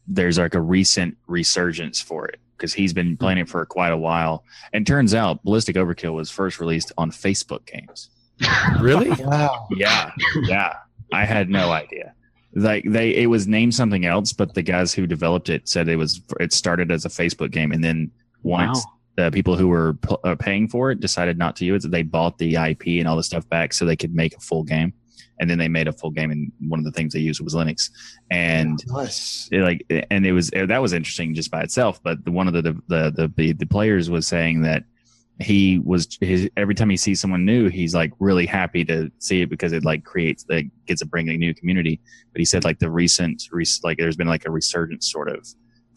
[0.08, 3.16] there's like a recent resurgence for it because he's been hmm.
[3.16, 4.44] playing it for quite a while,
[4.74, 8.10] and turns out Ballistic Overkill was first released on Facebook games.
[8.80, 9.10] Really?
[9.24, 9.68] Wow.
[9.72, 10.12] Yeah,
[10.44, 10.74] yeah,
[11.12, 12.14] I had no idea.
[12.54, 15.96] Like they, it was named something else, but the guys who developed it said it
[15.96, 18.12] was it started as a Facebook game, and then
[18.44, 18.97] once Wow.
[19.18, 21.92] The people who were p- uh, paying for it decided not to use it.
[21.92, 24.64] They bought the IP and all the stuff back so they could make a full
[24.64, 24.94] game,
[25.40, 26.30] and then they made a full game.
[26.32, 27.90] And one of the things they used was Linux,
[28.32, 29.50] and Nice.
[29.52, 32.02] it, like, and it was that was interesting just by itself.
[32.04, 34.84] But the, one of the the, the the the players was saying that
[35.40, 39.42] he was his, every time he sees someone new, he's like really happy to see
[39.42, 42.00] it because it like creates like gets to bring a new community.
[42.34, 45.48] But he said like the recent rec- like there's been like a resurgence sort of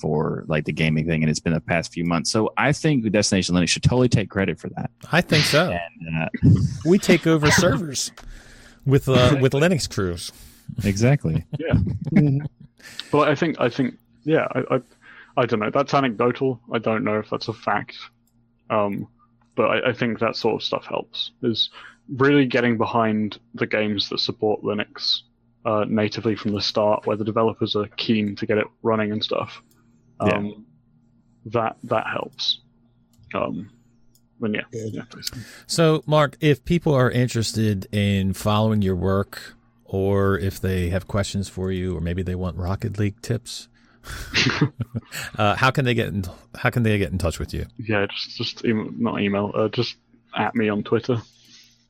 [0.01, 2.31] for like the gaming thing, and it's been the past few months.
[2.31, 4.91] So I think Destination Linux should totally take credit for that.
[5.13, 5.71] I think so.
[6.01, 8.11] And uh, We take over servers
[8.87, 10.33] with uh, with Linux crews.
[10.85, 11.75] exactly, Yeah.
[13.13, 14.81] But I think, I think, yeah, I, I,
[15.37, 15.71] I don't know.
[15.71, 16.61] That's anecdotal.
[16.73, 17.97] I don't know if that's a fact.
[18.71, 19.07] Um,
[19.55, 21.33] but I, I think that sort of stuff helps.
[21.43, 21.71] Is
[22.09, 25.21] really getting behind the games that support Linux
[25.67, 29.23] uh, natively from the start, where the developers are keen to get it running and
[29.23, 29.63] stuff.
[30.21, 30.67] Um,
[31.47, 32.61] That that helps.
[33.35, 33.71] Um,
[34.43, 35.03] and yeah, yeah.
[35.67, 41.49] So, Mark, if people are interested in following your work, or if they have questions
[41.49, 43.69] for you, or maybe they want Rocket League tips,
[45.39, 46.25] uh, how can they get in,
[46.57, 47.67] how can they get in touch with you?
[47.79, 49.97] yeah, just just email, not email, uh, just
[50.37, 51.21] at me on Twitter.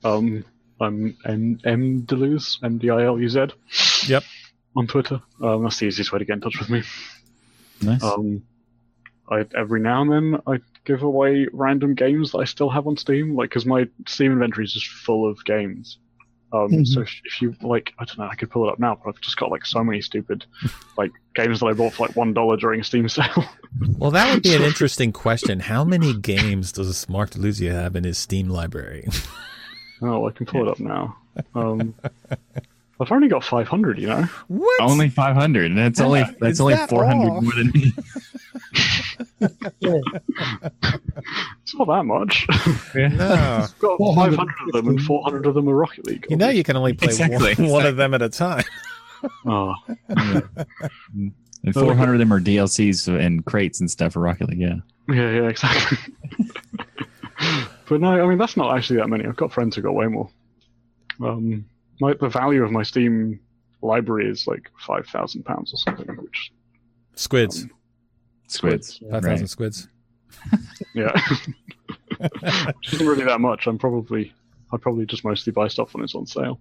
[0.05, 0.45] Um,
[0.81, 3.47] I'm M M Deleuze, M D I L U Z.
[4.07, 4.25] Yep.
[4.77, 6.83] On Twitter, um, that's the easiest way to get in touch with me.
[7.83, 8.03] Nice.
[8.03, 8.43] Um,
[9.31, 12.97] I every now and then I give away random games that I still have on
[12.97, 15.99] Steam, like because my Steam inventory is just full of games.
[16.53, 16.87] Um, Mhm.
[16.87, 19.09] So if, if you like, I don't know, I could pull it up now, but
[19.15, 20.45] I've just got like so many stupid
[20.99, 23.45] like games that I bought for like one dollar during a Steam sale.
[23.99, 25.61] Well, that would be an interesting question.
[25.61, 29.07] How many games does Mark Di Luzio have in his Steam library?
[30.03, 31.17] oh, I can pull it up now.
[31.55, 31.95] Um,
[33.01, 34.23] I've only got 500, you know.
[34.49, 34.81] What?
[34.83, 35.71] Only 500.
[35.71, 37.41] And that's only Is that's only that 400 all?
[37.41, 37.93] more than me.
[41.63, 42.47] It's not that much.
[42.95, 43.33] No.
[43.35, 46.27] I've got 500 of them, and 400 of them are Rocket League.
[46.29, 48.65] You know you can only play Exactly, one, one of them at a time.
[49.47, 49.75] Oh,
[50.09, 54.59] And 400 of them are DLCs and crates and stuff for Rocket League.
[54.61, 54.77] Yeah.
[55.09, 55.99] yeah, yeah, exactly.
[57.89, 59.25] but no, I mean that's not actually that many.
[59.27, 60.31] I've got friends who got way more.
[61.23, 61.65] Um,
[62.01, 63.41] my, the value of my Steam
[63.83, 66.53] library is like five thousand pounds or something, which
[67.15, 67.63] Squids.
[67.65, 67.71] Um,
[68.49, 68.99] squids.
[69.11, 69.49] five thousand Right.
[69.51, 69.89] squids.
[70.95, 71.13] yeah,
[72.19, 73.67] which isn't really that much.
[73.67, 74.33] I'm probably
[74.73, 76.61] I probably just mostly buy stuff when it's on sale.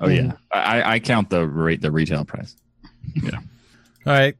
[0.00, 0.32] Oh yeah.
[0.50, 2.56] I, I count the rate the retail price.
[3.14, 3.36] Yeah.
[4.06, 4.36] All right.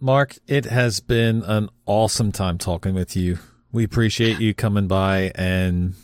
[0.00, 3.38] Mark, it has been an awesome time talking with you.
[3.72, 5.94] We appreciate you coming by and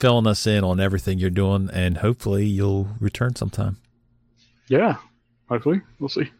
[0.00, 3.76] filling us in on everything you're doing, and hopefully you'll return sometime.
[4.68, 4.96] Yeah,
[5.48, 6.30] hopefully we'll see.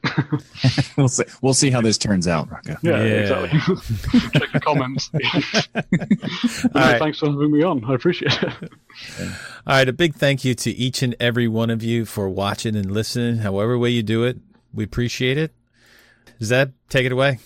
[0.96, 1.24] we'll see.
[1.42, 2.76] We'll see how this turns out, Rocco.
[2.82, 3.04] Yeah, Yeah.
[3.20, 3.60] exactly.
[4.40, 5.10] Check the comments.
[6.74, 6.98] No, right.
[6.98, 7.84] Thanks for having me on.
[7.84, 8.52] I appreciate it.
[9.20, 9.28] All
[9.66, 12.90] right, a big thank you to each and every one of you for watching and
[12.90, 14.38] listening, however way you do it.
[14.72, 15.52] We appreciate it.
[16.42, 17.38] Zeb, take it away.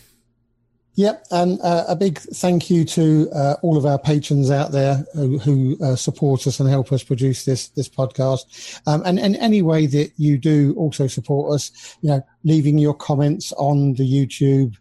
[0.96, 5.04] Yep, and uh, a big thank you to uh, all of our patrons out there
[5.14, 8.80] who, who uh, support us and help us produce this this podcast.
[8.86, 12.94] Um, and and any way that you do also support us, you know, leaving your
[12.94, 14.76] comments on the YouTube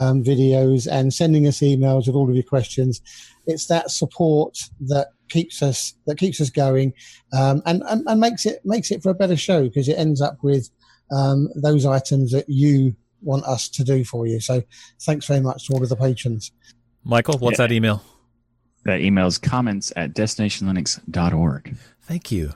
[0.00, 3.00] um, videos and sending us emails with all of your questions.
[3.46, 6.92] It's that support that keeps us that keeps us going,
[7.32, 10.20] um, and, and and makes it makes it for a better show because it ends
[10.20, 10.70] up with
[11.10, 12.94] um, those items that you
[13.26, 14.40] want us to do for you.
[14.40, 14.62] So
[15.02, 16.52] thanks very much to all of the patrons.
[17.04, 17.66] Michael, what's Yeah.
[17.66, 18.02] that email?
[18.84, 21.76] That email's comments at destinationlinux.org.
[22.02, 22.52] Thank you.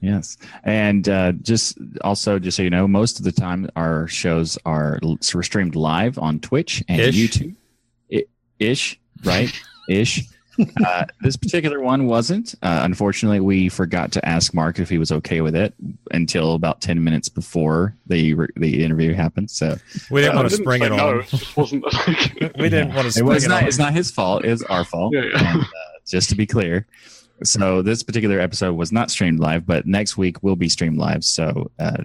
[0.00, 0.36] Yes.
[0.64, 4.98] And uh, just also, just so you know, most of the time our shows are
[5.02, 7.14] l- we're streamed live on Twitch and Ish.
[7.16, 7.56] YouTube.
[8.12, 8.24] I-
[8.60, 9.52] ish, right?
[9.88, 10.24] Ish.
[10.84, 12.54] Uh, this particular one wasn't.
[12.62, 15.74] Uh, unfortunately, we forgot to ask Mark if he was okay with it
[16.10, 19.50] until about 10 minutes before the re- the interview happened.
[19.50, 19.76] So
[20.10, 21.20] We didn't Uh, want to spring say it no, on.
[21.20, 21.84] it wasn't.
[21.92, 23.68] Like, We didn't want to it was it not, on.
[23.68, 24.44] it's not his fault.
[24.44, 25.14] It's our fault.
[25.14, 25.52] Yeah, yeah.
[25.54, 25.66] And, uh,
[26.06, 26.86] just to be clear.
[27.44, 31.22] So this particular episode was not streamed live, but next week will be streamed live.
[31.22, 31.98] So uh,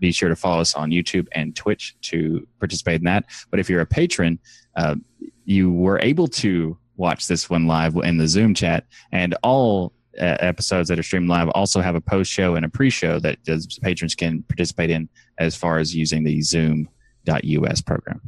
[0.00, 3.26] be sure to follow us on YouTube and Twitch to participate in that.
[3.50, 4.40] But if you're a patron,
[4.74, 4.96] uh,
[5.44, 10.36] you were able to watch this one live in the Zoom chat, and all uh,
[10.40, 13.42] episodes that are streamed live also have a post show and a pre show that
[13.44, 15.08] does, patrons can participate in
[15.38, 18.20] as far as using the Zoom.us program.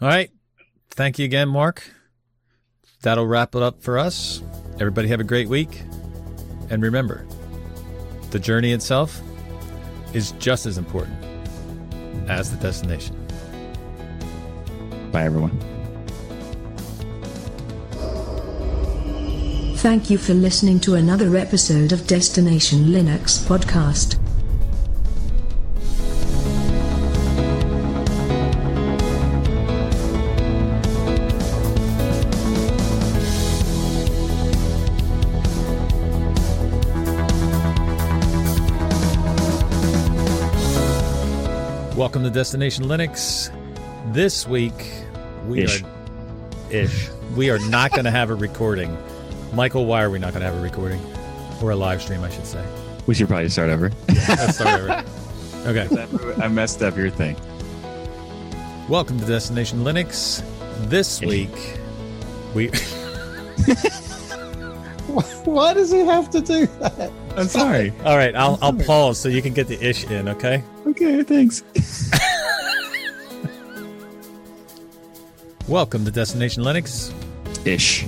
[0.00, 0.30] All right.
[0.90, 1.84] Thank you again, Mark.
[3.02, 4.42] That'll wrap it up for us.
[4.74, 5.82] Everybody have a great week.
[6.70, 7.26] And remember,
[8.30, 9.20] the journey itself
[10.12, 11.16] is just as important
[12.28, 13.16] as the destination.
[15.12, 15.71] Bye, everyone.
[19.82, 24.16] Thank you for listening to another episode of Destination Linux podcast.
[41.96, 43.50] Welcome to Destination Linux.
[44.14, 44.92] This week,
[45.48, 45.82] we Ish.
[45.82, 45.88] are
[46.70, 47.10] ish.
[47.34, 48.96] We are not going to have a recording.
[49.52, 51.00] Michael, why are we not going to have a recording
[51.62, 52.24] or a live stream?
[52.24, 52.64] I should say.
[53.06, 53.90] We should probably start over.
[54.08, 55.04] Let's start over.
[55.64, 55.86] Okay.
[56.42, 57.36] I messed up your thing.
[58.88, 60.42] Welcome to Destination Linux.
[60.88, 61.54] This week,
[62.52, 62.66] we.
[65.44, 67.12] Why does he have to do that?
[67.36, 67.92] I'm sorry.
[68.04, 70.28] All right, I'll I'll pause so you can get the ish in.
[70.30, 70.64] Okay.
[70.84, 71.62] Okay, thanks.
[75.68, 77.12] Welcome to Destination Linux.
[77.64, 78.04] Ish.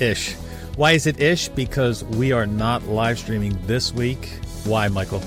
[0.00, 0.34] Ish.
[0.76, 1.48] Why is it ish?
[1.48, 4.28] Because we are not live streaming this week.
[4.64, 5.22] Why, Michael?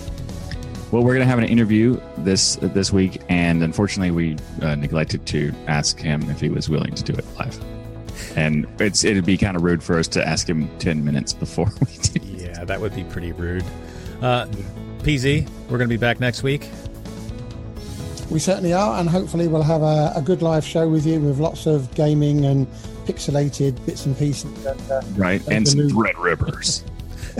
[0.92, 5.52] Well, we're gonna have an interview this this week, and unfortunately, we uh, neglected to
[5.66, 7.60] ask him if he was willing to do it live.
[8.38, 11.72] And it's it'd be kind of rude for us to ask him ten minutes before
[11.82, 12.20] we do.
[12.28, 13.66] Yeah, that would be pretty rude.
[14.22, 14.46] Uh,
[15.00, 16.70] PZ, we're going to be back next week.
[18.30, 21.40] We certainly are, and hopefully we'll have a, a good live show with you with
[21.40, 22.68] lots of gaming and
[23.14, 24.65] pixelated bits and pieces.
[24.65, 26.84] And, uh, Right, And and some new- Threadrippers.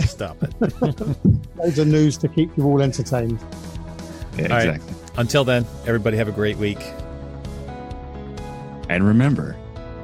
[0.06, 0.52] Stop it.
[1.56, 3.38] Loads of news to keep you all entertained.
[4.36, 4.68] Yeah, All right.
[4.76, 4.94] exactly.
[5.16, 6.80] Until then, everybody have a great week.
[8.88, 9.56] And remember,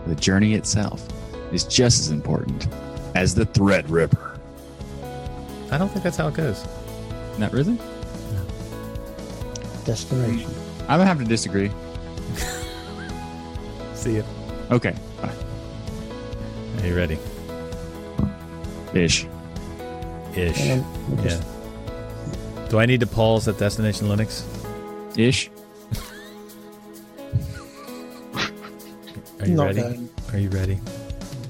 [0.06, 1.06] the journey itself
[1.52, 2.68] is just as important
[3.14, 4.38] as the Threadripper.
[5.72, 6.64] I don't think that's how it goes.
[7.38, 7.76] Not really?
[9.84, 10.51] Destination.
[10.82, 11.70] I'm gonna have to disagree.
[13.94, 14.24] See you.
[14.70, 14.98] Okay, bye.
[16.86, 17.18] Are you ready?
[18.94, 19.26] Ish.
[20.36, 20.60] Ish.
[20.60, 20.84] And
[21.24, 21.42] Yeah.
[22.68, 24.44] Do I need to pause at Destination Linux?
[25.18, 25.50] Ish.
[29.40, 29.80] Are you not ready?
[29.80, 30.08] going.
[30.32, 30.78] Are you ready?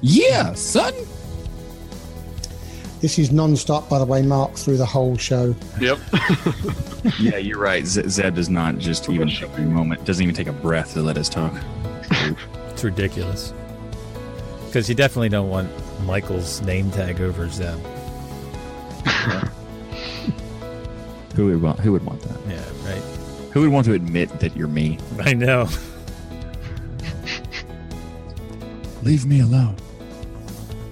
[0.01, 0.91] Yeah, son.
[3.01, 5.55] This is non-stop, by the way, Mark, through the whole show.
[5.79, 5.99] Yep.
[7.19, 7.85] Yeah, you're right.
[7.85, 11.01] Z- Zeb does not just even take a moment, doesn't even take a breath to
[11.01, 11.53] let us talk.
[12.71, 13.53] It's ridiculous.
[14.67, 15.69] Because you definitely don't want
[16.03, 17.79] Michael's name tag over Zeb.
[19.05, 19.39] Uh,
[21.35, 21.79] who would want?
[21.79, 22.37] Who would want that?
[22.47, 23.01] Yeah, right.
[23.53, 24.99] Who would want to admit that you're me?
[25.19, 25.67] I know.
[29.03, 29.75] Leave me alone.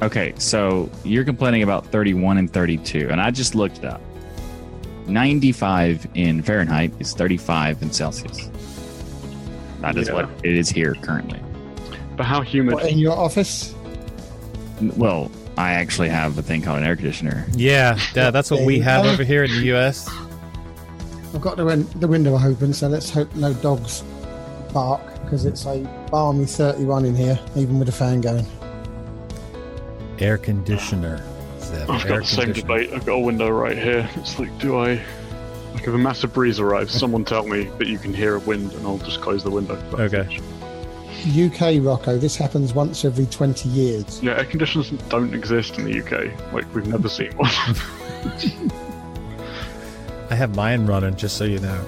[0.02, 4.02] Okay, so you're complaining about 31 and 32, and I just looked it up.
[5.07, 8.49] 95 in Fahrenheit is 35 in Celsius.
[9.81, 10.14] That is Yeah.
[10.15, 11.39] what it is here currently.
[12.16, 12.76] But how humid?
[12.76, 13.74] What, in your office?
[14.82, 17.46] Well, I actually have a thing called an air conditioner.
[17.54, 20.08] Yeah, yeah, that's what we have over here in the U.S.
[21.34, 24.04] I've got the, win- the window open, so let's hope no dogs
[24.74, 25.80] bark because it's a
[26.12, 28.46] balmy 31 in here, even with the fan going.
[30.20, 31.24] Air conditioner.
[31.60, 32.92] Zeb, I've got the same debate.
[32.94, 34.10] I've got a window right here.
[34.16, 35.02] It's like, do I?
[35.74, 38.72] Like, if a massive breeze arrives, someone tell me that you can hear a wind,
[38.74, 39.76] and I'll just close the window.
[39.94, 40.40] Okay.
[41.24, 44.22] UK, Rocco, this happens once every 20 years.
[44.22, 46.54] Yeah, air conditioners don't exist in the UK.
[46.54, 47.52] Like, we've never seen one.
[50.30, 51.84] I have mine running, just so you know.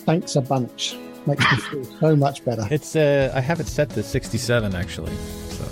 [0.00, 0.96] Thanks a bunch.
[1.26, 2.66] Makes me feel so much better.
[2.70, 5.14] It's uh, I have it set to 67 actually.
[5.50, 5.64] So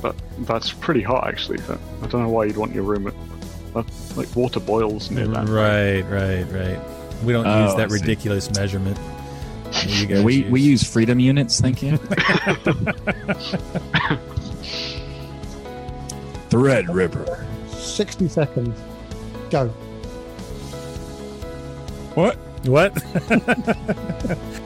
[0.00, 0.16] but
[0.46, 1.58] that's pretty hot, actually.
[1.58, 3.14] So I don't know why you'd want your room at.
[3.74, 3.82] Uh,
[4.14, 5.48] like, water boils near that.
[5.48, 6.95] right, right, right.
[7.24, 8.98] We don't Oh, use that ridiculous measurement.
[9.86, 11.98] you Yeah, guys we, we use freedom units, thank you.
[16.50, 17.44] Threadripper.
[17.70, 18.78] 60 seconds.
[19.50, 19.68] Go.
[22.14, 22.36] What?
[22.64, 22.92] what?